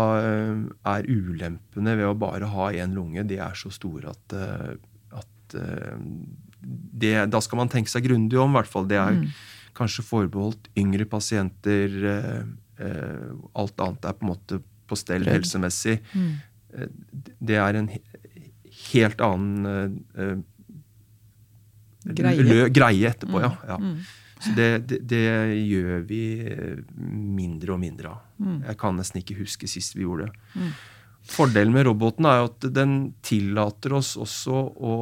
er 0.90 1.06
ulempene 1.06 1.92
ved 1.98 2.06
å 2.08 2.14
bare 2.18 2.48
ha 2.50 2.70
én 2.74 2.94
lunge 2.96 3.22
de 3.30 3.36
er 3.38 3.54
så 3.54 3.70
store 3.70 4.10
at, 4.10 4.34
at 5.14 5.54
det, 6.62 7.30
Da 7.30 7.40
skal 7.40 7.58
man 7.58 7.68
tenke 7.68 7.88
seg 7.90 8.04
grundig 8.08 8.38
om, 8.40 8.52
hvert 8.52 8.66
fall. 8.66 8.86
Det 8.88 8.96
er 8.98 9.12
Mm. 9.14 9.28
kanskje 9.74 10.02
forbeholdt 10.04 10.68
yngre 10.76 11.04
pasienter. 11.06 11.88
eh, 12.04 12.42
eh, 12.84 13.32
alt 13.54 13.76
annet 13.80 14.04
er 14.04 14.12
på 14.12 14.22
en 14.26 14.28
måte 14.34 14.62
på 14.88 14.96
stell 14.96 15.22
Redd. 15.24 15.34
helsemessig. 15.42 16.00
Mm. 16.14 16.32
Eh, 16.74 16.86
det 17.40 17.56
er 17.56 17.76
en 17.76 17.88
he 17.88 18.00
helt 18.94 19.20
annen 19.20 19.66
eh, 19.66 20.22
eh, 20.22 20.36
Greie. 22.14 22.42
lø- 22.42 22.70
greie 22.72 23.08
etterpå, 23.10 23.40
ja. 23.42 23.52
ja. 23.66 23.76
Mm. 23.76 23.98
Så 24.40 24.54
det, 24.54 24.86
det, 24.86 25.00
det 25.10 25.22
gjør 25.68 26.04
vi 26.06 26.20
mindre 26.94 27.72
og 27.74 27.80
mindre 27.82 28.12
av. 28.12 28.20
Mm. 28.40 28.60
Jeg 28.68 28.78
kan 28.78 28.96
nesten 28.96 29.20
ikke 29.20 29.36
huske 29.40 29.66
sist 29.68 29.96
vi 29.98 30.04
gjorde 30.06 30.28
det. 30.28 30.32
Mm. 30.54 30.70
Fordelen 31.28 31.72
med 31.74 31.86
roboten 31.88 32.24
er 32.30 32.38
jo 32.38 32.44
at 32.52 32.68
den 32.72 32.92
tillater 33.26 33.92
oss 33.98 34.14
også 34.16 34.60
å 34.78 34.92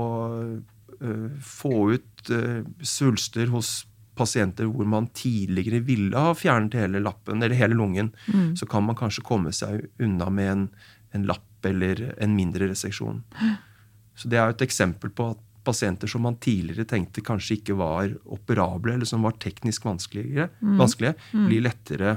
få 1.43 1.93
ut 1.95 2.31
eh, 2.31 2.63
svulster 2.83 3.47
hos 3.53 3.87
pasienter 4.17 4.65
hvor 4.73 4.87
man 4.89 5.07
tidligere 5.13 5.83
ville 5.85 6.17
ha 6.17 6.33
fjernet 6.35 6.75
hele 6.79 7.03
lappen 7.05 7.43
eller 7.43 7.55
hele 7.59 7.77
lungen. 7.77 8.13
Mm. 8.33 8.55
Så 8.57 8.67
kan 8.67 8.85
man 8.87 8.97
kanskje 8.97 9.25
komme 9.27 9.53
seg 9.53 9.91
unna 10.01 10.31
med 10.33 10.53
en, 10.53 10.69
en 11.13 11.27
lapp 11.29 11.67
eller 11.69 12.15
en 12.23 12.37
mindre 12.37 12.69
reseksjon. 12.71 13.23
Så 14.17 14.31
det 14.33 14.39
er 14.41 14.49
et 14.55 14.63
eksempel 14.65 15.11
på 15.13 15.27
at 15.35 15.43
pasienter 15.67 16.09
som 16.09 16.23
man 16.25 16.39
tidligere 16.41 16.87
tenkte 16.89 17.21
kanskje 17.27 17.59
ikke 17.59 17.75
var 17.77 18.13
operable, 18.33 18.95
eller 18.95 19.05
som 19.05 19.25
var 19.27 19.35
teknisk 19.43 19.85
vanskeligere, 19.85 20.49
Mm. 20.63 20.77
vanskelige, 20.79 21.15
blir 21.35 21.65
lettere 21.67 22.13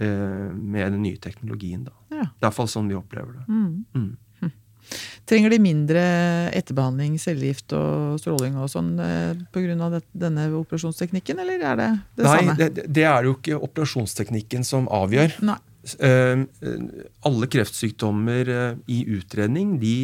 eh, 0.00 0.48
med 0.54 0.92
den 0.92 1.02
nye 1.02 1.16
teknologien. 1.20 1.84
Da. 1.84 1.92
Ja. 2.10 2.24
Det 2.24 2.42
er 2.42 2.48
iallfall 2.48 2.70
sånn 2.72 2.88
vi 2.90 2.96
opplever 2.98 3.36
det. 3.38 3.44
Mm. 3.46 4.16
Trenger 5.28 5.52
de 5.52 5.58
mindre 5.60 6.02
etterbehandling, 6.56 7.18
cellegift 7.20 7.74
og 7.76 8.18
stråling 8.22 8.56
og 8.56 8.70
sånn 8.72 8.94
eh, 9.02 9.40
pga. 9.52 10.00
denne 10.16 10.48
operasjonsteknikken, 10.60 11.40
eller 11.44 11.64
er 11.72 11.80
det 11.80 11.88
det 12.16 12.28
Nei, 12.28 12.36
samme? 12.36 12.54
det, 12.58 12.86
det 12.86 13.04
er 13.08 13.28
jo 13.28 13.34
ikke 13.36 13.58
operasjonsteknikken 13.68 14.64
som 14.64 14.88
avgjør. 14.88 15.36
Nei. 15.44 15.58
Eh, 16.04 16.40
alle 17.28 17.48
kreftsykdommer 17.48 18.50
eh, 18.54 18.80
i 18.92 19.02
utredning 19.18 19.76
de 19.82 19.94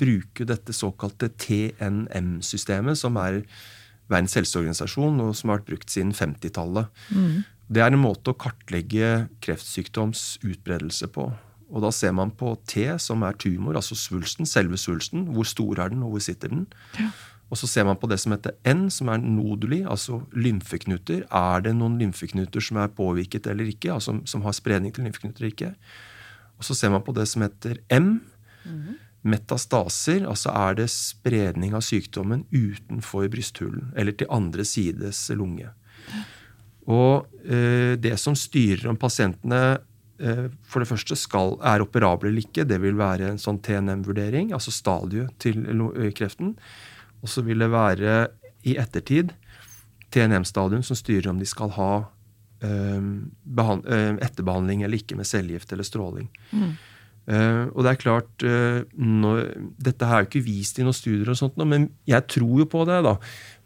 bruker 0.00 0.48
dette 0.48 0.76
såkalte 0.76 1.32
TNM-systemet, 1.32 3.00
som 3.00 3.18
er 3.20 3.42
Verdens 4.06 4.36
helseorganisasjon, 4.38 5.16
og 5.24 5.32
som 5.34 5.50
har 5.50 5.58
vært 5.58 5.70
brukt 5.72 5.90
siden 5.90 6.12
50-tallet. 6.14 6.92
Mm. 7.10 7.40
Det 7.66 7.82
er 7.82 7.90
en 7.90 7.98
måte 7.98 8.30
å 8.30 8.38
kartlegge 8.38 9.26
kreftsykdoms 9.42 10.36
utbredelse 10.46 11.08
på. 11.10 11.26
Og 11.70 11.82
Da 11.82 11.90
ser 11.90 12.12
man 12.14 12.30
på 12.30 12.54
T, 12.66 12.98
som 13.02 13.22
er 13.26 13.32
tumor, 13.32 13.74
altså 13.74 13.96
svulsten, 13.98 14.46
selve 14.46 14.78
svulsten. 14.78 15.26
Hvor 15.34 15.44
stor 15.44 15.80
er 15.82 15.88
den, 15.88 16.02
og 16.02 16.14
hvor 16.14 16.22
sitter 16.22 16.48
den? 16.48 16.66
Ja. 16.98 17.10
Og 17.50 17.58
så 17.60 17.68
ser 17.70 17.84
man 17.86 17.98
på 17.98 18.08
det 18.10 18.18
som 18.18 18.34
heter 18.34 18.56
N, 18.66 18.88
som 18.90 19.08
er 19.08 19.22
noduli, 19.22 19.84
altså 19.86 20.20
lymfeknuter. 20.34 21.24
Er 21.30 21.62
det 21.62 21.76
noen 21.78 21.98
lymfeknuter 22.00 22.62
som 22.62 22.80
er 22.82 22.90
påvirket 22.94 23.46
eller 23.46 23.70
ikke, 23.70 23.92
altså 23.94 24.18
som 24.26 24.42
har 24.42 24.56
spredning 24.56 24.94
til 24.94 25.06
lymfeknuter 25.06 25.44
eller 25.44 25.54
ikke? 25.54 25.74
Og 26.58 26.66
så 26.66 26.74
ser 26.74 26.90
man 26.90 27.04
på 27.06 27.14
det 27.14 27.28
som 27.30 27.44
heter 27.46 27.78
M. 27.92 28.16
Mm. 28.64 28.96
Metastaser, 29.26 30.26
altså 30.26 30.52
er 30.54 30.78
det 30.80 30.90
spredning 30.90 31.74
av 31.74 31.84
sykdommen 31.86 32.44
utenfor 32.54 33.28
brysthulen 33.30 33.92
eller 33.98 34.14
til 34.14 34.30
andre 34.30 34.66
sides 34.66 35.28
lunge. 35.34 35.70
Og 36.86 37.26
eh, 37.42 37.94
det 37.98 38.14
som 38.22 38.34
styrer 38.38 38.86
om 38.90 38.98
pasientene 38.98 39.78
for 40.16 40.80
det 40.80 40.88
første 40.88 41.16
skal, 41.18 41.56
er 41.60 41.84
operable 41.84 42.30
eller 42.30 42.44
ikke, 42.46 42.64
det 42.68 42.78
vil 42.80 42.96
være 42.98 43.30
en 43.32 43.40
sånn 43.40 43.60
TNM-vurdering, 43.64 44.52
altså 44.56 44.72
stadiet 44.72 45.34
til 45.42 45.66
eh, 45.68 46.12
kreften. 46.16 46.54
Og 47.20 47.32
så 47.32 47.44
vil 47.44 47.60
det 47.64 47.68
være 47.72 48.18
i 48.66 48.76
ettertid 48.80 49.34
TNM-stadium 50.14 50.84
som 50.86 50.98
styrer 50.98 51.30
om 51.30 51.40
de 51.40 51.48
skal 51.48 51.72
ha 51.76 51.92
um, 52.64 53.32
etterbehandling 53.52 54.84
eller 54.84 55.00
ikke 55.00 55.18
med 55.18 55.28
cellegift 55.28 55.72
eller 55.74 55.86
stråling. 55.86 56.30
Mm. 56.52 56.76
Uh, 57.26 57.66
og 57.74 57.82
det 57.82 57.90
er 57.90 57.98
klart, 57.98 58.30
uh, 58.46 58.84
når, 58.94 59.48
Dette 59.82 60.06
her 60.06 60.20
er 60.20 60.24
jo 60.24 60.28
ikke 60.30 60.46
vist 60.46 60.78
i 60.78 60.86
noen 60.86 60.94
studier, 60.94 61.32
og 61.32 61.38
sånt, 61.40 61.58
men 61.58 61.88
jeg 62.06 62.22
tror 62.30 62.62
jo 62.62 62.68
på 62.70 62.84
det. 62.86 63.00
da, 63.02 63.16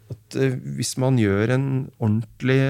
at 0.09 0.37
uh, 0.41 0.55
Hvis 0.77 0.95
man 1.01 1.19
gjør 1.21 1.53
en 1.55 1.67
ordentlig 1.99 2.61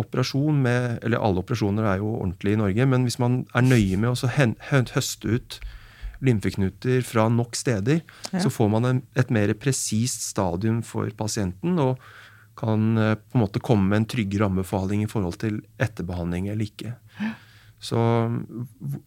operasjon 0.00 0.62
med 0.64 1.02
Eller 1.04 1.20
alle 1.20 1.42
operasjoner 1.42 1.84
er 1.84 2.00
jo 2.00 2.14
ordentlige 2.14 2.56
i 2.56 2.60
Norge, 2.62 2.86
men 2.88 3.06
hvis 3.06 3.18
man 3.20 3.42
er 3.54 3.66
nøye 3.66 3.98
med 4.00 4.14
å 4.14 4.32
høste 4.94 5.36
ut 5.36 5.60
lymfeknuter 6.22 7.02
fra 7.02 7.26
nok 7.28 7.56
steder, 7.58 8.00
ja. 8.30 8.40
så 8.40 8.50
får 8.52 8.68
man 8.70 8.84
en, 8.86 9.00
et 9.18 9.30
mer 9.34 9.52
presist 9.58 10.22
stadium 10.22 10.80
for 10.86 11.10
pasienten. 11.18 11.78
og 11.82 11.98
kan 12.58 12.98
eh, 12.98 13.14
på 13.16 13.38
en 13.38 13.44
måte 13.44 13.62
komme 13.64 13.88
med 13.88 14.02
en 14.02 14.10
tryggere 14.14 14.48
anbefaling 14.50 15.04
i 15.04 15.10
forhold 15.10 15.38
til 15.42 15.62
etterbehandling 15.82 16.50
eller 16.52 16.68
ikke. 16.68 16.94
Så 17.82 17.98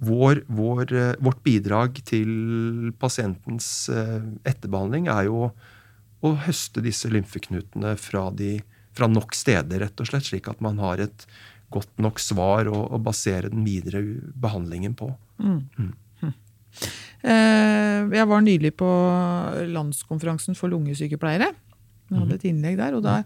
vår, 0.03 0.43
vår, 0.51 0.83
eh, 0.91 1.13
vårt 1.23 1.41
bidrag 1.45 2.01
til 2.07 2.91
pasientens 2.99 3.88
eh, 3.89 4.25
etterbehandling 4.43 5.09
er 5.11 5.29
jo 5.29 5.49
å 6.25 6.33
høste 6.47 6.81
disse 6.83 7.09
lymfeknutene 7.11 7.93
fra, 8.01 8.27
de, 8.33 8.57
fra 8.95 9.09
nok 9.11 9.35
steder, 9.35 9.83
rett 9.83 10.01
og 10.01 10.09
slett, 10.09 10.27
slik 10.27 10.49
at 10.51 10.63
man 10.63 10.79
har 10.83 11.03
et 11.03 11.27
godt 11.73 11.91
nok 12.01 12.21
svar 12.21 12.69
å, 12.71 12.85
å 12.95 13.01
basere 13.01 13.51
den 13.51 13.65
videre 13.67 14.01
behandlingen 14.39 14.95
på. 14.97 15.09
Mm. 15.41 15.61
Mm. 15.79 15.93
Eh, 17.25 18.01
jeg 18.13 18.27
var 18.29 18.43
nylig 18.45 18.75
på 18.77 18.87
landskonferansen 19.71 20.57
for 20.57 20.71
lungesykepleiere. 20.71 21.49
Jeg 22.05 22.21
hadde 22.21 22.37
et 22.37 22.47
innlegg 22.51 22.77
der. 22.79 22.97
Og 22.97 23.03
da, 23.05 23.19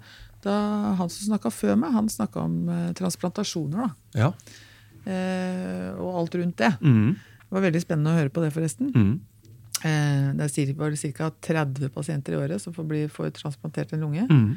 da 0.45 0.55
han 0.99 1.11
som 1.11 1.33
snakka 1.33 1.51
før 1.53 1.75
meg, 1.81 1.93
han 1.95 2.09
snakka 2.11 2.45
om 2.45 2.59
eh, 2.71 2.91
transplantasjoner. 2.97 3.91
Ja. 4.17 4.31
Eh, 5.03 5.89
og 5.99 6.21
alt 6.21 6.39
rundt 6.39 6.61
det. 6.61 6.71
Mm. 6.79 7.17
Det 7.49 7.57
var 7.57 7.65
veldig 7.65 7.83
spennende 7.83 8.13
å 8.13 8.19
høre 8.21 8.33
på 8.33 8.45
det, 8.45 8.53
forresten. 8.55 8.93
Mm. 8.95 9.13
Eh, 9.79 10.25
det 10.39 10.49
er 10.49 11.13
ca. 11.17 11.31
30 11.49 11.93
pasienter 11.95 12.35
i 12.35 12.39
året 12.39 12.63
som 12.63 12.75
får, 12.75 12.87
bli, 12.87 13.05
får 13.11 13.33
transplantert 13.39 13.95
en 13.95 14.05
lunge. 14.05 14.27
Mm. 14.29 14.53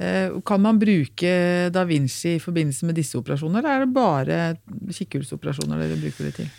Eh, 0.00 0.40
kan 0.46 0.62
man 0.64 0.78
bruke 0.80 1.30
da 1.74 1.84
Vinci 1.84 2.38
i 2.38 2.40
forbindelse 2.40 2.88
med 2.88 2.96
disse 2.96 3.18
operasjonene, 3.20 3.60
eller 3.60 3.74
er 3.74 3.84
det 3.84 3.94
bare 3.94 4.40
kikkhullsoperasjoner 4.96 5.82
dere 5.82 5.98
bruker 6.00 6.28
det 6.30 6.34
til? 6.38 6.50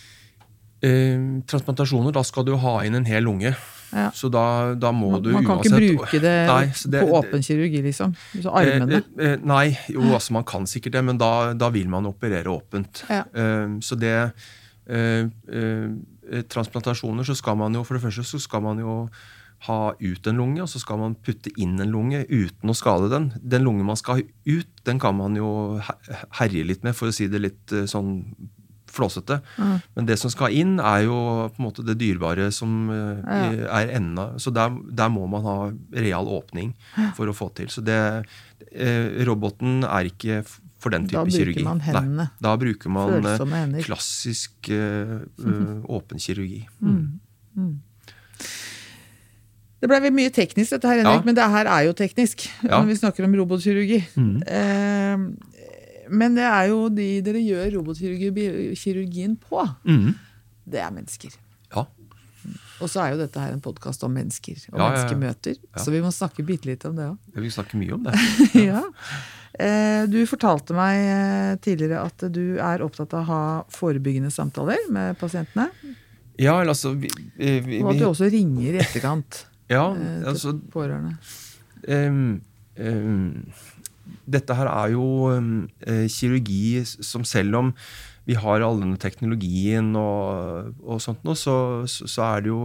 Eh, 0.85 1.17
transplantasjoner, 1.49 2.13
da 2.13 2.21
skal 2.25 2.45
du 2.45 2.53
ha 2.61 2.75
inn 2.85 2.99
en 2.99 3.07
hel 3.09 3.25
lunge. 3.25 3.55
Ja. 3.91 4.07
Så 4.15 4.29
da, 4.31 4.73
da 4.79 4.93
må 4.95 5.09
man, 5.15 5.23
du 5.23 5.31
man 5.35 5.45
kan 5.45 5.59
uansett 5.59 5.75
ikke 5.83 5.97
bruke 5.97 6.21
det, 6.23 6.35
nei, 6.51 6.61
det 6.93 7.01
på 7.03 7.17
åpen 7.17 7.43
kirurgi, 7.43 7.81
liksom? 7.85 8.13
Så 8.37 8.53
armene? 8.61 9.01
Eh, 9.17 9.33
eh, 9.33 9.43
nei, 9.43 9.65
jo, 9.91 10.05
altså 10.13 10.37
man 10.37 10.47
kan 10.47 10.69
sikkert 10.69 10.95
det, 10.99 11.03
men 11.09 11.19
da, 11.21 11.51
da 11.57 11.71
vil 11.73 11.89
man 11.91 12.07
operere 12.09 12.53
åpent. 12.53 13.03
Ja. 13.09 13.25
Eh, 13.25 13.75
så 13.83 13.97
det 13.99 14.15
eh, 14.21 15.25
eh, 15.25 16.41
Transplantasjoner, 16.47 17.27
så 17.27 17.35
skal 17.35 17.57
man 17.59 17.75
jo 17.75 17.83
for 17.83 17.97
det 17.97 18.05
første 18.05 18.23
så 18.23 18.39
skal 18.39 18.63
man 18.63 18.79
jo 18.79 18.95
ha 19.67 19.79
ut 19.99 20.27
en 20.27 20.39
lunge, 20.41 20.63
og 20.63 20.69
så 20.71 20.81
skal 20.81 20.97
man 21.01 21.17
putte 21.21 21.51
inn 21.61 21.75
en 21.81 21.91
lunge 21.93 22.23
uten 22.29 22.71
å 22.71 22.77
skade 22.77 23.11
den. 23.11 23.29
Den 23.37 23.67
lungen 23.67 23.85
man 23.85 23.99
skal 23.99 24.17
ha 24.17 24.23
ut, 24.49 24.71
den 24.87 25.01
kan 25.01 25.19
man 25.19 25.37
jo 25.37 25.51
herje 26.39 26.65
litt 26.65 26.87
med, 26.87 26.97
for 26.97 27.11
å 27.11 27.15
si 27.15 27.29
det 27.29 27.43
litt 27.43 27.75
sånn 27.91 28.15
flåsete. 28.91 29.39
Mm. 29.57 29.75
Men 29.95 30.07
det 30.09 30.17
som 30.19 30.31
skal 30.33 30.55
inn, 30.55 30.73
er 30.79 31.05
jo 31.05 31.17
på 31.53 31.61
en 31.61 31.67
måte 31.67 31.85
det 31.87 31.97
dyrebare 32.01 32.49
som 32.55 32.89
uh, 32.91 33.21
ja. 33.23 33.69
er 33.81 33.93
enda 33.97 34.31
Så 34.41 34.53
der, 34.55 34.73
der, 34.91 35.11
må 35.13 35.27
man 35.31 35.45
ha 35.47 35.55
real 35.95 36.27
åpning 36.31 36.73
for 37.17 37.31
å 37.31 37.35
få 37.35 37.51
til. 37.57 37.71
Så 37.71 37.83
det, 37.85 37.99
uh, 38.71 39.07
roboten 39.27 39.85
er 39.87 40.11
ikke 40.11 40.41
for 40.81 40.93
den 40.93 41.07
type 41.09 41.27
kirurgi. 41.29 41.61
Da 41.61 41.69
bruker 41.69 41.69
man 41.69 41.85
hendene. 41.85 42.27
Nei, 42.27 42.43
da 42.47 42.55
bruker 42.65 42.95
man 42.97 43.29
uh, 43.29 43.79
klassisk 43.85 44.71
åpen 45.97 46.21
kirurgi. 46.21 46.65
Mm. 46.81 47.71
Det 49.81 49.89
ble 49.89 50.11
mye 50.13 50.29
teknisk, 50.33 50.75
dette 50.75 50.89
her, 50.89 50.99
Henrik, 51.01 51.23
ja. 51.23 51.25
men 51.25 51.37
det 51.37 51.45
her 51.55 51.69
er 51.73 51.85
jo 51.87 51.93
teknisk. 51.97 52.45
Ja. 52.61 52.77
Når 52.77 52.91
vi 52.91 52.97
snakker 52.99 53.25
om 53.25 53.37
robotkirurgi. 53.39 53.97
Mm. 54.13 54.35
Eh, 54.45 55.23
men 56.11 56.35
det 56.37 56.45
er 56.45 56.67
jo 56.69 56.83
de 56.93 57.07
dere 57.25 57.41
gjør 57.41 57.79
robotkirurgien 57.79 59.33
på. 59.41 59.65
Mm. 59.87 60.11
Det 60.69 60.83
er 60.83 60.93
mennesker. 60.93 61.33
Ja. 61.73 61.87
Og 62.81 62.89
så 62.89 63.03
er 63.03 63.15
jo 63.15 63.21
dette 63.23 63.41
her 63.41 63.53
en 63.55 63.63
podkast 63.63 64.03
om 64.05 64.13
mennesker 64.13 64.57
og 64.73 64.79
menneskemøter. 64.79 65.57
Så 65.81 65.93
vi 65.93 66.01
må 66.03 66.13
snakke 66.13 66.45
bitte 66.45 66.69
litt 66.69 66.85
om 66.89 66.97
det 66.97 67.09
òg. 67.09 67.41
Vi 67.41 67.53
snakker 67.53 67.81
mye 67.81 67.97
om 67.97 68.05
det. 68.05 68.15
ja. 68.69 68.83
Eh, 69.61 70.03
du 70.09 70.19
fortalte 70.29 70.77
meg 70.77 71.01
eh, 71.01 71.51
tidligere 71.63 72.05
at 72.05 72.25
du 72.33 72.57
er 72.61 72.85
opptatt 72.85 73.17
av 73.17 73.25
å 73.25 73.29
ha 73.29 73.43
forebyggende 73.73 74.31
samtaler 74.33 74.89
med 74.93 75.17
pasientene. 75.21 75.69
Ja, 76.41 76.59
eller 76.61 76.73
altså 76.73 76.93
vi, 76.97 77.09
vi, 77.37 77.81
Og 77.83 77.91
at 77.91 77.99
du 77.99 78.07
også 78.07 78.29
ringer 78.31 78.77
i 78.77 78.81
etterkant 78.81 79.45
ja, 79.71 79.85
til 79.95 80.31
altså, 80.33 80.55
pårørende. 80.73 81.15
Um, 81.87 82.41
um, 82.77 83.45
dette 84.29 84.55
her 84.57 84.69
er 84.69 84.91
jo 84.93 85.05
um, 85.31 85.51
eh, 85.87 86.05
kirurgi 86.11 86.81
som 86.85 87.23
selv 87.25 87.57
om 87.57 87.73
vi 88.27 88.35
har 88.37 88.61
all 88.61 88.77
denne 88.83 88.99
teknologien 89.01 89.95
og, 89.97 90.75
og 90.85 91.01
sånt 91.01 91.23
noe, 91.25 91.37
så, 91.39 91.87
så, 91.89 92.21
er 92.27 92.43
det 92.43 92.51
jo 92.51 92.59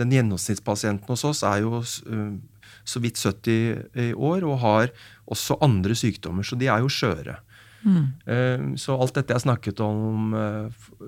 Den 0.00 0.14
gjennomsnittspasienten 0.14 1.10
hos 1.12 1.24
oss 1.28 1.42
er 1.44 1.60
jo 1.66 1.82
så 1.82 3.02
vidt 3.02 3.20
70 3.20 4.14
år 4.16 4.46
og 4.48 4.62
har 4.62 4.94
også 5.28 5.58
andre 5.62 5.94
sykdommer, 5.98 6.46
så 6.46 6.56
de 6.58 6.70
er 6.72 6.80
jo 6.80 6.90
skjøre. 6.90 7.36
Mm. 7.84 8.72
Så 8.80 8.96
alt 8.96 9.14
dette 9.18 9.36
jeg 9.36 9.44
snakket 9.44 9.84
om, 9.84 10.32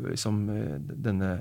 liksom, 0.04 0.44
denne 1.08 1.32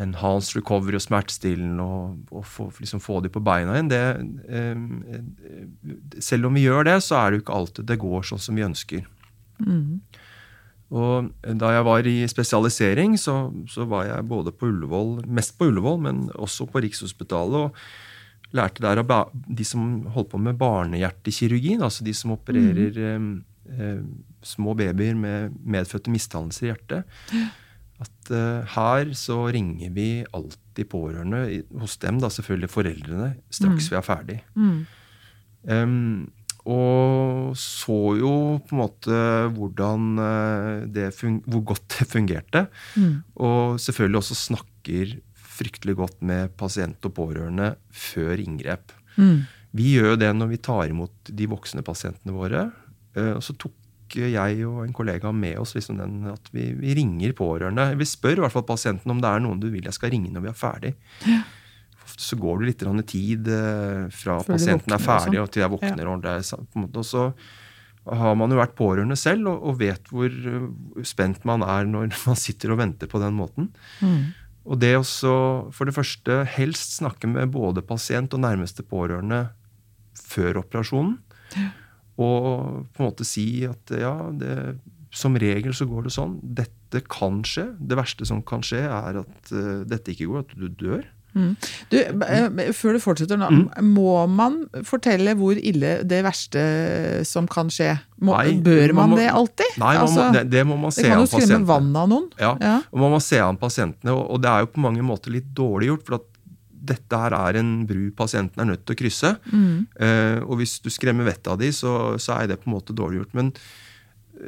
enhanced 0.00 0.56
recovery 0.56 0.96
og 0.98 1.04
smertestillende 1.04 1.84
og, 1.84 2.18
og 2.32 2.46
få, 2.48 2.68
liksom 2.80 3.02
få 3.04 3.20
de 3.24 3.30
på 3.32 3.42
beina 3.44 3.76
igjen 3.76 3.90
det, 3.92 4.02
eh, 4.48 6.16
Selv 6.22 6.48
om 6.48 6.56
vi 6.56 6.64
gjør 6.66 6.88
det, 6.88 6.98
så 7.04 7.20
er 7.20 7.30
det 7.30 7.40
jo 7.40 7.44
ikke 7.44 7.58
alltid 7.60 7.88
det 7.90 8.00
går 8.00 8.28
sånn 8.30 8.42
som 8.42 8.58
vi 8.58 8.66
ønsker. 8.66 9.06
Mm. 9.60 10.00
Og 10.90 11.30
da 11.60 11.74
jeg 11.76 11.86
var 11.86 12.06
i 12.10 12.16
spesialisering, 12.30 13.18
så, 13.20 13.34
så, 13.70 13.86
var 13.86 14.08
jeg 14.08 14.26
både 14.30 14.52
på 14.56 14.72
Ullevål, 14.72 15.20
mest 15.30 15.54
på 15.58 15.68
Ullevål, 15.70 16.00
men 16.06 16.22
også 16.34 16.66
på 16.70 16.82
Rikshospitalet. 16.82 17.70
og 17.70 17.76
lærte 18.56 18.82
der 18.82 18.98
av 19.02 19.30
de 19.32 19.64
som 19.66 20.06
holdt 20.10 20.32
på 20.32 20.40
med 20.42 20.58
barnehjertekirurgi, 20.58 21.76
altså 21.78 22.02
de 22.06 22.14
som 22.16 22.34
opererer 22.34 22.96
mm. 22.98 23.30
eh, 23.70 23.84
eh, 23.86 24.00
små 24.42 24.74
babyer 24.74 25.14
med 25.14 25.54
medfødte 25.62 26.10
misdannelser 26.10 26.66
i 26.66 26.70
hjertet 26.72 27.20
at 28.00 28.32
uh, 28.32 28.66
her 28.74 29.12
så 29.18 29.38
ringer 29.52 29.92
vi 29.94 30.08
alltid 30.36 30.88
pårørende, 30.88 31.62
hos 31.82 31.98
dem 32.00 32.20
da 32.22 32.30
selvfølgelig 32.32 32.72
foreldrene, 32.72 33.30
straks 33.52 33.88
mm. 33.88 33.90
vi 33.90 33.98
er 33.98 34.06
ferdig. 34.06 34.38
Mm. 34.56 34.76
Um, 35.68 36.30
og 36.70 37.56
så 37.56 37.98
jo 38.20 38.32
på 38.68 38.76
en 38.76 38.80
måte 38.82 39.20
hvordan 39.56 40.08
uh, 40.20 40.88
det 40.92 41.10
hvor 41.20 41.64
godt 41.72 41.98
det 41.98 42.08
fungerte. 42.08 42.66
Mm. 42.96 43.14
Og 43.40 43.80
selvfølgelig 43.80 44.22
også 44.22 44.38
snakker 44.46 45.16
fryktelig 45.34 45.96
godt 45.98 46.20
med 46.24 46.54
pasient 46.60 47.04
og 47.04 47.16
pårørende 47.16 47.74
før 47.92 48.40
inngrep. 48.40 48.94
Mm. 49.16 49.44
Vi 49.76 49.94
gjør 49.96 50.16
det 50.20 50.30
når 50.36 50.54
vi 50.54 50.62
tar 50.62 50.88
imot 50.88 51.32
de 51.36 51.48
voksne 51.50 51.84
pasientene 51.86 52.36
våre. 52.36 52.68
Uh, 53.16 53.36
og 53.36 53.44
så 53.44 53.56
tok 53.56 53.76
jeg 54.18 54.66
og 54.66 54.82
en 54.84 54.96
kollega 54.96 55.32
med 55.32 55.58
oss 55.60 55.76
liksom 55.76 56.00
den 56.00 56.26
at 56.32 56.50
vi, 56.54 56.70
vi 56.78 56.94
ringer 56.98 57.34
pårørende. 57.36 57.90
Vi 58.00 58.08
spør 58.08 58.40
i 58.40 58.44
hvert 58.44 58.54
fall 58.56 58.66
pasienten 58.68 59.12
om 59.12 59.22
det 59.22 59.30
er 59.30 59.42
noen 59.44 59.62
du 59.62 59.68
vil 59.72 59.86
jeg 59.86 59.96
skal 59.96 60.12
ringe 60.14 60.32
når 60.34 60.46
vi 60.46 60.52
er 60.52 60.58
ferdig. 60.58 60.92
Ofte 62.04 62.24
så 62.24 62.38
går 62.40 62.60
det 62.60 62.70
litt 62.70 62.84
tid 63.10 63.50
eh, 63.54 64.06
fra 64.10 64.40
Før 64.42 64.56
pasienten 64.56 64.96
er 64.96 65.02
ferdig 65.02 65.36
sånn. 65.38 65.42
og 65.44 65.50
til 65.54 65.64
jeg 65.64 65.74
våkner. 65.76 66.10
Og, 66.10 66.24
det 66.24 66.96
og 66.98 67.06
så 67.06 67.30
har 68.10 68.36
man 68.38 68.50
jo 68.50 68.58
vært 68.58 68.76
pårørende 68.78 69.16
selv 69.20 69.50
og, 69.52 69.64
og 69.70 69.80
vet 69.80 70.10
hvor 70.10 70.28
eh, 70.28 70.68
spent 71.06 71.44
man 71.48 71.64
er 71.66 71.88
når 71.88 72.14
man 72.28 72.38
sitter 72.40 72.74
og 72.74 72.80
venter 72.82 73.10
på 73.10 73.22
den 73.22 73.36
måten. 73.38 73.70
Mm. 74.00 74.32
Og 74.70 74.80
det 74.80 74.92
også, 74.98 75.32
for 75.72 75.88
det 75.88 75.96
første, 75.96 76.42
helst 76.56 76.98
snakke 76.98 77.30
med 77.30 77.52
både 77.54 77.82
pasient 77.86 78.34
og 78.36 78.42
nærmeste 78.44 78.84
pårørende 78.86 79.46
før 80.20 80.60
operasjonen. 80.60 81.16
Og 82.20 82.86
på 82.94 83.00
en 83.04 83.08
måte 83.10 83.24
si 83.28 83.46
at 83.68 83.94
ja, 83.96 84.14
det, 84.36 84.56
som 85.10 85.34
regel 85.40 85.72
så 85.76 85.86
går 85.90 86.04
det 86.06 86.12
sånn. 86.14 86.36
Dette 86.42 87.00
kan 87.10 87.40
skje. 87.46 87.70
Det 87.80 87.96
verste 87.98 88.26
som 88.28 88.42
kan 88.46 88.60
skje, 88.66 88.82
er 88.84 89.22
at 89.24 89.54
uh, 89.54 89.80
dette 89.88 90.12
ikke 90.12 90.28
går, 90.30 90.44
at 90.46 90.54
du 90.58 90.68
dør. 90.68 91.08
Du, 91.30 91.94
eh, 91.94 92.72
før 92.74 92.96
du 92.96 92.98
fortsetter 92.98 93.38
nå, 93.38 93.46
Mm. 93.54 93.84
må 93.94 94.26
man 94.26 94.64
fortelle 94.82 95.36
hvor 95.38 95.54
ille 95.54 96.00
det 96.02 96.24
verste 96.26 97.22
som 97.24 97.46
kan 97.46 97.68
skje? 97.70 97.92
Må, 98.18 98.34
Nei, 98.34 98.56
bør 98.58 98.90
man 98.92 98.96
man 99.04 99.10
må- 99.12 99.18
det 99.20 99.28
alltid? 99.30 99.78
Nei, 99.78 99.92
Altså, 99.96 100.24
må, 100.26 100.32
det, 100.34 100.42
det 100.50 100.64
må 100.66 100.76
man 100.80 100.90
se 100.90 101.02
det 101.06 101.12
kan 101.12 101.20
jo 101.22 101.26
skremme 101.30 101.60
vannet 101.60 101.68
vann 101.70 101.96
av 102.02 102.08
noen. 102.10 102.26
Ja, 102.40 102.56
Ja. 102.60 102.74
og 102.92 102.98
man 102.98 103.12
må 103.14 103.20
se 103.22 103.38
an 103.38 103.56
pasientene, 103.62 104.10
og, 104.10 104.24
og 104.34 104.42
det 104.42 104.50
er 104.50 104.58
jo 104.66 104.72
på 104.74 104.82
mange 104.82 105.02
måter 105.06 105.30
litt 105.30 105.54
dårlig 105.54 105.86
gjort. 105.92 106.04
for 106.06 106.14
at 106.18 106.26
dette 106.80 107.20
her 107.22 107.34
er 107.36 107.60
en 107.60 107.72
bru 107.88 108.08
pasienten 108.16 108.62
er 108.62 108.70
nødt 108.72 108.86
til 108.86 108.96
å 108.96 109.00
krysse. 109.00 109.34
Mm. 109.52 109.86
Eh, 110.00 110.38
og 110.46 110.60
hvis 110.60 110.78
du 110.84 110.90
skremmer 110.92 111.28
vettet 111.28 111.52
av 111.52 111.60
de, 111.60 111.70
så, 111.74 112.16
så 112.20 112.38
er 112.38 112.50
det 112.50 112.60
på 112.62 112.70
en 112.70 112.76
måte 112.78 112.96
dårlig 112.96 113.22
gjort. 113.22 113.36
Men 113.38 113.52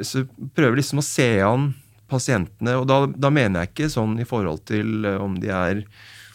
så 0.06 0.24
prøver 0.56 0.80
liksom 0.80 1.02
å 1.02 1.06
se 1.06 1.28
an 1.44 1.72
pasientene, 2.12 2.76
og 2.80 2.88
da, 2.90 3.04
da 3.08 3.30
mener 3.32 3.62
jeg 3.62 3.72
ikke 3.72 3.92
sånn 3.92 4.18
i 4.20 4.28
forhold 4.28 4.64
til 4.68 5.06
eh, 5.08 5.20
om 5.20 5.38
de 5.40 5.52
er 5.52 5.84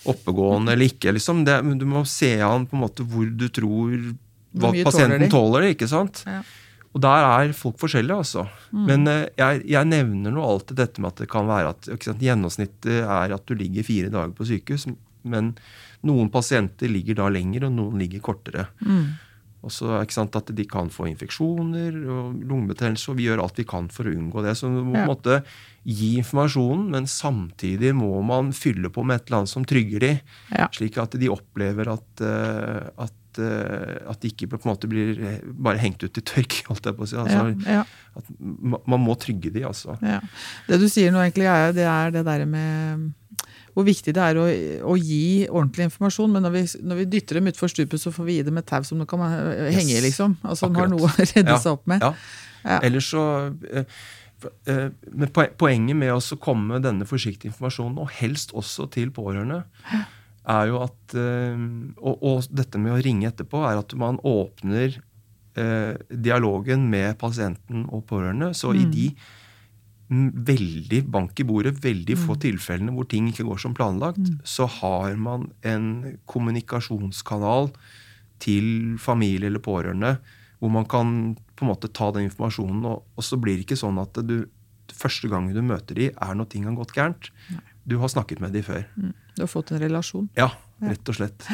oppegående 0.07 0.73
eller 0.73 0.89
ikke. 0.93 1.13
liksom. 1.17 1.43
Det, 1.47 1.59
du 1.77 1.85
må 1.89 2.05
se 2.07 2.37
an 2.45 2.65
på 2.69 2.77
en 2.77 2.85
måte 2.85 3.05
hvor 3.07 3.27
du 3.27 3.47
tror 3.53 3.97
hva 4.57 4.71
pasienten 4.71 5.27
tåler 5.27 5.27
de? 5.27 5.33
tåler. 5.33 5.67
ikke 5.75 5.89
sant? 5.91 6.23
Ja. 6.25 6.41
Og 6.95 7.01
der 7.03 7.25
er 7.27 7.51
folk 7.53 7.77
forskjellige, 7.77 8.15
altså. 8.23 8.47
Men 8.73 9.03
uh, 9.05 9.27
jeg, 9.37 9.59
jeg 9.69 9.89
nevner 9.89 10.33
nå 10.33 10.41
alltid 10.41 10.79
dette 10.79 11.03
med 11.03 11.11
at 11.11 11.19
det 11.21 11.27
kan 11.29 11.45
være 11.49 11.75
at 11.75 11.89
ikke 11.93 12.09
sant, 12.09 12.23
gjennomsnittet 12.25 13.03
er 13.03 13.35
at 13.35 13.43
du 13.45 13.53
ligger 13.59 13.85
fire 13.85 14.09
dager 14.13 14.33
på 14.33 14.47
sykehus. 14.49 14.87
Men 15.27 15.51
noen 16.07 16.31
pasienter 16.33 16.89
ligger 16.91 17.19
da 17.21 17.29
lenger, 17.33 17.67
og 17.69 17.75
noen 17.77 17.99
ligger 18.01 18.23
kortere. 18.23 18.67
Mm. 18.81 19.07
Og 19.65 19.71
så 19.73 19.97
ikke 19.99 20.13
sant, 20.13 20.35
at 20.37 20.51
de 20.55 20.63
kan 20.69 20.87
få 20.93 21.07
infeksjoner 21.09 21.95
og 22.13 22.35
lungebetennelse, 22.47 23.09
og 23.11 23.17
vi 23.17 23.25
gjør 23.25 23.41
alt 23.43 23.57
vi 23.59 23.65
kan 23.67 23.89
for 23.91 24.07
å 24.07 24.13
unngå 24.13 24.43
det. 24.45 24.53
Så 24.55 24.69
vi 24.69 24.83
må 24.85 24.93
på 24.93 25.01
Ja. 25.01 25.07
måte 25.09 25.43
gi 25.83 26.11
informasjonen, 26.21 26.85
men 26.93 27.07
samtidig 27.09 27.91
må 27.97 28.21
man 28.23 28.53
fylle 28.53 28.89
på 28.93 29.03
med 29.03 29.15
et 29.19 29.27
eller 29.27 29.41
annet 29.41 29.49
som 29.55 29.65
trygger 29.65 29.99
de, 29.99 30.11
Ja. 30.55 30.67
slik 30.71 30.97
at 31.01 31.17
de 31.19 31.27
opplever 31.33 31.89
at, 31.91 32.21
eh, 32.21 32.89
at, 32.97 33.39
eh, 33.39 33.97
at 34.07 34.21
de 34.21 34.29
ikke 34.29 34.47
på 34.47 34.61
en 34.61 34.71
måte 34.75 34.87
blir 34.87 35.19
eh, 35.25 35.39
bare 35.51 35.77
hengt 35.81 36.03
ut 36.05 36.17
i 36.17 36.21
tørk. 36.21 36.61
holdt 36.69 36.83
jeg 36.85 36.95
på 36.95 37.03
å 37.03 37.07
si. 37.07 37.15
Altså, 37.17 37.65
Ja, 37.67 37.83
at 38.15 38.25
man 38.87 39.03
må 39.03 39.17
trygge 39.17 39.51
de, 39.51 39.61
altså. 39.67 39.97
Ja. 40.01 40.21
Det 40.67 40.79
du 40.79 40.87
sier 40.87 41.11
nå, 41.11 41.17
egentlig, 41.25 41.45
er, 41.49 41.73
det 41.73 41.83
er 41.87 42.11
det 42.11 42.23
der 42.25 42.45
med 42.45 43.13
hvor 43.77 43.85
viktig 43.85 44.09
det 44.17 44.23
er 44.25 44.37
å, 44.41 44.45
å 44.89 44.95
gi 44.97 45.45
ordentlig 45.45 45.85
informasjon. 45.91 46.31
Men 46.33 46.47
når 46.47 46.53
vi, 46.55 46.61
når 46.89 46.97
vi 47.03 47.07
dytter 47.13 47.37
dem 47.37 47.49
utfor 47.51 47.69
stupet, 47.69 48.01
så 48.01 48.09
får 48.15 48.25
vi 48.25 48.39
gi 48.39 48.45
dem 48.47 48.57
et 48.57 48.65
tau 48.65 48.81
som 48.87 48.97
de 48.97 49.05
kan 49.09 49.21
eh, 49.27 49.67
henge 49.75 49.91
i, 49.93 49.99
Yes. 49.99 50.05
liksom. 50.07 50.33
Altså, 50.41 50.69
de 50.73 50.79
har 50.81 50.89
noe 50.89 51.05
å 51.05 51.11
redde 51.21 51.53
Ja. 51.53 51.59
seg 51.61 51.75
opp 51.77 51.85
med. 51.91 52.01
Ja. 52.01 52.09
Ja. 52.65 52.79
Ellers 52.83 53.11
så 53.13 53.21
eh, 53.69 53.85
eh, 54.65 54.87
Men 55.13 55.29
poenget 55.61 55.95
med 56.01 56.09
å 56.15 56.39
komme 56.41 56.73
med 56.73 56.87
denne 56.89 57.05
forsiktige 57.05 57.51
informasjonen, 57.53 57.99
og 58.01 58.09
helst 58.17 58.51
også 58.57 58.89
til 58.97 59.13
pårørende, 59.13 59.61
er 60.47 60.67
jo 60.71 60.81
at 60.81 61.13
og, 61.19 62.13
og 62.23 62.45
dette 62.55 62.79
med 62.81 62.95
å 62.95 63.01
ringe 63.03 63.29
etterpå, 63.29 63.61
er 63.67 63.81
at 63.81 63.93
man 63.99 64.17
åpner 64.25 64.95
dialogen 66.13 66.85
med 66.89 67.17
pasienten 67.19 67.85
og 67.91 68.05
pårørende. 68.09 68.53
Så 68.55 68.71
i 68.77 68.85
de 68.85 69.09
mm, 69.11 69.25
veldig 70.07 71.01
bank 71.11 71.39
i 71.41 71.45
bordet, 71.47 71.75
veldig 71.83 72.15
få 72.21 72.37
tilfellene 72.39 72.93
hvor 72.95 73.07
ting 73.11 73.27
ikke 73.27 73.45
går 73.47 73.59
som 73.59 73.73
planlagt, 73.75 74.21
så 74.47 74.67
har 74.79 75.17
man 75.19 75.49
en 75.67 76.17
kommunikasjonskanal 76.29 77.71
til 78.39 78.95
familie 79.01 79.49
eller 79.49 79.63
pårørende 79.63 80.17
hvor 80.57 80.71
man 80.73 80.87
kan 80.89 81.35
på 81.57 81.65
en 81.65 81.71
måte 81.71 81.89
ta 81.93 82.09
den 82.13 82.29
informasjonen, 82.29 82.85
og, 82.85 83.03
og 83.17 83.25
så 83.25 83.37
blir 83.41 83.57
det 83.57 83.67
ikke 83.67 83.79
sånn 83.79 83.99
at 84.01 84.15
du 84.25 84.39
første 84.95 85.29
gangen 85.29 85.53
du 85.53 85.61
møter 85.65 85.97
de, 85.97 86.09
er 86.13 86.37
når 86.37 86.49
ting 86.51 86.65
har 86.65 86.77
gått 86.77 86.95
gærent. 86.95 87.29
Du 87.87 87.97
har 88.01 88.11
snakket 88.11 88.41
med 88.43 88.55
de 88.55 88.63
før. 88.65 88.85
Mm. 88.95 89.11
Du 89.35 89.43
har 89.43 89.51
fått 89.51 89.73
en 89.73 89.81
relasjon. 89.83 90.29
Ja, 90.37 90.49
rett 90.81 91.11
og 91.11 91.17
slett. 91.17 91.45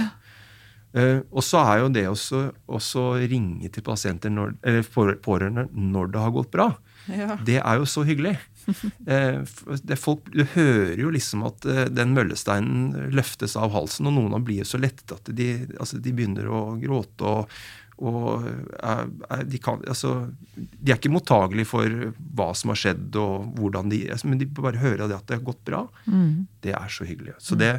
Eh, 0.94 1.20
og 1.34 1.42
så 1.42 1.62
er 1.66 1.82
jo 1.82 1.92
det 1.94 2.06
også, 2.06 2.44
å 2.70 3.08
ringe 3.18 3.70
til 3.74 3.86
pasienter 3.86 4.30
når, 4.30 4.56
eller 4.62 5.18
pårørende 5.26 5.68
når 5.74 6.14
det 6.14 6.22
har 6.22 6.36
gått 6.36 6.52
bra. 6.54 6.68
Ja. 7.12 7.38
Det 7.46 7.60
er 7.60 7.80
jo 7.82 7.90
så 7.90 8.06
hyggelig. 8.08 8.38
Eh, 9.04 9.42
det 9.84 9.98
folk, 10.00 10.30
du 10.32 10.46
hører 10.54 10.96
jo 11.02 11.10
liksom 11.12 11.42
at 11.44 11.66
eh, 11.68 11.90
den 11.92 12.14
møllesteinen 12.16 13.10
løftes 13.12 13.58
av 13.60 13.74
halsen, 13.76 14.08
og 14.08 14.16
noen 14.16 14.32
av 14.32 14.40
dem 14.40 14.46
blir 14.48 14.62
jo 14.62 14.70
så 14.70 14.80
lettet 14.80 15.12
at 15.12 15.32
de, 15.36 15.48
altså, 15.76 16.00
de 16.00 16.14
begynner 16.16 16.48
å 16.48 16.62
gråte. 16.80 17.28
og, 17.28 17.52
og 18.00 18.48
er, 18.80 19.12
er, 19.28 19.44
de, 19.52 19.60
kan, 19.62 19.84
altså, 19.84 20.14
de 20.56 20.94
er 20.94 20.98
ikke 20.98 21.12
mottagelige 21.14 21.70
for 21.70 22.08
hva 22.40 22.50
som 22.56 22.72
har 22.72 22.80
skjedd, 22.86 23.20
og 23.20 23.52
hvordan 23.60 23.92
de, 23.92 24.06
altså, 24.16 24.32
men 24.32 24.40
de 24.42 24.48
bare 24.48 24.82
hører 24.82 25.06
det 25.06 25.20
at 25.20 25.28
det 25.28 25.42
har 25.42 25.46
gått 25.52 25.64
bra. 25.68 25.86
Mm. 26.08 26.48
Det 26.64 26.74
er 26.80 26.96
så 26.96 27.08
hyggelig. 27.10 27.36
Så 27.44 27.60
det, 27.60 27.76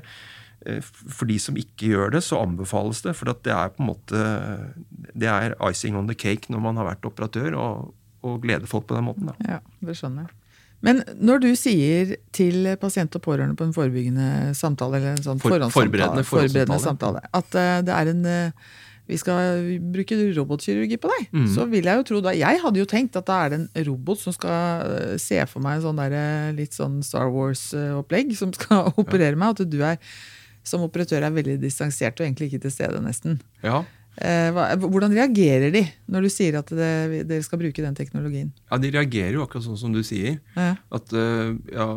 eh, 0.68 0.84
for 0.84 1.32
de 1.32 1.40
som 1.40 1.58
ikke 1.60 1.94
gjør 1.94 2.18
det, 2.18 2.24
så 2.28 2.44
anbefales 2.44 3.02
det. 3.08 3.16
For 3.18 3.32
at 3.32 3.42
det 3.48 3.56
er 3.56 3.72
på 3.74 3.84
en 3.84 3.92
måte 3.94 4.24
det 5.14 5.30
er 5.30 5.56
icing 5.70 5.96
on 5.96 6.08
the 6.10 6.16
cake 6.18 6.52
når 6.52 6.62
man 6.68 6.80
har 6.80 6.92
vært 6.92 7.08
operatør, 7.08 7.56
og, 7.56 7.92
og 8.24 8.40
glede 8.44 8.68
folk 8.70 8.88
på 8.88 8.96
den 8.96 9.06
måten. 9.08 9.30
Da. 9.30 9.36
Ja, 9.56 9.60
det 9.84 9.98
skjønner 9.98 10.26
jeg. 10.26 10.40
Men 10.84 11.00
når 11.16 11.40
du 11.40 11.50
sier 11.56 12.16
til 12.36 12.66
pasient 12.80 13.14
og 13.16 13.22
pårørende 13.24 13.56
på 13.56 13.64
en 13.64 13.76
forebyggende 13.76 14.52
samtale, 14.56 14.98
eller 14.98 15.14
en 15.14 15.22
sånn 15.24 15.40
For- 15.40 15.54
forberedende 15.72 16.26
forberedende 16.28 16.80
samtale, 16.82 17.22
at 17.32 17.56
uh, 17.56 17.78
det 17.86 17.94
er 17.94 18.10
en 18.12 18.26
uh, 18.28 18.74
vi 19.04 19.18
skal 19.20 19.64
bruke 19.92 20.16
robotkirurgi 20.36 20.96
på 21.00 21.10
deg. 21.12 21.26
Mm. 21.36 21.48
Så 21.52 21.66
vil 21.68 21.88
jeg 21.88 22.00
jo 22.00 22.04
tro 22.08 22.20
da 22.24 22.32
Jeg 22.32 22.60
hadde 22.62 22.80
jo 22.80 22.86
tenkt 22.88 23.18
at 23.20 23.26
da 23.28 23.42
er 23.44 23.50
det 23.52 23.58
en 23.60 23.84
robot 23.90 24.22
som 24.22 24.32
skal 24.32 24.94
eh, 24.94 25.18
se 25.20 25.42
for 25.50 25.60
meg 25.64 25.76
en 25.76 25.84
sånn 25.84 26.00
der, 26.00 26.14
litt 26.56 26.72
sånn 26.72 27.02
Star 27.04 27.28
Wars-opplegg, 27.32 28.32
som 28.38 28.54
skal 28.56 28.88
operere 29.02 29.36
meg. 29.36 29.58
At 29.58 29.68
du 29.68 29.76
er 29.84 30.00
som 30.64 30.86
operatør 30.86 31.26
er 31.26 31.36
veldig 31.36 31.58
distansert 31.60 32.16
og 32.16 32.24
egentlig 32.24 32.48
ikke 32.48 32.62
til 32.64 32.72
stede, 32.72 33.02
nesten. 33.04 33.36
Ja. 33.64 33.82
Eh, 34.14 34.54
hvordan 34.78 35.14
reagerer 35.14 35.72
de 35.74 35.80
når 36.06 36.26
du 36.26 36.30
sier 36.30 36.54
at 36.60 36.68
dere 36.70 37.42
skal 37.42 37.58
bruke 37.58 37.82
den 37.82 37.96
teknologien? 37.98 38.52
ja, 38.70 38.78
de 38.78 38.90
reagerer 38.94 39.34
jo 39.34 39.42
akkurat 39.42 39.64
sånn 39.66 39.80
som 39.80 39.94
du 39.94 40.02
sier. 40.06 40.38
Ja. 40.54 40.74
At 40.94 41.14
eh, 41.18 41.54
ja, 41.74 41.88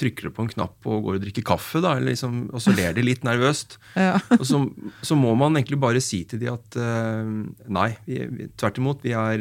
Trykker 0.00 0.28
du 0.28 0.34
på 0.34 0.44
en 0.44 0.50
knapp 0.50 0.88
og 0.88 1.06
går 1.06 1.18
og 1.18 1.22
drikker 1.22 1.44
kaffe, 1.46 1.80
da, 1.84 1.94
liksom, 2.02 2.48
og 2.50 2.62
så 2.62 2.74
ler 2.74 2.96
de 2.96 3.06
litt 3.06 3.26
nervøst. 3.26 3.78
Ja. 4.06 4.18
Og 4.36 4.42
så, 4.44 4.58
så 5.06 5.16
må 5.16 5.30
man 5.38 5.56
egentlig 5.56 5.78
bare 5.80 6.02
si 6.04 6.18
til 6.28 6.40
de 6.42 6.50
at 6.52 6.76
eh, 6.78 7.30
nei, 7.72 7.88
vi, 8.04 8.48
tvert 8.60 8.76
imot. 8.80 9.00
Vi 9.02 9.14
er, 9.16 9.40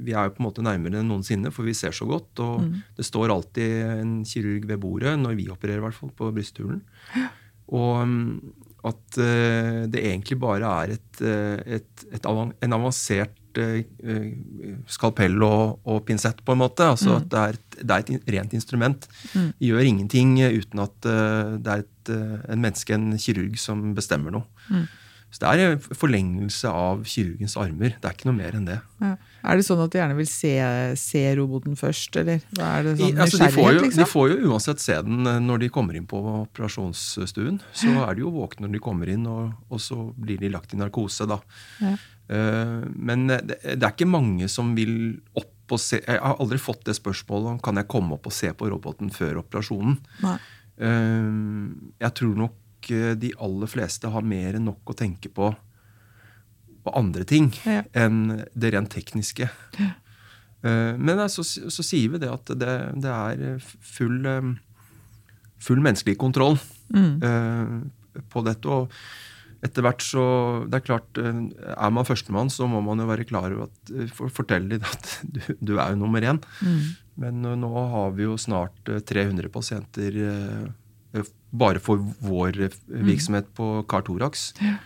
vi 0.00 0.14
er 0.16 0.32
på 0.32 0.40
en 0.40 0.46
måte 0.46 0.64
nærmere 0.64 1.02
enn 1.02 1.10
noensinne, 1.12 1.52
for 1.52 1.68
vi 1.68 1.74
ser 1.76 1.92
så 1.94 2.08
godt. 2.08 2.40
Og 2.42 2.64
det 2.96 3.04
står 3.06 3.34
alltid 3.34 3.74
en 3.98 4.14
kirurg 4.28 4.64
ved 4.70 4.80
bordet, 4.82 5.12
når 5.20 5.36
vi 5.38 5.50
opererer, 5.52 5.82
i 5.82 5.84
hvert 5.84 5.98
fall, 5.98 6.14
på 6.16 6.30
brysthulen. 6.34 6.80
Og 7.72 8.02
mm, 8.08 8.32
at 8.88 9.18
eh, 9.22 9.84
det 9.90 10.02
egentlig 10.02 10.38
bare 10.42 10.70
er 10.82 10.96
et, 10.96 11.20
eh, 11.22 11.78
et, 11.78 12.04
et 12.16 12.24
avan 12.26 12.50
en 12.64 12.74
avansert 12.74 13.60
eh, 13.60 13.84
skalpell 14.90 15.36
og, 15.46 15.78
og 15.86 16.00
pinsett, 16.08 16.42
på 16.42 16.56
en 16.56 16.62
måte. 16.64 16.88
Altså 16.94 17.18
at 17.20 17.28
det 17.30 17.42
er, 17.42 17.58
et, 17.60 17.78
det 17.82 17.94
er 17.94 18.16
et 18.16 18.32
rent 18.36 18.56
instrument. 18.58 19.06
Vi 19.34 19.70
gjør 19.70 19.86
ingenting 19.86 20.34
uten 20.58 20.82
at 20.82 20.96
det 21.04 21.76
er 21.76 21.84
et, 21.84 22.12
en 22.50 22.64
menneske, 22.64 22.96
en 22.96 23.14
kirurg, 23.22 23.54
som 23.60 23.92
bestemmer 23.94 24.34
noe. 24.34 24.82
Så 25.32 25.40
det 25.44 25.52
er 25.52 25.76
en 25.76 25.84
forlengelse 25.96 26.68
av 26.68 27.06
kirurgens 27.08 27.54
armer. 27.60 27.94
Det 27.96 28.08
er 28.08 28.16
ikke 28.18 28.28
noe 28.28 28.40
mer 28.40 28.58
enn 28.58 28.66
det. 28.68 28.80
Ja. 29.00 29.14
Er 29.42 29.58
det 29.58 29.66
sånn 29.66 29.82
at 29.82 29.92
de 29.92 30.00
gjerne 30.00 30.16
vil 30.18 30.28
se, 30.30 30.52
se 31.00 31.22
roboten 31.38 31.76
først, 31.78 32.16
eller? 32.20 32.44
Er 32.56 32.86
det 32.86 32.94
I, 32.96 33.08
sånn 33.08 33.22
altså, 33.24 33.40
de, 33.42 33.50
får 33.56 33.68
jo, 33.68 33.82
liksom? 33.86 34.02
de 34.02 34.08
får 34.12 34.30
jo 34.32 34.52
uansett 34.52 34.84
se 34.84 34.98
den 35.08 35.26
eh, 35.26 35.40
når 35.42 35.64
de 35.64 35.70
kommer 35.74 35.98
inn 35.98 36.08
på 36.10 36.20
operasjonsstuen. 36.42 37.60
Så 37.74 37.92
er 38.04 38.16
de 38.16 38.24
jo 38.24 38.32
våkne 38.34 38.68
når 38.68 38.76
de 38.78 38.82
kommer 38.84 39.10
inn, 39.12 39.26
og, 39.30 39.52
og 39.72 39.82
så 39.82 39.98
blir 40.14 40.40
de 40.42 40.52
lagt 40.52 40.74
i 40.76 40.80
narkose. 40.80 41.28
da. 41.30 41.40
Ja. 41.82 41.96
Uh, 42.32 42.86
men 42.94 43.26
det, 43.26 43.58
det 43.60 43.82
er 43.82 43.90
ikke 43.90 44.06
mange 44.08 44.46
som 44.48 44.70
vil 44.78 45.18
opp 45.36 45.74
og 45.74 45.80
se 45.82 45.98
Jeg 45.98 46.20
har 46.22 46.38
aldri 46.40 46.58
fått 46.60 46.84
det 46.86 46.94
spørsmålet 46.96 47.50
om 47.50 47.60
kan 47.64 47.80
jeg 47.80 47.88
komme 47.90 48.14
opp 48.16 48.28
og 48.28 48.34
se 48.34 48.50
på 48.56 48.68
roboten 48.70 49.10
før 49.12 49.40
operasjonen. 49.42 49.98
Nei. 50.24 50.36
Eh, 50.82 51.32
jeg 52.02 52.14
tror 52.18 52.38
nok 52.38 52.90
eh, 52.90 53.12
de 53.18 53.32
aller 53.44 53.70
fleste 53.70 54.10
har 54.10 54.26
mer 54.26 54.58
enn 54.58 54.66
nok 54.70 54.94
å 54.94 54.96
tenke 54.98 55.30
på 55.32 55.52
på 56.82 56.94
andre 56.98 57.24
ting 57.28 57.50
Ja. 57.64 57.82
enn 57.94 58.44
det 58.54 58.72
rent 58.74 58.92
tekniske. 58.92 59.48
Ja. 59.78 59.90
men 60.62 61.18
så, 61.26 61.42
så, 61.42 61.82
sier 61.82 62.12
vi 62.12 62.20
det 62.22 62.30
at 62.30 62.52
det, 62.54 62.74
det 63.02 63.10
er 63.10 63.58
full, 63.82 64.22
full 65.58 65.82
menneskelig 65.82 66.14
kontroll 66.22 66.54
mm. 66.94 67.18
på 68.30 68.44
dette. 68.46 68.70
og 68.70 68.92
etter 69.62 69.84
hvert 69.86 70.02
så 70.02 70.24
Det 70.66 70.80
er 70.80 70.86
klart, 70.86 71.18
er 71.18 71.90
man 71.94 72.06
førstemann, 72.06 72.50
så 72.50 72.66
må 72.70 72.80
man 72.82 72.98
jo 72.98 73.08
være 73.10 73.26
klar 73.26 73.50
over 73.54 73.70
at 73.70 74.14
Fortelle 74.34 74.76
dem 74.76 74.86
at 74.86 75.18
du, 75.34 75.40
du, 75.60 75.74
er 75.78 75.94
jo 75.94 76.02
nummer 76.02 76.22
én. 76.22 76.38
Mm. 76.62 76.80
Men 77.22 77.42
nå 77.62 77.72
har 77.94 78.14
vi 78.16 78.26
jo 78.26 78.38
snart 78.40 78.78
300 78.86 79.50
pasienter 79.52 80.16
bare 81.52 81.82
for 81.82 82.00
vår 82.24 82.56
virksomhet 82.88 83.50
på 83.54 83.82
Cartorax. 83.90 84.52
Ja. 84.62 84.78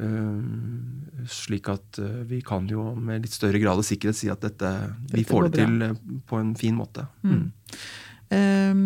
Uh, 0.00 1.26
slik 1.28 1.68
at 1.68 1.98
uh, 2.00 2.22
vi 2.24 2.38
kan 2.40 2.64
jo 2.70 2.94
med 2.96 3.26
litt 3.26 3.34
større 3.34 3.60
grad 3.60 3.82
av 3.82 3.84
sikkerhet 3.84 4.16
si 4.16 4.30
at 4.32 4.40
dette, 4.40 4.70
dette 5.04 5.18
vi 5.18 5.26
får 5.28 5.50
det 5.50 5.58
til 5.58 5.82
uh, 5.84 5.98
på 6.24 6.38
en 6.40 6.54
fin 6.56 6.76
måte. 6.76 7.04
Mm. 7.20 7.42
Um, 8.30 8.80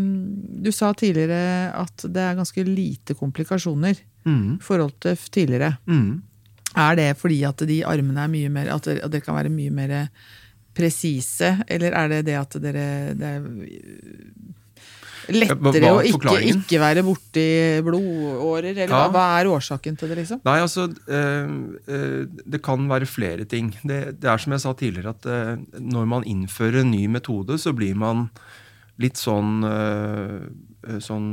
du 0.64 0.72
sa 0.74 0.90
tidligere 0.96 1.70
at 1.76 2.06
det 2.08 2.22
er 2.24 2.38
ganske 2.38 2.64
lite 2.66 3.14
komplikasjoner 3.18 4.00
mm. 4.24 4.56
i 4.56 4.64
forhold 4.64 4.96
til 5.04 5.20
tidligere. 5.36 5.76
Mm. 5.86 6.24
Er 6.74 6.98
det 6.98 7.10
fordi 7.20 7.44
at 7.46 7.62
de 7.68 7.78
armene 7.86 8.24
er 8.24 8.32
mye 8.32 8.50
mer 8.50 8.72
At 8.74 8.88
dere 8.88 9.22
kan 9.22 9.36
være 9.36 9.52
mye 9.54 9.70
mer 9.70 9.94
presise, 10.74 11.52
eller 11.70 11.94
er 11.94 12.10
det 12.10 12.24
det 12.26 12.34
at 12.40 12.56
dere 12.58 12.86
det 13.14 13.28
er 13.36 13.44
lettere 15.32 15.90
å 15.92 16.00
ikke, 16.04 16.34
ikke, 16.50 16.80
være 16.80 17.04
borti 17.06 17.44
blodårer? 17.84 18.72
Eller 18.74 18.92
ja. 18.92 19.06
hva, 19.12 19.24
er 19.38 19.50
årsaken 19.50 19.96
til 20.00 20.10
det? 20.12 20.18
liksom? 20.20 20.42
Nei, 20.46 20.56
altså, 20.62 20.88
eh, 21.08 21.54
eh, 21.88 22.18
Det 22.44 22.60
kan 22.64 22.88
være 22.90 23.08
flere 23.08 23.46
ting. 23.48 23.72
Det, 23.82 24.18
det, 24.20 24.28
er 24.30 24.42
som 24.42 24.54
jeg 24.54 24.64
sa 24.64 24.74
tidligere, 24.76 25.14
at 25.14 25.28
eh, 25.30 25.80
når 25.80 26.10
man 26.10 26.28
innfører 26.28 26.82
en 26.82 26.92
ny 26.92 27.06
metode, 27.12 27.58
så 27.60 27.74
blir 27.76 27.96
man 27.98 28.28
litt 29.02 29.18
sånn, 29.18 29.64
sånn 31.02 31.30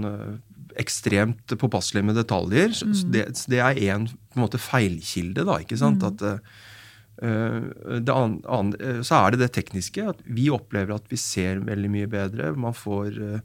ekstremt 0.81 1.53
påpasselig 1.61 2.01
med 2.07 2.17
detaljer. 2.17 2.73
Mm. 2.73 2.95
Det, 3.13 3.25
det, 3.53 3.59
er 3.61 3.77
en, 3.93 4.07
på 4.09 4.39
en 4.39 4.45
måte 4.47 4.57
feilkilde, 4.57 5.45
da. 5.45 5.59
ikke 5.61 5.77
sant? 5.77 6.01
Mm. 6.01 6.09
At 6.09 8.01
det 8.01 8.15
an, 8.17 8.71
så 9.05 9.19
er 9.19 9.35
det 9.35 9.43
det 9.43 9.51
tekniske. 9.59 10.07
at 10.09 10.23
Vi 10.25 10.47
opplever 10.49 10.95
at 10.95 11.05
vi 11.11 11.19
ser 11.21 11.61
veldig 11.67 11.91
mye 11.93 12.09
bedre. 12.09 12.49
Man 12.57 12.73
får 12.73 13.19
um, 13.21 13.43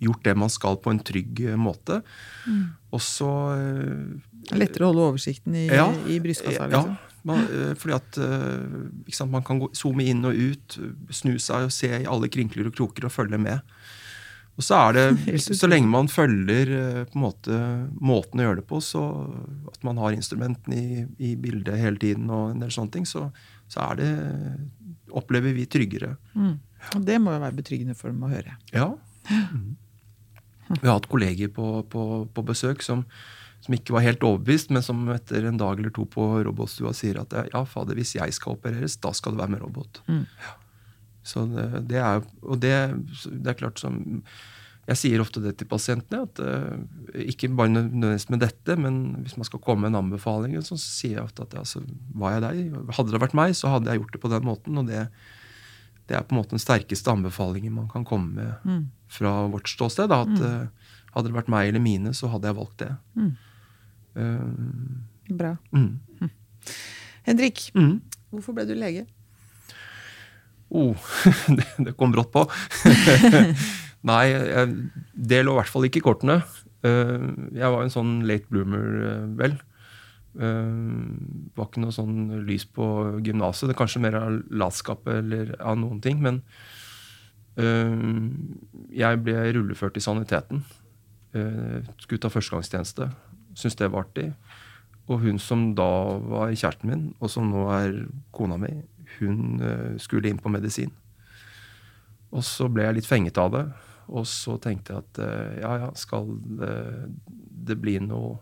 gjort 0.00 0.24
det 0.24 0.34
man 0.38 0.52
skal 0.52 0.78
på 0.80 0.92
en 0.92 1.02
trygg 1.04 1.42
eh, 1.46 1.58
måte. 1.60 2.00
Mm. 2.46 2.62
Og 2.94 3.02
så 3.04 3.32
Lettere 4.56 4.86
å 4.86 4.92
holde 4.92 5.10
oversikten 5.10 5.56
i, 5.58 5.66
ja, 5.66 5.88
i 6.06 6.20
brystkassa? 6.22 6.68
Liksom. 6.70 6.92
Ja, 6.94 7.22
man, 7.26 7.40
fordi 7.80 7.96
at 7.96 8.18
sant, 9.10 9.32
man 9.32 9.42
kan 9.44 9.58
gå, 9.58 9.72
zoome 9.74 10.06
inn 10.06 10.22
og 10.28 10.38
ut, 10.38 10.76
snu 11.10 11.34
seg 11.42 11.66
og 11.66 11.74
se 11.74 11.90
i 11.90 12.06
alle 12.06 12.30
krinkler 12.30 12.68
og 12.70 12.76
kroker 12.78 13.08
og 13.08 13.12
følge 13.12 13.40
med. 13.42 13.64
Og 14.56 14.64
så 14.64 14.78
er 14.86 14.96
det, 14.96 15.40
så 15.60 15.68
lenge 15.68 15.90
man 15.90 16.08
følger 16.08 16.70
på 17.10 17.18
en 17.18 17.24
måte, 17.24 17.58
måten 17.98 18.40
å 18.40 18.46
gjøre 18.46 18.60
det 18.62 18.68
på, 18.70 18.80
så 18.84 19.02
at 19.72 19.82
man 19.88 19.98
har 20.00 20.16
instrumentene 20.16 20.78
i, 20.78 21.02
i, 21.32 21.34
bildet 21.40 21.82
hele 21.82 22.00
tiden, 22.00 22.30
og 22.30 22.54
en 22.54 22.62
del 22.62 22.72
sånne 22.72 22.94
ting, 22.94 23.08
så, 23.08 23.26
så 23.72 23.90
er 23.90 24.00
det, 24.00 24.10
opplever 25.16 25.56
vi 25.56 25.66
tryggere. 25.70 26.14
Mm. 26.38 26.54
Og 26.94 27.02
det 27.06 27.18
må 27.22 27.34
jo 27.34 27.42
være 27.42 27.58
betryggende 27.58 27.96
for 27.98 28.12
dem 28.12 28.22
å 28.26 28.30
høre. 28.30 28.56
Ja. 28.74 28.92
Mm. 29.30 29.74
Vi 30.68 30.82
har 30.86 30.96
hatt 30.96 31.10
kolleger 31.10 31.50
på, 31.54 31.66
på, 31.90 32.02
på 32.34 32.44
besøk 32.46 32.82
som, 32.82 33.04
som, 33.62 33.76
ikke 33.76 33.94
var 33.94 34.06
helt 34.06 34.24
overbevist, 34.26 34.72
men 34.74 34.84
som 34.84 35.04
etter 35.14 35.46
en 35.46 35.60
dag 35.60 35.78
eller 35.78 35.94
to 35.94 36.06
på 36.10 36.26
robotstua 36.46 36.94
sier 36.96 37.20
at 37.22 37.34
ja, 37.52 37.62
fader, 37.68 37.98
hvis 37.98 38.16
jeg 38.18 38.34
skal 38.34 38.56
opereres, 38.56 38.98
da 39.02 39.12
skal 39.16 39.34
det 39.34 39.44
være 39.44 39.54
med 39.54 39.64
robot. 39.64 40.02
Mm. 40.10 40.24
Ja. 40.42 40.54
Så 41.26 41.42
det, 41.50 41.66
det, 41.90 41.98
er 41.98 42.20
Og 42.46 42.60
det, 42.62 42.74
det, 43.26 43.48
er 43.50 43.58
klart 43.58 43.80
som 43.82 43.96
Jeg 44.86 44.98
sier 45.00 45.22
ofte 45.22 45.40
det 45.42 45.56
til 45.58 45.66
pasientene, 45.66 46.22
at 46.28 46.38
uh, 46.38 46.76
ikke 47.18 47.50
bare 47.58 47.72
nødvendigvis 47.72 48.28
med 48.30 48.44
dette, 48.44 48.76
men 48.78 49.00
hvis 49.24 49.34
man 49.34 49.48
skal 49.48 49.62
komme 49.62 49.82
med 49.82 49.94
en 49.94 50.04
anbefaling, 50.04 50.54
så 50.62 50.78
sier 50.78 51.16
jeg 51.16 51.24
ofte 51.24 51.42
at 51.42 51.56
altså, 51.58 51.82
var 52.14 52.36
jeg 52.36 52.44
deg? 52.44 52.76
Hadde 52.94 53.14
det 53.14 53.22
vært 53.24 53.34
meg, 53.34 53.56
så 53.58 53.72
hadde 53.74 53.90
jeg 53.90 54.04
gjort 54.04 54.14
det 54.14 54.22
på 54.22 54.30
den 54.30 54.46
måten. 54.46 54.78
og 54.78 54.86
det 54.86 55.08
det 56.06 56.14
er 56.14 56.26
på 56.26 56.34
en 56.34 56.40
måte 56.40 56.54
den 56.54 56.62
sterkeste 56.62 57.10
anbefalingen 57.10 57.74
man 57.74 57.88
kan 57.90 58.04
komme 58.06 58.34
med 58.36 58.66
mm. 58.66 58.82
fra 59.10 59.32
vårt 59.50 59.70
ståsted. 59.70 60.12
At 60.14 60.30
mm. 60.30 60.44
uh, 60.44 60.92
hadde 61.16 61.30
det 61.30 61.38
vært 61.38 61.50
meg 61.52 61.70
eller 61.70 61.82
mine, 61.82 62.12
så 62.14 62.30
hadde 62.30 62.50
jeg 62.50 62.58
valgt 62.58 62.84
det. 62.84 62.92
Mm. 63.18 63.32
Uh, 64.16 65.34
Bra. 65.36 65.56
Mm. 65.74 65.90
Hm. 66.20 66.30
Henrik, 67.26 67.64
mm. 67.74 67.94
hvorfor 68.30 68.54
ble 68.54 68.68
du 68.68 68.76
lege? 68.78 69.06
Oh, 70.70 70.94
det, 71.58 71.66
det 71.82 71.96
kom 71.98 72.14
brått 72.14 72.30
på. 72.34 72.46
Nei, 74.06 74.22
jeg, 74.30 74.76
det 75.10 75.42
lå 75.42 75.56
i 75.56 75.60
hvert 75.60 75.72
fall 75.72 75.88
ikke 75.88 76.02
i 76.02 76.06
kortene. 76.06 76.38
Uh, 76.86 77.50
jeg 77.50 77.72
var 77.74 77.82
en 77.82 77.94
sånn 77.94 78.20
late 78.28 78.46
bloomer, 78.52 79.26
vel. 79.40 79.58
Uh, 80.36 81.16
var 81.56 81.70
ikke 81.70 81.80
noe 81.80 81.94
sånn 81.94 82.42
lys 82.44 82.66
på 82.68 82.86
gymnaset. 83.24 83.72
Kanskje 83.76 84.02
mer 84.04 84.18
av 84.18 84.40
latskap 84.52 85.06
eller 85.08 85.54
av 85.56 85.78
noen 85.80 86.02
ting. 86.04 86.20
Men 86.24 86.42
uh, 87.56 87.96
jeg 88.92 89.22
ble 89.24 89.38
rulleført 89.56 89.96
i 89.96 90.04
saniteten. 90.04 90.60
Uh, 91.36 91.80
skulle 92.02 92.20
ta 92.20 92.32
førstegangstjeneste. 92.32 93.08
Syntes 93.56 93.78
det 93.80 93.90
var 93.94 94.04
artig. 94.04 94.28
Og 95.06 95.22
hun 95.22 95.40
som 95.40 95.70
da 95.78 95.88
var 96.26 96.52
kjæresten 96.52 96.90
min, 96.90 97.08
og 97.22 97.30
som 97.30 97.48
nå 97.48 97.68
er 97.70 98.00
kona 98.34 98.56
mi, 98.58 98.72
hun 99.20 99.60
skulle 100.02 100.26
inn 100.28 100.40
på 100.42 100.50
medisin. 100.50 100.90
Og 102.34 102.42
så 102.44 102.66
ble 102.66 102.82
jeg 102.82 102.96
litt 102.96 103.08
fenget 103.08 103.38
av 103.38 103.52
det. 103.54 103.62
Og 104.10 104.26
så 104.26 104.56
tenkte 104.62 104.96
jeg 104.96 105.04
at 105.04 105.20
ja, 105.62 105.70
ja, 105.84 105.92
skal 105.94 106.26
det, 106.58 106.72
det 107.70 107.78
bli 107.78 107.94
noe 108.02 108.34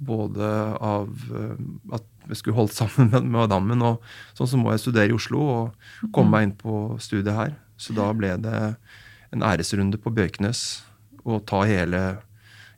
både 0.00 0.46
av 0.80 1.10
eh, 1.36 1.56
at 1.96 2.06
vi 2.30 2.38
skulle 2.38 2.56
holdt 2.56 2.76
sammen 2.76 3.30
med 3.32 3.50
dammen 3.52 3.82
og 3.84 4.04
sånn 4.38 4.48
så 4.48 4.60
må 4.60 4.72
jeg 4.72 4.84
studere 4.84 5.12
i 5.12 5.16
Oslo 5.16 5.42
og 5.44 6.10
komme 6.14 6.32
meg 6.34 6.48
inn 6.48 6.56
på 6.56 6.80
studiet 7.02 7.36
her. 7.36 7.54
Så 7.80 7.96
da 7.96 8.10
ble 8.16 8.34
det 8.40 8.56
en 9.30 9.44
æresrunde 9.46 10.00
på 10.00 10.12
Bjørknes 10.14 10.82
og 11.24 11.44
ta 11.48 11.62
hele 11.68 12.00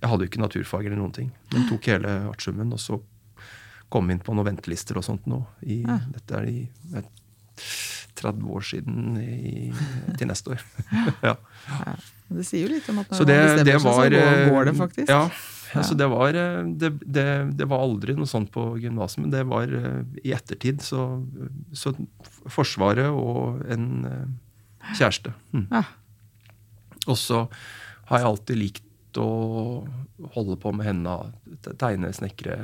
Jeg 0.02 0.10
hadde 0.10 0.24
jo 0.24 0.30
ikke 0.32 0.42
naturfag 0.42 0.86
eller 0.86 0.98
noen 0.98 1.14
ting, 1.14 1.30
men 1.52 1.68
tok 1.70 1.86
hele 1.92 2.14
artiumen 2.26 2.74
og 2.74 2.80
så 2.82 2.98
kom 3.92 4.10
inn 4.10 4.22
på 4.24 4.34
noen 4.34 4.48
ventelister 4.50 4.98
og 4.98 5.04
sånt 5.06 5.28
nå. 5.30 5.42
I, 5.62 5.82
ja. 5.84 6.00
Dette 6.10 6.40
er 6.40 6.48
i 6.50 6.58
30 8.18 8.48
år 8.56 8.64
siden 8.66 9.16
i, 9.22 9.70
til 10.18 10.30
neste 10.30 10.56
år. 10.56 10.64
ja. 11.28 11.36
ja. 11.36 11.94
Det 12.32 12.46
sier 12.48 12.66
jo 12.66 12.72
litt 12.72 12.88
om 12.90 13.02
at 13.02 13.12
når 13.12 13.28
det, 13.28 13.36
man 13.36 13.58
bestemmer 13.60 13.82
seg, 13.84 14.16
så 14.16 14.22
går, 14.24 14.44
går 14.54 14.68
det 14.68 14.74
faktisk. 14.80 15.12
Ja, 15.12 15.22
ja. 15.74 15.82
Så 15.82 15.94
det 15.94 16.06
var, 16.12 16.34
eh, 16.34 16.62
det, 16.64 16.90
det, 17.00 17.26
det 17.56 17.66
var, 17.68 17.84
aldri 17.84 18.14
noe 18.16 18.28
sånt 18.28 18.52
på 18.52 18.72
gymnaset, 18.82 19.22
men 19.22 19.32
det 19.32 19.44
var 19.48 19.72
eh, 19.72 20.02
i 20.24 20.34
ettertid. 20.36 20.82
Så, 20.84 21.06
så 21.76 21.94
Forsvaret 22.50 23.08
og 23.08 23.62
en 23.72 23.86
eh, 24.08 24.26
kjæreste. 24.98 25.34
Mm. 25.54 25.66
Ja. 25.70 25.84
Og 27.08 27.18
så 27.18 27.46
har 28.10 28.20
jeg 28.20 28.28
alltid 28.28 28.60
likt 28.60 29.20
å 29.20 29.30
holde 30.36 30.58
på 30.60 30.72
med 30.76 30.88
hendene, 30.88 31.32
tegne, 31.80 32.12
snekre, 32.16 32.58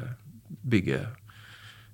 bygge. 0.68 1.02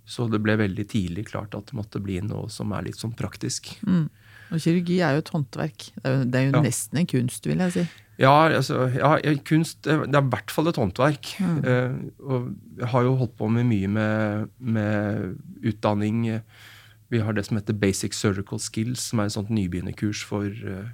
Så 0.05 0.27
det 0.29 0.43
ble 0.45 0.59
veldig 0.61 0.85
tidlig 0.91 1.29
klart 1.31 1.57
at 1.57 1.71
det 1.71 1.79
måtte 1.79 2.03
bli 2.03 2.19
noe 2.25 2.51
som 2.53 2.75
er 2.77 2.89
litt 2.89 3.01
sånn 3.01 3.15
praktisk. 3.17 3.71
Mm. 3.87 4.09
Og 4.53 4.61
kirurgi 4.61 4.99
er 5.01 5.17
jo 5.17 5.23
et 5.25 5.33
håndverk. 5.33 5.87
Det 5.97 6.11
er 6.11 6.19
jo, 6.19 6.25
det 6.29 6.41
er 6.41 6.49
jo 6.49 6.57
ja. 6.59 6.65
nesten 6.67 7.01
en 7.01 7.09
kunst, 7.11 7.49
vil 7.49 7.63
jeg 7.65 7.75
si. 7.75 7.85
Ja, 8.21 8.47
altså, 8.47 8.87
ja, 8.95 9.17
kunst 9.47 9.83
Det 9.87 9.95
er 9.95 10.23
i 10.23 10.31
hvert 10.31 10.53
fall 10.55 10.71
et 10.71 10.79
håndverk. 10.79 11.33
Mm. 11.43 11.57
Uh, 11.67 12.29
og 12.31 12.53
jeg 12.79 12.91
har 12.93 13.07
jo 13.07 13.17
holdt 13.19 13.37
på 13.39 13.49
med 13.51 13.67
mye 13.67 13.91
med, 13.91 14.53
med, 14.59 15.35
utdanning. 15.65 16.29
Vi 17.11 17.23
har 17.23 17.35
det 17.35 17.47
som 17.47 17.59
heter 17.59 17.75
Basic 17.79 18.15
Surgical 18.15 18.61
Skills, 18.63 19.11
som 19.11 19.19
er 19.19 19.31
et 19.31 19.35
sånt 19.35 19.51
nybegynnerkurs 19.51 20.23
for 20.27 20.47
uh, 20.47 20.87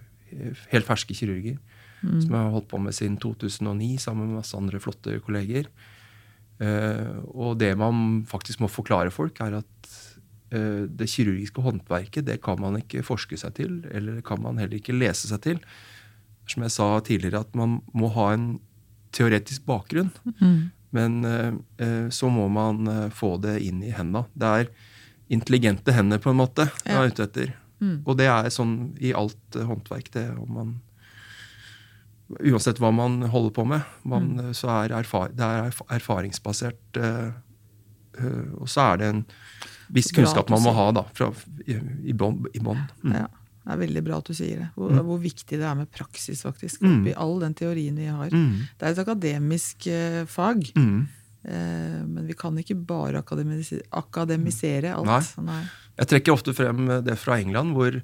helt 0.72 0.88
ferske 0.88 1.16
kirurger. 1.16 1.60
Mm. 2.00 2.16
Som 2.22 2.32
jeg 2.32 2.40
har 2.40 2.54
holdt 2.56 2.70
på 2.70 2.80
med 2.80 2.96
siden 2.96 3.20
2009 3.20 3.98
sammen 4.00 4.30
med 4.30 4.40
masse 4.40 4.56
andre 4.56 4.80
flotte 4.80 5.20
kolleger. 5.20 5.68
Uh, 6.60 7.20
og 7.34 7.60
det 7.60 7.74
man 7.80 8.24
faktisk 8.28 8.64
må 8.64 8.72
forklare 8.72 9.12
folk, 9.12 9.40
er 9.40 9.60
at 9.60 9.96
det 10.50 11.06
kirurgiske 11.06 11.62
håndverket 11.62 12.24
det 12.26 12.40
kan 12.42 12.58
man 12.58 12.74
ikke 12.80 13.04
forske 13.06 13.36
seg 13.38 13.52
til, 13.54 13.76
eller 13.94 14.16
det 14.16 14.24
kan 14.26 14.40
man 14.42 14.56
heller 14.58 14.80
ikke 14.80 14.96
lese 14.98 15.28
seg 15.30 15.44
til 15.44 15.60
som 16.55 16.66
jeg 16.66 16.74
sa 16.74 16.90
tidligere, 17.07 17.44
at 17.46 17.57
man 17.59 17.80
må 17.96 18.11
ha 18.14 18.30
en 18.34 18.51
teoretisk 19.14 19.64
bakgrunn. 19.68 20.11
Mm. 20.40 20.70
Men 20.90 21.24
eh, 21.24 22.09
så 22.11 22.30
må 22.30 22.48
man 22.51 22.86
eh, 22.90 23.09
få 23.14 23.36
det 23.42 23.61
inn 23.66 23.82
i 23.86 23.94
hendene. 23.94 24.26
Det 24.34 24.53
er 24.61 24.70
intelligente 25.30 25.94
hender, 25.94 26.18
på 26.22 26.32
en 26.32 26.40
måte, 26.40 26.66
jeg 26.84 26.96
er 26.96 27.12
ute 27.12 27.26
etter. 27.26 27.53
Mm. 27.80 28.01
Og 28.05 28.16
det 28.18 28.26
er 28.28 28.51
sånn 28.53 28.74
i 29.01 29.14
alt 29.16 29.57
eh, 29.57 29.66
håndverk. 29.66 30.12
det 30.16 30.28
om 30.36 30.55
man 30.59 30.78
Uansett 32.30 32.78
hva 32.78 32.92
man 32.94 33.24
holder 33.26 33.51
på 33.51 33.64
med, 33.66 33.86
man, 34.07 34.28
mm. 34.38 34.51
så 34.55 34.68
er 34.70 34.92
erfar 34.94 35.32
det 35.34 35.42
er 35.42 35.72
erfaringsbasert. 35.96 36.78
Uh, 36.94 37.32
og 38.55 38.68
så 38.70 38.84
er 38.92 39.01
det 39.01 39.09
en 39.11 39.24
viss 39.90 40.12
kunnskap 40.14 40.46
man 40.53 40.62
må 40.62 40.70
ha 40.76 40.84
da, 40.94 41.03
fra, 41.11 41.32
i, 41.66 41.74
i 41.74 42.14
i 42.14 42.14
bånn. 42.14 42.84
Mm. 43.03 43.16
Ja, 43.16 43.24
det 43.64 43.72
er 43.74 43.80
veldig 43.84 44.02
bra 44.06 44.16
at 44.18 44.24
du 44.30 44.34
sier 44.34 44.56
det. 44.64 44.68
Hvor, 44.74 44.90
Mm. 44.90 45.04
hvor 45.06 45.18
viktig 45.20 45.58
det 45.58 45.66
er 45.68 45.74
med 45.76 45.90
praksis, 45.92 46.42
faktisk. 46.42 46.80
Mm. 46.82 47.00
Oppi 47.02 47.12
all 47.16 47.38
den 47.40 47.54
teorien 47.54 47.96
vi 47.96 48.06
har. 48.06 48.30
Mm. 48.32 48.66
Det 48.78 48.86
er 48.88 48.90
et 48.94 49.02
akademisk 49.06 49.86
eh, 49.86 50.24
fag, 50.24 50.72
Mm. 50.74 51.06
eh, 51.44 52.00
men 52.06 52.26
vi 52.26 52.34
kan 52.34 52.56
ikke 52.56 52.78
bare 52.86 53.18
akademisi 53.20 53.80
akademisere 53.92 54.94
alt. 54.96 55.36
Nei. 55.44 55.62
Jeg 55.98 56.06
trekker 56.08 56.32
ofte 56.32 56.54
frem 56.56 56.86
det 57.04 57.18
fra 57.18 57.36
England, 57.38 57.74
hvor, 57.76 58.00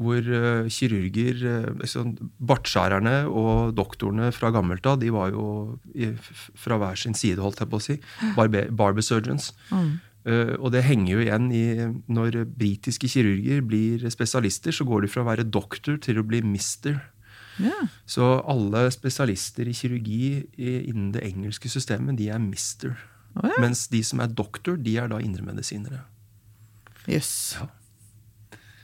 hvor 0.00 0.20
uh, 0.20 0.68
kirurger 0.68 1.40
uh, 1.44 1.74
liksom, 1.80 2.14
Bartskjærerne 2.40 3.26
og 3.28 3.74
doktorene 3.76 4.30
fra 4.32 4.50
gammelt 4.52 4.84
av, 4.86 4.98
de 5.00 5.08
var 5.12 5.30
jo 5.32 5.78
i, 5.94 6.10
fra 6.56 6.76
hver 6.80 6.96
sin 7.00 7.14
side, 7.14 7.38
holdt 7.40 7.60
jeg 7.60 7.68
på 7.72 7.80
å 7.80 7.84
si. 7.84 7.98
Barbe, 8.36 8.66
barbersurgeons. 8.70 9.52
Mm. 9.72 10.00
Eh, 10.28 10.52
og 10.58 10.72
det 10.74 10.82
henger 10.84 11.14
jo 11.14 11.22
igjen 11.24 11.46
i 11.56 11.64
Når 12.12 12.42
britiske 12.52 13.08
kirurger 13.08 13.62
blir 13.64 14.04
spesialister, 14.12 14.74
så 14.74 14.84
går 14.84 15.06
de 15.06 15.12
fra 15.12 15.24
å 15.24 15.30
være 15.30 15.48
doktor 15.48 15.96
til 16.02 16.20
å 16.20 16.26
bli 16.26 16.42
mister. 16.44 17.00
Ja. 17.60 17.76
Så 18.08 18.26
alle 18.48 18.86
spesialister 18.92 19.68
i 19.68 19.74
kirurgi 19.76 20.20
i, 20.56 20.76
innen 20.90 21.10
det 21.12 21.24
engelske 21.26 21.68
systemet, 21.72 22.18
de 22.20 22.30
er 22.32 22.40
mister. 22.40 22.96
Oh, 23.34 23.48
ja. 23.48 23.56
Mens 23.62 23.86
de 23.92 24.02
som 24.04 24.20
er 24.20 24.32
doktor, 24.32 24.76
de 24.80 24.96
er 25.00 25.10
da 25.12 25.20
indremedisinere. 25.22 26.02
Yes. 27.08 27.56
Ja. 27.58 27.68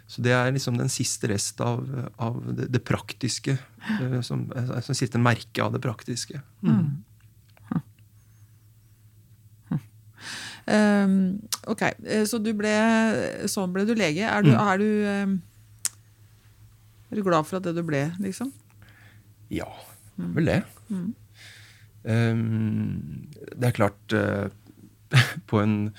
Så 0.07 0.23
det 0.23 0.33
er 0.37 0.53
liksom 0.55 0.77
den 0.79 0.91
siste 0.93 1.29
rest 1.33 1.61
av, 1.65 1.83
av 2.23 2.39
det, 2.55 2.69
det 2.73 2.83
praktiske. 2.87 3.57
eh, 3.99 4.21
Som, 4.23 4.47
altså, 4.55 4.95
siste 4.95 5.19
merke 5.19 5.65
av 5.65 5.75
det 5.75 5.83
praktiske. 5.83 6.41
Mm. 6.63 7.03
Um, 10.67 11.13
ok, 11.71 11.83
eh, 12.03 12.25
så 12.27 12.41
du 12.43 12.51
ble, 12.59 12.73
sånn 13.47 13.71
ble 13.75 13.85
du 13.87 13.95
lege. 13.95 14.25
Er 14.27 14.43
du, 14.43 14.51
Mm. 14.51 14.59
er, 14.67 14.79
du, 14.83 14.89
um, 15.07 15.43
er 17.11 17.17
du 17.21 17.23
glad 17.23 17.47
for 17.47 17.59
at 17.61 17.69
det 17.69 17.75
du 17.77 17.83
ble, 17.87 18.01
liksom? 18.19 18.51
Ja, 19.51 19.69
vel 20.19 20.45
det. 20.51 20.63
Mm. 20.91 21.15
Um, 22.07 23.29
det 23.59 23.69
er 23.69 23.75
klart 23.75 24.15
uh, 24.15 24.47
På 25.51 25.59
en 25.63 25.93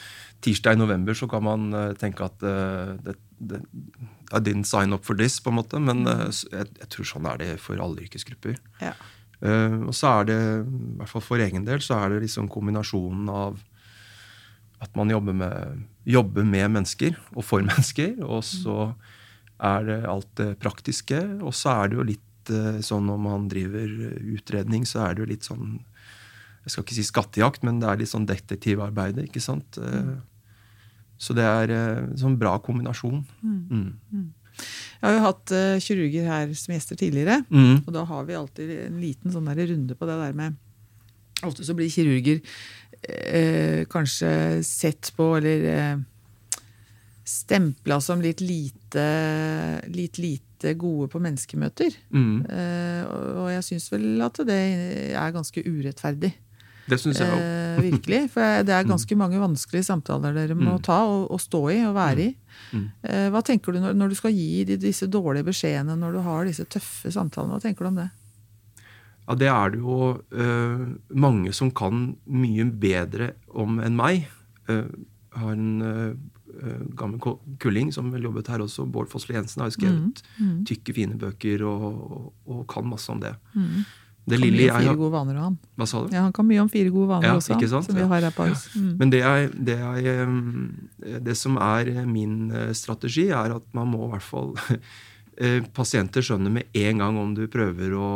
tirsdag 0.43 0.76
i 0.78 0.80
november 0.80 1.15
så 1.15 1.28
kan 1.32 1.43
man 1.43 1.65
uh, 1.76 1.93
tenke 1.99 2.24
at 2.28 2.43
uh, 2.43 2.95
det, 3.03 3.15
det, 3.39 3.59
I 4.32 4.39
didn't 4.43 4.68
sign 4.68 4.91
up 4.95 5.03
for 5.07 5.15
this, 5.20 5.39
på 5.39 5.51
en 5.51 5.57
måte. 5.61 5.80
Men 5.80 6.03
eh, 6.07 6.26
jeg, 6.51 6.68
jeg 6.82 6.89
tror 6.91 7.07
sånn 7.07 7.28
er 7.32 7.38
det 7.39 7.49
for 7.63 7.80
alle 7.80 8.03
yrkesgrupper. 8.03 8.57
Ja. 8.84 8.91
Og 9.39 9.93
så 9.95 10.09
er 10.09 10.26
det, 10.28 10.38
i 10.68 10.95
hvert 10.99 11.11
fall 11.13 11.24
for 11.24 11.39
egen 11.39 11.63
del, 11.63 11.80
så 11.86 11.95
er 12.01 12.09
det 12.11 12.24
liksom 12.26 12.49
kombinasjonen 12.51 13.30
av 13.32 13.61
at 14.84 14.93
man 14.97 15.09
jobber 15.09 15.34
med, 15.34 15.84
jobber 16.05 16.45
med 16.45 16.71
mennesker 16.75 17.17
og 17.36 17.45
for 17.45 17.65
mennesker. 17.69 18.15
Og 18.25 18.43
så 18.45 18.91
er 19.57 19.86
det 19.88 19.99
alt 20.05 20.32
det 20.39 20.53
praktiske. 20.61 21.19
Og 21.41 21.55
så 21.57 21.73
er 21.73 21.91
det 21.91 21.99
jo 21.99 22.07
litt 22.13 22.53
eh, 22.53 22.80
sånn 22.86 23.09
når 23.09 23.21
man 23.25 23.51
driver 23.51 23.91
utredning, 24.38 24.86
så 24.89 25.07
er 25.07 25.17
det 25.17 25.25
jo 25.25 25.32
litt 25.34 25.47
sånn 25.47 25.78
Jeg 26.67 26.73
skal 26.73 26.84
ikke 26.84 26.95
si 26.97 27.05
skattejakt, 27.07 27.61
men 27.63 27.78
det 27.80 27.88
er 27.88 28.01
litt 28.01 28.11
sånn 28.11 28.25
detektivarbeidet, 28.28 29.30
ikke 29.30 29.39
sant? 29.39 29.78
Mm. 29.80 30.17
Så 31.17 31.34
det 31.34 31.45
er 31.47 31.71
en 31.71 32.17
sånn 32.19 32.36
bra 32.38 32.57
kombinasjon. 32.59 33.21
Mm. 33.39 34.28
Jeg 34.97 35.05
har 35.05 35.15
jo 35.15 35.23
hatt 35.23 35.53
eh, 35.55 35.80
kirurger 35.84 36.28
her 36.28 36.53
som 36.57 36.73
gjester 36.75 36.99
tidligere. 36.99 37.39
Mm. 37.47 37.86
Og 37.86 37.91
da 37.95 38.03
har 38.09 38.28
vi 38.28 38.38
alltid 38.38 38.73
en 38.84 38.99
liten 39.01 39.34
sånn 39.34 39.47
der 39.49 39.63
runde 39.71 39.97
på 39.97 40.09
det 40.09 40.17
der 40.21 40.38
med 40.38 40.63
Ofte 41.45 41.61
så 41.61 41.75
blir 41.78 41.91
kirurger 41.93 42.39
eh, 43.04 43.86
kanskje 43.91 44.64
sett 44.64 45.12
på 45.18 45.36
eller 45.38 45.68
eh, 45.74 45.98
stempla 47.28 48.00
som 48.02 48.22
litt 48.24 48.41
lite, 48.41 49.06
litt 49.91 50.18
lite 50.18 50.74
gode 50.80 51.10
på 51.12 51.20
menneskemøter. 51.22 51.95
Mm. 52.16 52.45
Eh, 52.50 53.02
og 53.06 53.24
og 53.43 53.50
jeg 53.54 53.64
syns 53.68 53.89
vel 53.93 54.22
at 54.26 54.39
det 54.48 54.60
er 55.14 55.36
ganske 55.36 55.64
urettferdig. 55.64 56.34
Det 56.88 56.95
syns 57.02 57.20
jeg 57.20 57.28
òg. 57.28 57.41
Eh, 57.43 57.80
virkelig. 57.84 58.22
For 58.32 58.64
det 58.64 58.72
er 58.74 58.88
ganske 58.88 59.16
mange 59.20 59.39
vanskelige 59.41 59.84
samtaler 59.89 60.34
dere 60.34 60.56
må 60.56 60.78
Mm. 60.78 60.84
ta 60.88 61.02
og, 61.06 61.26
og 61.36 61.39
stå 61.43 61.62
i 61.74 61.82
og 61.86 61.95
være 61.95 62.22
i. 62.30 62.36
Mm. 62.72 62.86
Eh, 63.04 63.28
hva 63.30 63.41
tenker 63.43 63.74
du 63.76 63.80
når, 63.84 63.93
når 63.93 64.10
du 64.10 64.16
skal 64.16 64.32
gi 64.32 64.64
disse 64.80 65.06
dårlige 65.12 65.43
beskjedene, 65.52 65.98
når 66.00 66.12
du 66.16 66.20
har 66.24 66.45
disse 66.48 66.64
tøffe 66.66 67.12
samtalene? 67.12 67.58
Hva 67.60 67.62
tenker 67.62 67.84
du 67.84 67.89
om 67.91 68.00
det? 68.00 68.08
Ja, 69.28 69.36
det 69.36 69.49
er 69.51 69.73
det 69.73 69.80
jo 69.84 69.99
uh, 70.15 70.88
mange 71.11 71.51
som 71.55 71.71
kan 71.75 72.15
mye 72.32 72.65
bedre 72.80 73.34
om 73.51 73.80
enn 73.84 73.97
meg. 73.99 74.28
Uh, 74.69 74.88
har 75.38 75.53
en 75.53 75.82
eh, 75.86 76.80
gammel 76.97 77.19
kulling 77.61 77.91
som 77.93 78.07
vel 78.09 78.23
jobbet 78.25 78.47
her 78.49 78.63
også, 78.63 78.88
Bård 78.89 79.11
Fossli 79.11 79.36
Jensen, 79.36 79.61
har 79.61 79.69
skrevet 79.69 80.23
Mm. 80.39 80.63
tykke, 80.65 80.93
fine 80.95 81.17
bøker 81.19 81.61
og, 81.67 81.84
og, 81.86 82.34
og 82.47 82.63
kan 82.71 82.88
masse 82.89 83.11
om 83.11 83.19
det. 83.21 83.36
Mm. 83.53 83.84
Det 84.28 84.39
Kan 84.39 84.41
lille 84.47 84.63
mye 84.63 84.71
om 84.71 84.82
fire 84.82 84.95
gode 84.97 85.11
vaner, 85.13 85.38
han. 85.39 85.57
Hva 85.78 85.88
sa 85.88 86.01
du? 86.03 86.09
Ja, 86.15 86.23
han 86.25 86.34
kan 86.34 86.47
mye 86.49 86.63
om 86.63 86.69
fire 86.69 86.89
gode 86.89 87.07
vaner 87.07 87.30
Ja, 87.30 87.36
også, 87.38 87.59
sant? 87.69 87.86
som 87.86 87.95
vi 87.95 88.01
har 88.09 88.25
her 88.25 88.34
på 88.36 88.47
Ahus. 88.47 88.65
Mm. 88.75 88.89
Men 88.99 89.13
det, 89.13 89.21
er, 89.21 89.47
det, 89.53 89.78
er, 89.78 91.21
det 91.30 91.38
som 91.38 91.55
er 91.61 91.93
min 92.09 92.49
strategi, 92.73 93.30
er 93.30 93.53
at 93.55 93.69
man 93.78 93.88
må 93.93 94.07
i 94.07 94.11
hvert 94.15 94.25
fall 94.25 94.55
Pasienter 95.78 96.24
skjønner 96.26 96.50
med 96.50 96.78
en 96.78 97.02
gang 97.04 97.18
om 97.22 97.34
du 97.38 97.44
prøver 97.52 97.92
å 97.94 98.08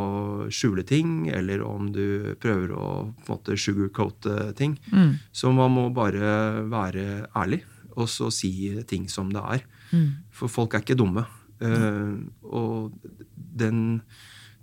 skjule 0.49 0.81
ting, 0.87 1.27
eller 1.29 1.61
om 1.61 1.91
du 1.93 2.33
prøver 2.41 2.73
å 2.73 2.87
måte 3.27 3.57
sugarcoate 3.61 4.55
ting. 4.57 4.73
Mm. 4.89 5.19
Så 5.29 5.51
man 5.53 5.75
må 5.75 5.83
bare 5.93 6.63
være 6.65 7.27
ærlig, 7.37 7.61
og 7.93 8.09
så 8.09 8.31
si 8.33 8.51
ting 8.89 9.05
som 9.11 9.29
det 9.33 9.43
er. 9.57 9.67
Mm. 9.91 10.07
For 10.33 10.49
folk 10.49 10.73
er 10.73 10.81
ikke 10.81 10.97
dumme. 10.97 11.27
Uh, 11.61 12.25
og 12.41 12.97
den 13.35 14.01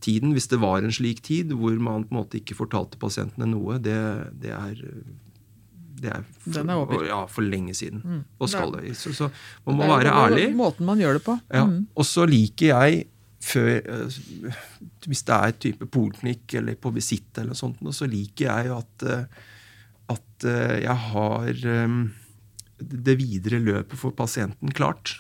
tiden, 0.03 0.33
hvis 0.35 0.51
det 0.51 0.61
var 0.63 0.83
en 0.83 0.95
slik 0.95 1.23
tid 1.27 1.55
hvor 1.55 1.75
man 1.79 2.07
på 2.07 2.15
en 2.15 2.21
måte 2.21 2.41
ikke 2.41 2.59
fortalte 2.59 2.99
pasientene 2.99 3.51
noe, 3.51 3.79
det, 3.83 3.99
det 4.43 4.55
er 4.55 4.83
det 6.03 6.11
er 6.14 6.24
for, 6.38 6.55
Den 6.55 6.70
er 6.70 6.80
over. 6.80 7.05
Ja, 7.07 7.20
for 7.30 7.46
lenge 7.46 7.74
siden. 7.76 8.03
Mm. 8.05 8.24
Og 8.38 8.51
skal 8.51 8.72
det. 8.78 8.96
Så, 8.99 9.12
så 9.16 9.30
man 9.66 9.78
må 9.78 9.86
Det 9.86 10.07
være 10.07 10.16
ærlig. 10.24 10.49
Måten 10.57 10.88
man 10.88 11.01
gjør 11.01 11.18
det 11.18 11.24
på. 11.26 11.38
Ja. 11.53 11.64
Mm. 11.68 11.86
Og 11.94 12.07
så 12.07 12.26
liker 12.28 12.72
jeg 12.72 13.07
før 13.44 13.68
eh, 13.78 14.16
Hvis 15.07 15.22
det 15.28 15.36
er 15.36 15.61
type 15.62 15.88
poliklinikk 15.90 16.59
eller 16.61 16.78
på 16.80 16.92
visitt, 16.94 17.30
eller 17.38 17.59
sånt, 17.59 17.82
så 17.94 18.09
liker 18.11 18.49
jeg 18.49 18.74
at, 18.74 19.07
eh, 19.07 19.46
at 20.14 20.49
eh, 20.49 20.76
jeg 20.84 20.99
har 21.12 21.64
det 22.78 23.16
videre 23.18 23.59
løpet 23.62 23.99
for 23.99 24.14
pasienten 24.14 24.70
klart. 24.70 25.18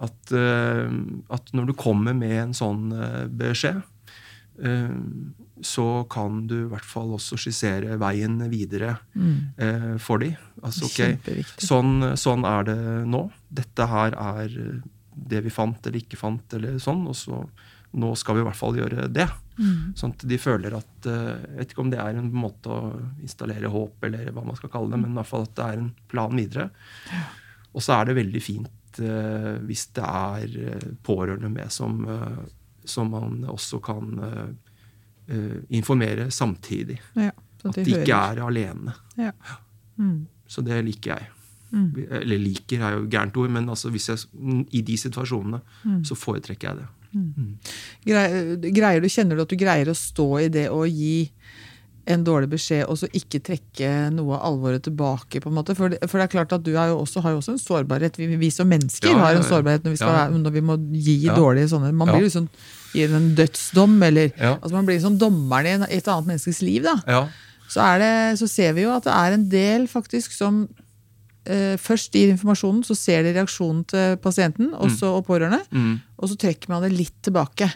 At, 0.00 0.32
at 0.32 1.50
når 1.54 1.68
du 1.68 1.72
kommer 1.78 2.16
med 2.16 2.32
en 2.40 2.54
sånn 2.56 2.88
beskjed, 3.38 3.82
så 5.62 6.04
kan 6.10 6.46
du 6.50 6.54
i 6.64 6.70
hvert 6.72 6.84
fall 6.86 7.12
også 7.14 7.36
skissere 7.38 7.98
veien 8.00 8.40
videre 8.50 8.96
Mm. 9.14 9.36
eh, 9.58 9.96
for 9.98 10.18
dem. 10.18 10.34
Altså, 10.62 10.86
okay. 10.86 11.42
Sånn, 11.62 12.16
sånn 12.18 12.44
er 12.44 12.64
det 12.64 12.78
nå. 13.06 13.30
Dette 13.52 13.86
her 13.86 14.16
er 14.18 14.80
det 15.14 15.44
vi 15.44 15.50
fant 15.54 15.78
eller 15.86 16.00
ikke 16.00 16.18
fant, 16.18 16.52
eller 16.54 16.78
sånn. 16.82 17.06
Og 17.06 17.14
så 17.14 17.44
nå 17.94 18.16
skal 18.18 18.34
vi 18.34 18.40
i 18.42 18.44
hvert 18.48 18.58
fall 18.58 18.74
gjøre 18.74 19.06
det. 19.14 19.28
Mm. 19.56 19.92
Sånn 19.94 20.10
at 20.16 20.24
de 20.26 20.36
føler 20.42 20.74
at 20.74 21.06
eh, 21.06 21.38
Jeg 21.46 21.56
vet 21.60 21.70
ikke 21.76 21.84
om 21.84 21.90
det 21.92 22.00
er 22.02 22.16
en 22.18 22.32
måte 22.34 22.66
å 22.66 22.78
installere 23.22 23.70
håp, 23.70 24.02
eller 24.02 24.32
hva 24.34 24.42
man 24.44 24.56
skal 24.58 24.70
kalle 24.72 24.90
det, 24.90 24.98
men 24.98 25.12
i 25.14 25.18
hvert 25.20 25.30
fall 25.30 25.46
at 25.46 25.54
det 25.54 25.64
er 25.68 25.78
en 25.78 25.92
plan 26.10 26.34
videre. 26.34 26.70
Og 27.74 27.82
så 27.82 27.94
er 28.00 28.06
det 28.10 28.16
veldig 28.18 28.42
fint 28.42 28.98
eh, 28.98 29.54
hvis 29.68 29.86
det 29.94 30.02
er 30.10 30.58
eh, 30.74 30.88
pårørende 31.06 31.52
med 31.54 31.70
som, 31.70 32.02
eh, 32.10 32.42
som 32.84 33.10
man 33.14 33.44
også 33.54 33.78
kan 33.82 34.18
eh, 35.28 35.60
informere 35.70 36.30
samtidig. 36.30 36.98
Ja, 37.16 37.30
så 37.62 37.68
At 37.68 37.74
de 37.76 37.84
de 37.84 37.90
ikke 37.90 38.14
hører. 38.14 38.38
er 38.38 38.46
alene. 38.46 38.94
Ja. 39.18 39.30
Mm. 39.98 40.26
Så 40.48 40.62
det 40.64 40.84
liker 40.84 41.16
jeg. 41.16 41.28
Mm. 41.74 41.88
Eller 42.20 42.38
liker 42.38 42.82
er 42.86 42.92
jo 42.98 43.06
gærent 43.10 43.36
ord, 43.36 43.50
men 43.50 43.68
altså 43.68 43.90
hvis 43.90 44.08
jeg, 44.08 44.18
i 44.72 44.80
de 44.82 44.96
situasjonene 44.96 45.60
Mm. 45.84 46.04
så 46.04 46.14
foretrekker 46.14 46.68
jeg 46.68 46.76
det. 46.76 46.86
Greier, 48.04 48.56
greier 48.74 49.00
du, 49.00 49.08
Kjenner 49.08 49.36
du 49.38 49.42
at 49.44 49.52
du 49.52 49.56
greier 49.56 49.90
å 49.90 49.94
stå 49.96 50.26
i 50.44 50.48
det 50.52 50.68
og 50.70 50.86
gi 50.90 51.30
en 52.06 52.24
dårlig 52.26 52.50
beskjed, 52.52 52.82
og 52.90 52.98
så 53.00 53.08
ikke 53.16 53.40
trekke 53.40 54.10
noe 54.12 54.34
av 54.36 54.42
alvoret 54.52 54.82
tilbake? 54.84 55.40
på 55.40 55.48
en 55.48 55.54
måte? 55.56 55.74
For 55.78 55.88
det, 55.88 56.02
for 56.10 56.18
det 56.20 56.26
er 56.26 56.32
klart 56.34 56.52
at 56.52 56.62
du 56.66 56.72
jo 56.74 56.98
også, 57.00 57.22
har 57.24 57.32
jo 57.32 57.38
også 57.40 57.54
en 57.54 57.62
sårbarhet. 57.62 58.18
Vi, 58.20 58.26
vi 58.36 58.50
som 58.52 58.68
mennesker 58.68 59.08
Ja, 59.08 59.16
ja, 59.16 59.22
har 59.24 59.38
en 59.38 59.46
sårbarhet 59.46 59.84
når 59.86 59.94
vi, 59.94 60.00
skal, 60.02 60.34
når 60.36 60.52
vi 60.58 60.60
må 60.60 60.76
gi 60.92 61.16
dårlige 61.32 61.70
sånne 61.72 61.94
Man 61.96 62.08
blir 62.12 62.26
liksom 62.28 62.48
gir 62.94 63.12
en 63.14 63.34
dødsdom, 63.36 63.98
eller 64.06 64.30
Ja. 64.38 64.54
altså 64.56 64.72
man 64.78 64.86
blir 64.86 65.00
som 65.02 65.18
dommeren 65.18 65.84
i 65.90 65.96
et 65.98 66.08
annet 66.08 66.26
menneskes 66.32 66.62
liv. 66.62 66.82
da. 66.86 66.96
Ja. 67.06 67.28
Så, 67.68 67.80
det, 67.98 68.38
så 68.38 68.46
ser 68.48 68.72
vi 68.76 68.82
jo 68.84 68.90
at 68.94 69.04
det 69.04 69.12
er 69.12 69.32
en 69.34 69.48
del 69.50 69.86
faktisk 69.90 70.32
som 70.32 70.68
eh, 71.46 71.76
først 71.76 72.12
gir 72.16 72.30
informasjonen, 72.32 72.84
så 72.86 72.94
ser 72.96 73.22
de 73.26 73.32
reaksjonen 73.36 73.84
til 73.90 74.16
pasienten 74.22 74.70
også, 74.72 75.10
og 75.18 75.26
pårørende, 75.26 75.60
Mm. 75.72 76.00
og 76.18 76.28
så 76.30 76.36
trekker 76.40 76.68
man 76.70 76.82
det 76.82 76.92
litt 76.96 77.18
tilbake. 77.22 77.70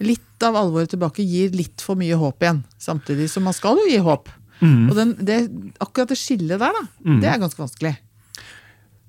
Litt 0.00 0.42
av 0.42 0.54
alvoret 0.56 0.88
tilbake 0.90 1.22
gir 1.26 1.50
litt 1.54 1.80
for 1.84 1.94
mye 1.96 2.16
håp 2.16 2.40
igjen, 2.40 2.64
samtidig 2.80 3.28
som 3.30 3.44
man 3.44 3.52
skal 3.52 3.76
jo 3.76 3.86
gi 3.90 3.98
håp. 3.98 4.28
Mm. 4.60 4.88
Og 4.90 4.94
den, 4.96 5.12
det, 5.24 5.50
akkurat 5.80 6.08
det 6.08 6.16
skillet 6.18 6.58
der, 6.58 6.72
da, 6.72 6.82
Mm. 7.04 7.20
det 7.20 7.28
er 7.28 7.38
ganske 7.38 7.58
vanskelig. 7.60 7.96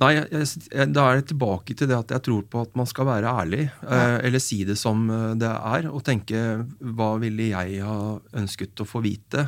Nei, 0.03 0.11
jeg, 0.17 0.47
jeg, 0.73 0.89
da 0.91 1.05
er 1.07 1.21
det 1.21 1.29
tilbake 1.29 1.75
til 1.77 1.87
det 1.87 1.95
at 1.95 2.09
jeg 2.11 2.23
tror 2.25 2.47
på 2.51 2.63
at 2.65 2.73
man 2.75 2.87
skal 2.89 3.07
være 3.07 3.31
ærlig. 3.43 3.63
Eh, 3.87 4.17
eller 4.27 4.43
si 4.43 4.59
det 4.67 4.75
som 4.79 5.05
eh, 5.07 5.35
det 5.39 5.51
er, 5.51 5.87
og 5.87 6.03
tenke 6.03 6.41
hva 6.83 7.13
ville 7.21 7.51
jeg 7.53 7.79
ha 7.85 7.99
ønsket 8.35 8.83
å 8.83 8.87
få 8.89 9.03
vite? 9.05 9.47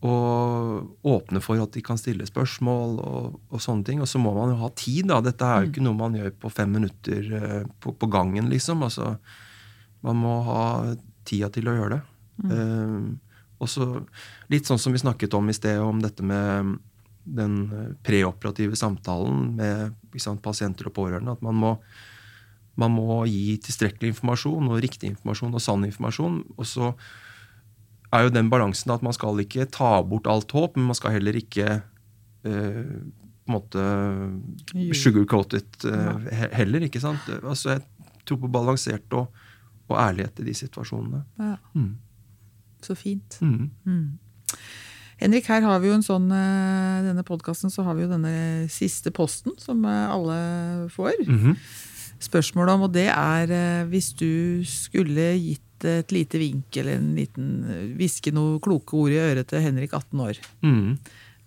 Og 0.00 1.04
åpne 1.04 1.42
for 1.44 1.60
at 1.60 1.76
de 1.76 1.82
kan 1.84 2.00
stille 2.00 2.24
spørsmål 2.24 2.96
og, 3.04 3.36
og 3.52 3.60
sånne 3.60 3.84
ting. 3.84 4.00
Og 4.00 4.08
så 4.08 4.22
må 4.22 4.32
man 4.36 4.54
jo 4.54 4.62
ha 4.62 4.72
tid, 4.72 5.10
da. 5.12 5.20
Dette 5.24 5.44
er 5.44 5.60
jo 5.60 5.72
ikke 5.74 5.84
noe 5.84 5.98
man 5.98 6.16
gjør 6.16 6.32
på 6.40 6.52
fem 6.56 6.72
minutter 6.78 7.32
eh, 7.36 7.62
på, 7.84 7.92
på, 7.92 8.08
gangen, 8.12 8.48
liksom. 8.52 8.86
Altså, 8.88 9.18
man 10.06 10.22
må 10.22 10.38
ha 10.48 10.62
tida 11.28 11.52
til 11.52 11.68
å 11.68 11.76
gjøre 11.76 11.98
det. 11.98 12.04
Mm. 12.40 12.54
Eh, 12.56 13.42
og 13.60 13.68
så 13.68 13.90
litt 14.48 14.64
sånn 14.64 14.80
som 14.80 14.96
vi 14.96 15.02
snakket 15.02 15.36
om 15.36 15.52
i 15.52 15.56
sted, 15.56 15.82
om 15.84 16.00
dette 16.00 16.24
med 16.24 16.78
den 17.24 17.96
preoperative 18.06 18.78
samtalen 18.78 19.54
med 19.58 20.20
sant, 20.22 20.42
pasienter 20.42 20.88
og 20.90 20.96
pårørende. 20.96 21.36
At 21.36 21.42
man 21.44 21.58
må, 21.60 21.72
man 22.80 22.94
må 22.96 23.22
gi 23.30 23.58
tilstrekkelig 23.62 24.14
informasjon 24.14 24.70
og 24.70 24.80
riktig 24.82 25.12
informasjon 25.12 25.54
og 25.54 25.64
sann 25.64 25.86
informasjon. 25.88 26.40
Og 26.56 26.68
så 26.68 26.92
er 28.10 28.26
jo 28.26 28.34
den 28.34 28.50
balansen 28.50 28.92
at 28.94 29.04
man 29.06 29.14
skal 29.14 29.38
ikke 29.42 29.68
ta 29.70 30.00
bort 30.06 30.28
alt 30.30 30.50
håp, 30.56 30.76
men 30.76 30.90
man 30.90 30.98
skal 30.98 31.14
heller 31.18 31.36
ikke 31.38 31.68
eh, 31.78 32.84
på 33.40 33.50
en 33.50 33.56
måte 33.56 34.94
sugarcoat 34.96 35.56
it 35.58 35.86
eh, 35.88 36.46
heller. 36.56 36.86
ikke 36.86 37.02
sant? 37.02 37.30
Altså, 37.42 37.78
Jeg 37.78 38.26
tror 38.26 38.42
på 38.44 38.52
balansert 38.52 39.12
og, 39.18 39.30
og 39.88 39.96
ærlighet 39.98 40.42
i 40.42 40.48
de 40.50 40.54
situasjonene. 40.54 41.24
Ja. 41.38 41.56
Mm. 41.74 41.96
Så 42.82 42.94
fint. 42.94 43.38
Mm. 43.42 43.70
Mm. 43.84 44.18
Henrik, 45.20 45.48
her 45.52 45.64
har 45.66 45.80
vi 45.82 45.90
jo 45.90 45.96
en 45.98 46.04
sånn 46.04 46.30
uh, 46.32 47.04
denne 47.04 47.24
podkasten 47.28 47.72
så 47.72 47.84
har 47.84 47.96
vi 47.96 48.06
jo 48.06 48.12
denne 48.12 48.68
siste 48.72 49.12
posten 49.12 49.56
som 49.60 49.84
alle 49.84 50.88
får. 50.92 51.26
Mm 51.28 51.38
-hmm. 51.38 51.56
Spørsmålet 52.20 52.74
om, 52.74 52.82
og 52.82 52.92
det 52.92 53.08
er 53.08 53.84
hvis 53.88 54.12
du 54.12 54.64
skulle 54.64 55.36
gitt 55.36 55.84
et 55.84 56.12
lite 56.12 56.38
vink 56.38 56.76
eller 56.76 56.96
en 56.96 57.14
liten 57.16 57.64
hviske 57.96 58.32
noe 58.32 58.60
kloke 58.60 58.94
ord 58.94 59.10
i 59.10 59.16
øret 59.16 59.48
til 59.48 59.60
Henrik 59.60 59.92
18 59.92 60.20
år. 60.20 60.36
Mm. 60.62 60.98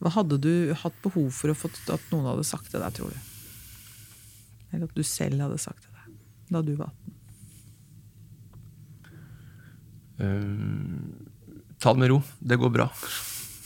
Hva 0.03 0.09
hadde 0.09 0.37
du 0.37 0.73
hatt 0.75 0.95
behov 1.03 1.31
for 1.31 1.53
å 1.53 1.55
få 1.55 1.69
at 1.93 2.11
noen 2.11 2.25
hadde 2.27 2.43
sagt 2.43 2.71
til 2.73 2.81
deg, 2.83 2.91
tror 2.91 3.13
du? 3.13 3.19
Eller 4.73 4.89
at 4.89 4.97
du 4.97 5.03
selv 5.03 5.39
hadde 5.45 5.61
sagt 5.61 5.85
til 5.85 5.91
deg 5.93 6.17
da 6.53 6.61
du 6.61 6.73
var 6.75 6.91
18? 6.91 7.13
Uh, 10.19 10.25
eh, 10.27 11.77
ta 11.79 11.93
det 11.93 12.03
med 12.03 12.11
ro. 12.11 12.19
Det 12.43 12.59
går 12.59 12.73
bra. 12.73 12.89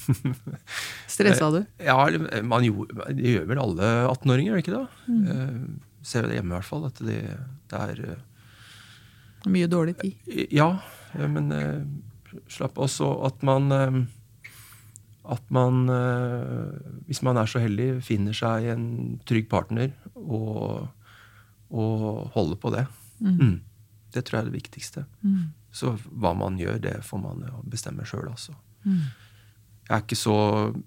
Stressa 1.13 1.49
du? 1.53 1.59
Ja, 1.83 1.97
man 2.45 2.65
gjør, 2.65 2.89
det 3.15 3.35
gjør 3.35 3.47
vel 3.51 3.61
alle 3.63 3.91
18-åringer, 4.07 4.49
gjør 4.49 4.59
det 4.59 4.65
ikke 4.65 4.75
det? 4.77 4.87
Mm. 5.07 5.23
Uh, 5.27 6.03
ser 6.07 6.27
det 6.27 6.37
hjemme 6.37 6.53
i 6.53 6.57
hvert 6.57 6.69
fall. 6.69 6.85
At 6.87 7.01
det, 7.03 7.21
det 7.71 7.81
er 7.85 8.03
mye 9.51 9.69
dårlig 9.71 9.97
tid. 9.99 10.29
Ja, 10.55 10.69
men 11.17 11.51
slapp 12.51 12.79
også 12.83 13.07
at 13.27 13.43
man 13.47 13.71
At 15.27 15.43
man, 15.51 15.87
hvis 17.07 17.21
man 17.23 17.37
er 17.39 17.47
så 17.51 17.59
heldig, 17.59 18.01
finner 18.03 18.35
seg 18.35 18.69
en 18.71 18.85
trygg 19.27 19.49
partner 19.51 19.91
og, 20.15 20.87
og 21.67 22.31
holder 22.35 22.59
på 22.61 22.71
det. 22.75 22.85
Mm. 23.19 23.35
Mm. 23.35 23.55
Det 24.13 24.23
tror 24.23 24.37
jeg 24.37 24.45
er 24.45 24.49
det 24.51 24.57
viktigste. 24.57 25.03
Mm. 25.21 25.49
Så 25.71 25.93
hva 26.09 26.33
man 26.37 26.57
gjør, 26.59 26.79
det 26.81 26.95
får 27.05 27.19
man 27.21 27.43
bestemme 27.69 28.05
sjøl, 28.07 28.29
altså. 28.31 28.55
Mm. 28.87 29.03
Jeg 29.87 29.95
er, 29.95 30.03
ikke 30.03 30.19
så, 30.19 30.37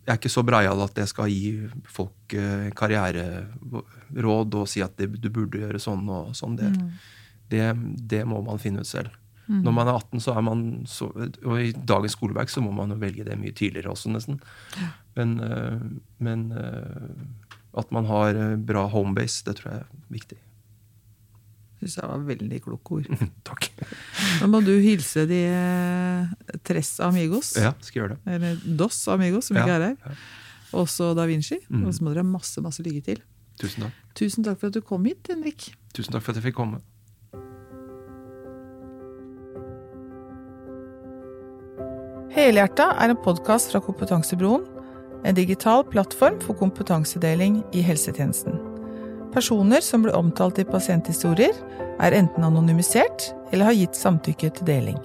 jeg 0.05 0.13
er 0.13 0.19
ikke 0.19 0.33
så 0.33 0.43
breial 0.45 0.83
at 0.85 0.99
jeg 1.01 1.09
skal 1.09 1.31
gi 1.33 1.55
folk 1.89 2.35
karriereråd 2.77 4.57
og 4.61 4.69
si 4.69 4.83
at 4.85 4.93
det, 5.01 5.09
du 5.25 5.31
burde 5.33 5.63
gjøre 5.63 5.81
sånn 5.81 6.05
og 6.13 6.35
sånn. 6.37 6.59
Det, 6.61 6.69
mm 6.69 6.91
det, 7.51 7.77
det 8.11 8.23
må 8.29 8.41
man 8.47 8.61
finne 8.63 8.85
ut 8.85 8.89
selv. 8.89 9.15
Mm. 9.51 9.65
Når 9.67 9.75
man 9.75 9.91
er 9.91 9.99
18, 9.99 10.23
så 10.23 10.35
er 10.39 10.45
man 10.47 10.61
så, 10.87 11.09
Og 11.43 11.55
i 11.59 11.73
dagens 11.75 12.15
skoleverk 12.15 12.53
så 12.53 12.63
må 12.63 12.71
man 12.75 12.95
jo 12.95 13.01
velge 13.01 13.27
det 13.27 13.39
mye 13.41 13.55
tidligere 13.57 13.91
også, 13.91 14.13
nesten. 14.15 14.39
Men, 15.19 15.33
eh, 15.43 15.81
men, 16.23 16.45
eh, 16.55 17.81
at 17.81 17.91
man 17.95 18.07
har 18.07 18.39
eh, 18.39 18.55
bra 18.57 18.87
homebase, 18.93 19.43
det 19.47 19.57
tror 19.59 19.73
jeg 19.73 19.83
er 19.83 20.15
viktig. 20.15 20.39
Syns 21.81 21.97
jeg 21.97 22.09
var 22.11 22.25
veldig 22.29 22.61
kloke 22.61 22.99
ord. 22.99 23.09
Takk. 23.49 23.71
Nå 24.43 24.51
må 24.53 24.61
du 24.65 24.75
hilse 24.85 25.25
de 25.29 25.41
Tres 26.67 26.99
Amigos. 27.05 27.55
Ja, 27.57 27.73
skal 27.81 28.03
gjøre 28.03 28.19
det. 28.19 28.35
Eller 28.37 28.61
Dos 28.65 29.01
Amigos, 29.09 29.49
som 29.49 29.57
ikke 29.57 29.79
er 29.79 29.87
her. 29.89 30.21
Også 30.77 31.15
Da 31.17 31.25
Vinci. 31.27 31.57
Mm. 31.69 31.87
Og 31.89 31.97
så 31.97 32.05
må 32.05 32.13
dere 32.13 32.25
ha 32.27 32.29
masse, 32.29 32.61
masse 32.61 32.85
lykke 32.85 33.03
til. 33.09 33.25
Tusen 33.61 33.87
takk. 33.87 33.97
Tusen 34.17 34.45
takk 34.45 34.61
for 34.61 34.69
at 34.69 34.77
du 34.77 34.85
kom 34.85 35.09
hit, 35.09 35.25
Henrik. 35.33 35.73
Tusen 35.97 36.13
takk 36.13 36.25
for 36.25 36.35
at 36.35 36.41
jeg 36.41 36.51
fikk 36.51 36.61
komme. 36.61 36.85
Helhjerta 42.31 42.93
er 43.03 43.11
en 43.11 43.19
podkast 43.25 43.73
fra 43.73 43.81
Kompetansebroen, 43.83 44.69
en 45.27 45.37
digital 45.37 45.83
plattform 45.85 46.39
for 46.45 46.57
kompetansedeling 46.57 47.61
i 47.77 47.83
helsetjenesten. 47.85 48.70
Personer 49.31 49.81
som 49.81 50.03
blir 50.03 50.17
omtalt 50.19 50.59
i 50.59 50.67
pasienthistorier, 50.67 51.55
er 52.01 52.17
enten 52.17 52.45
anonymisert 52.45 53.31
eller 53.53 53.71
har 53.71 53.77
gitt 53.79 53.99
samtykke 53.99 54.51
til 54.57 54.67
deling. 54.67 54.99